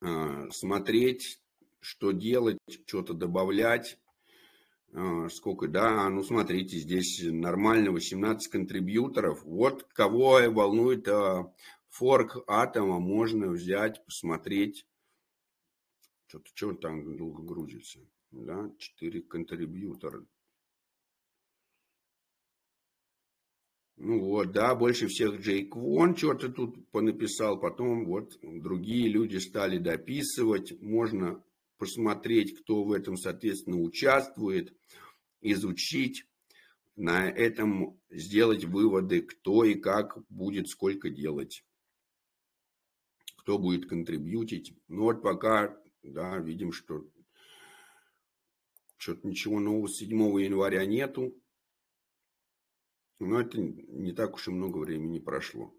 а, 0.00 0.50
смотреть, 0.50 1.40
что 1.80 2.12
делать, 2.12 2.58
что-то 2.86 3.14
добавлять, 3.14 3.98
а, 4.92 5.28
сколько, 5.28 5.68
да, 5.68 6.08
ну 6.08 6.22
смотрите, 6.22 6.78
здесь 6.78 7.20
нормально 7.22 7.90
18 7.92 8.50
контрибьюторов. 8.50 9.44
Вот 9.44 9.84
кого 9.92 10.40
волнует 10.48 11.08
а, 11.08 11.52
форк 11.96 12.44
атома, 12.46 13.00
можно 13.00 13.48
взять, 13.48 14.04
посмотреть. 14.04 14.86
Что-то 16.26 16.50
что 16.54 16.74
там 16.74 17.16
долго 17.16 17.42
грузится. 17.42 18.00
Да, 18.30 18.70
4 18.78 19.22
контрибьютора. 19.22 20.26
Ну 23.96 24.20
вот, 24.20 24.52
да, 24.52 24.74
больше 24.74 25.06
всех 25.06 25.40
Джейк 25.40 25.74
Вон 25.74 26.16
что-то 26.16 26.50
тут 26.50 26.90
понаписал, 26.90 27.58
потом 27.58 28.04
вот 28.04 28.38
другие 28.42 29.08
люди 29.08 29.38
стали 29.38 29.78
дописывать, 29.78 30.78
можно 30.82 31.42
посмотреть, 31.78 32.60
кто 32.60 32.84
в 32.84 32.92
этом, 32.92 33.16
соответственно, 33.16 33.80
участвует, 33.80 34.76
изучить, 35.40 36.26
на 36.96 37.28
этом 37.28 37.98
сделать 38.10 38.64
выводы, 38.64 39.22
кто 39.22 39.64
и 39.64 39.74
как 39.74 40.18
будет 40.28 40.68
сколько 40.68 41.10
делать, 41.10 41.64
кто 43.46 43.58
будет 43.58 43.88
контрибьютить. 43.88 44.76
Ну 44.88 45.04
вот 45.04 45.22
пока, 45.22 45.80
да, 46.02 46.36
видим, 46.38 46.72
что 46.72 47.08
что-то 48.96 49.24
ничего 49.28 49.60
нового 49.60 49.86
с 49.86 49.98
7 49.98 50.10
января 50.40 50.84
нету. 50.84 51.32
Но 53.20 53.40
это 53.40 53.60
не 53.60 54.12
так 54.12 54.34
уж 54.34 54.48
и 54.48 54.50
много 54.50 54.78
времени 54.78 55.20
прошло. 55.20 55.72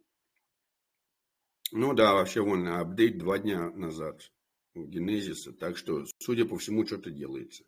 Ну 1.74 1.93
да, 1.93 2.13
вообще 2.13 2.39
вон 2.39 2.65
апдейт 2.70 3.18
два 3.18 3.38
дня 3.38 3.70
назад 3.72 4.32
генезиса. 4.74 5.51
Так 5.51 5.76
что, 5.76 6.05
судя 6.20 6.45
по 6.45 6.57
всему, 6.57 6.86
что-то 6.86 7.11
делается. 7.11 7.65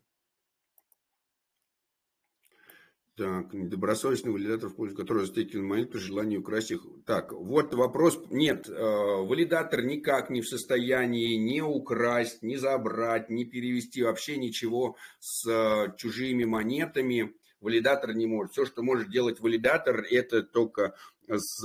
Так, 3.19 3.53
валидатор, 3.53 4.69
в 4.69 4.75
пользу 4.75 4.95
которого 4.95 5.25
стейкинг 5.25 5.65
монет 5.65 5.91
при 5.91 5.99
желании 5.99 6.37
украсть 6.37 6.71
их. 6.71 6.85
Так, 7.05 7.33
вот 7.33 7.73
вопрос. 7.73 8.17
Нет, 8.29 8.69
э, 8.69 8.73
валидатор 8.73 9.83
никак 9.83 10.29
не 10.29 10.39
в 10.39 10.47
состоянии 10.47 11.35
не 11.35 11.61
украсть, 11.61 12.43
не 12.43 12.55
забрать, 12.55 13.29
не 13.29 13.43
перевести 13.43 14.03
вообще 14.03 14.37
ничего 14.37 14.95
с 15.19 15.45
э, 15.45 15.93
чужими 15.97 16.45
монетами 16.45 17.35
валидатор 17.59 18.13
не 18.13 18.25
может. 18.25 18.53
Все, 18.53 18.65
что 18.65 18.83
может 18.83 19.11
делать 19.11 19.41
валидатор, 19.41 19.99
это 20.09 20.41
только 20.41 20.95
с 21.27 21.61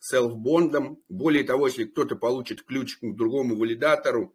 селф-бондом. 0.00 1.00
Более 1.08 1.44
того, 1.44 1.68
если 1.68 1.84
кто-то 1.84 2.16
получит 2.16 2.64
ключ 2.64 2.98
к 2.98 3.14
другому 3.14 3.54
валидатору, 3.54 4.34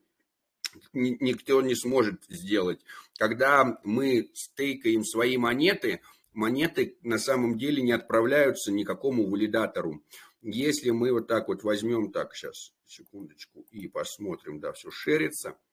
никто 0.94 1.62
не 1.62 1.76
сможет 1.76 2.24
сделать. 2.30 2.80
Когда 3.18 3.80
мы 3.84 4.30
стейкаем 4.34 5.04
свои 5.04 5.36
монеты, 5.36 6.00
монеты 6.38 6.98
на 7.02 7.18
самом 7.18 7.58
деле 7.58 7.82
не 7.82 7.92
отправляются 7.92 8.72
никакому 8.72 9.30
валидатору. 9.30 10.04
Если 10.42 10.92
мы 10.92 11.12
вот 11.12 11.28
так 11.28 11.48
вот 11.48 11.64
возьмем, 11.64 12.12
так, 12.12 12.36
сейчас, 12.36 12.74
секундочку, 12.86 13.66
и 13.72 13.88
посмотрим, 13.88 14.60
да, 14.60 14.72
все 14.72 14.90
шерится– 14.92 15.58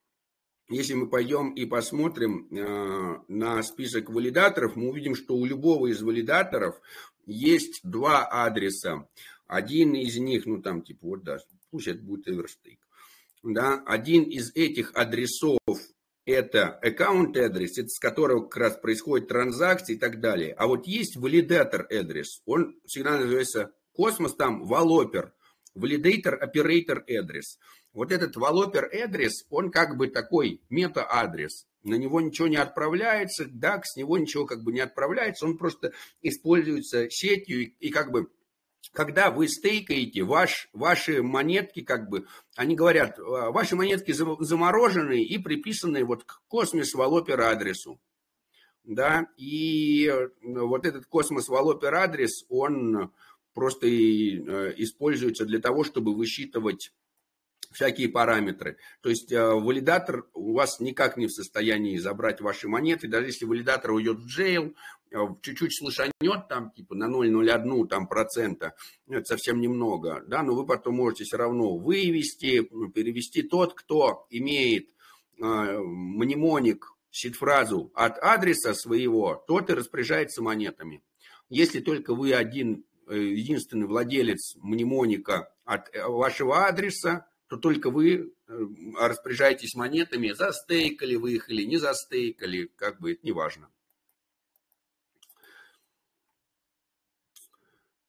если 0.69 0.95
мы 0.95 1.09
пойдем 1.09 1.53
и 1.53 1.67
посмотрим 1.67 2.49
э, 2.51 3.19
на 3.29 3.62
список 3.62 4.09
валидаторов, 4.09 4.77
мы 4.77 4.89
увидим, 4.89 5.15
что 5.15 5.37
у 5.37 5.45
любого 5.45 5.89
из 5.89 6.01
валидаторов 6.01 6.81
есть 7.27 7.81
два 7.83 8.25
адреса. 8.25 9.07
Один 9.47 9.95
из 9.95 10.17
них, 10.17 10.47
ну 10.47 10.62
там 10.62 10.81
типа 10.81 11.07
вот 11.07 11.23
да, 11.23 11.39
пусть 11.71 11.87
это 11.87 12.01
будет 12.01 12.29
Everstake. 12.29 12.79
Да, 13.43 13.83
один 13.85 14.23
из 14.23 14.53
этих 14.55 14.93
адресов 14.95 15.59
это 16.27 16.68
аккаунт 16.68 17.37
адрес, 17.37 17.77
с 17.77 17.99
которого 17.99 18.47
как 18.47 18.57
раз 18.57 18.77
происходит 18.77 19.29
транзакции 19.29 19.95
и 19.95 19.99
так 19.99 20.20
далее. 20.20 20.55
А 20.55 20.66
вот 20.66 20.87
есть 20.87 21.16
валидатор 21.16 21.87
адрес, 21.91 22.43
он 22.47 22.79
всегда 22.87 23.18
называется 23.18 23.72
космос, 23.93 24.35
там 24.35 24.64
валопер, 24.64 25.33
валидатор 25.75 26.43
оператор 26.43 27.05
адрес. 27.09 27.59
Вот 27.93 28.11
этот 28.11 28.37
валопер 28.37 28.91
адрес, 28.93 29.45
он 29.51 29.70
как 29.70 29.97
бы 29.97 30.09
такой 30.09 30.62
мета-адрес. 30.68 31.66
На 31.85 31.95
него 31.95 32.20
ничего 32.20 32.49
не 32.49 32.57
отправляется, 32.57 33.45
да, 33.49 33.81
с 33.85 33.97
него 33.97 34.18
ничего 34.18 34.47
как 34.47 34.64
бы 34.64 34.72
не 34.72 34.81
отправляется, 34.81 35.45
он 35.45 35.59
просто 35.59 35.93
используется 36.22 37.11
сетью 37.11 37.61
и, 37.61 37.64
и 37.79 37.91
как 37.91 38.11
бы 38.11 38.31
когда 38.93 39.30
вы 39.30 39.49
стейкаете, 39.49 40.22
ваш, 40.22 40.68
ваши 40.72 41.22
монетки, 41.22 41.82
как 41.82 42.09
бы, 42.09 42.26
они 42.57 42.74
говорят, 42.74 43.18
«А, 43.18 43.51
ваши 43.51 43.76
монетки 43.76 44.12
заморожены 44.12 45.22
и 45.22 45.39
приписаны 45.39 46.05
вот 46.05 46.24
к 46.24 46.43
космос 46.49 46.95
валопер 46.95 47.41
адресу. 47.41 48.01
Да, 48.85 49.28
и 49.39 50.07
э, 50.07 50.28
вот 50.43 50.85
этот 50.85 51.07
космос 51.07 51.49
валопер 51.49 51.95
адрес, 51.95 52.45
он 52.51 53.12
просто 53.55 53.87
и, 53.87 54.43
э, 54.47 54.74
используется 54.76 55.47
для 55.47 55.59
того, 55.59 55.85
чтобы 55.85 56.14
высчитывать 56.14 56.93
всякие 57.75 58.09
параметры. 58.09 58.79
То 59.03 59.11
есть 59.11 59.33
э, 59.33 59.43
валидатор 59.43 60.27
у 60.33 60.55
вас 60.55 60.81
никак 60.81 61.16
не 61.16 61.27
в 61.27 61.33
состоянии 61.33 61.99
забрать 61.99 62.41
ваши 62.41 62.68
монеты, 62.68 63.09
даже 63.09 63.27
если 63.27 63.45
валидатор 63.45 63.91
уйдет 63.91 64.18
в 64.18 64.27
джейл, 64.27 64.75
э, 65.11 65.16
чуть-чуть 65.43 65.77
слышанет 65.77 66.49
там 66.49 66.70
типа 66.70 66.95
на 66.95 67.05
0,01 67.05 67.89
там 67.89 68.07
процента, 68.07 68.75
ну, 69.07 69.16
это 69.18 69.27
совсем 69.27 69.61
немного, 69.61 70.22
да, 70.27 70.43
но 70.43 70.55
вы 70.55 70.64
потом 70.64 70.95
можете 70.95 71.25
все 71.25 71.37
равно 71.37 71.77
вывести, 71.77 72.62
перевести 72.95 73.43
тот, 73.43 73.75
кто 73.75 74.27
имеет 74.31 74.89
э, 75.39 75.43
мнемоник, 75.43 76.93
сид-фразу 77.11 77.93
от 77.95 78.18
адреса 78.18 78.75
своего, 78.75 79.45
тот 79.47 79.70
и 79.70 79.75
распоряжается 79.75 80.43
монетами. 80.43 81.03
Если 81.49 81.79
только 81.79 82.12
вы 82.12 82.33
один, 82.33 82.85
единственный 83.09 83.87
владелец 83.87 84.57
мнемоника 84.57 85.53
от 85.64 85.91
вашего 85.95 86.66
адреса, 86.66 87.27
то 87.49 87.57
только 87.57 87.90
вы 87.90 88.34
э, 88.47 88.59
распоряжаетесь 88.99 89.74
монетами, 89.74 90.32
застейкали 90.32 91.16
вы 91.16 91.34
их 91.34 91.51
или 91.51 91.64
не 91.64 91.76
застейкали, 91.76 92.70
как 92.76 93.01
бы 93.01 93.12
это 93.12 93.20
не 93.22 93.32
важно. 93.32 93.70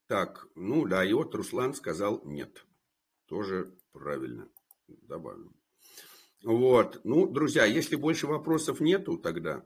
Так, 0.08 0.48
ну 0.56 0.88
да, 0.88 1.04
и 1.04 1.14
вот 1.14 1.34
Руслан 1.34 1.74
сказал 1.74 2.22
нет. 2.26 2.66
Тоже 3.26 3.76
правильно 3.92 4.48
добавим. 4.88 5.56
Вот, 6.44 7.02
ну, 7.04 7.28
друзья, 7.28 7.66
если 7.66 7.96
больше 7.96 8.28
вопросов 8.28 8.80
нету 8.80 9.18
тогда, 9.18 9.66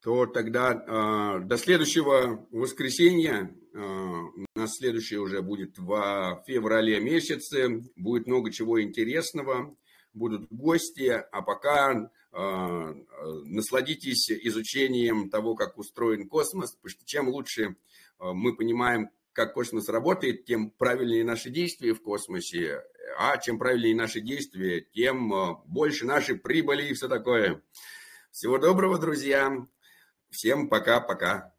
то 0.00 0.26
тогда 0.26 0.72
э, 0.72 1.44
до 1.44 1.56
следующего 1.56 2.46
воскресенья, 2.50 3.56
на 3.78 4.66
следующее 4.66 5.20
уже 5.20 5.42
будет 5.42 5.78
в 5.78 6.42
феврале 6.46 7.00
месяце, 7.00 7.82
будет 7.96 8.26
много 8.26 8.50
чего 8.50 8.82
интересного, 8.82 9.76
будут 10.12 10.48
гости, 10.50 11.08
а 11.08 11.42
пока 11.42 12.10
э, 12.32 12.94
насладитесь 13.44 14.30
изучением 14.30 15.30
того, 15.30 15.54
как 15.54 15.78
устроен 15.78 16.28
космос, 16.28 16.72
потому 16.72 16.90
что 16.90 17.06
чем 17.06 17.28
лучше 17.28 17.62
э, 17.62 17.74
мы 18.18 18.56
понимаем, 18.56 19.10
как 19.32 19.54
космос 19.54 19.88
работает, 19.88 20.44
тем 20.46 20.70
правильнее 20.70 21.24
наши 21.24 21.50
действия 21.50 21.94
в 21.94 22.02
космосе, 22.02 22.82
А 23.18 23.38
чем 23.38 23.58
правильнее 23.58 23.94
наши 23.94 24.20
действия, 24.20 24.80
тем 24.80 25.32
э, 25.32 25.56
больше 25.66 26.04
нашей 26.06 26.36
прибыли 26.36 26.88
и 26.88 26.94
все 26.94 27.08
такое. 27.08 27.62
Всего 28.30 28.58
доброго, 28.58 28.98
друзья. 28.98 29.66
Всем 30.30 30.68
пока-пока. 30.68 31.57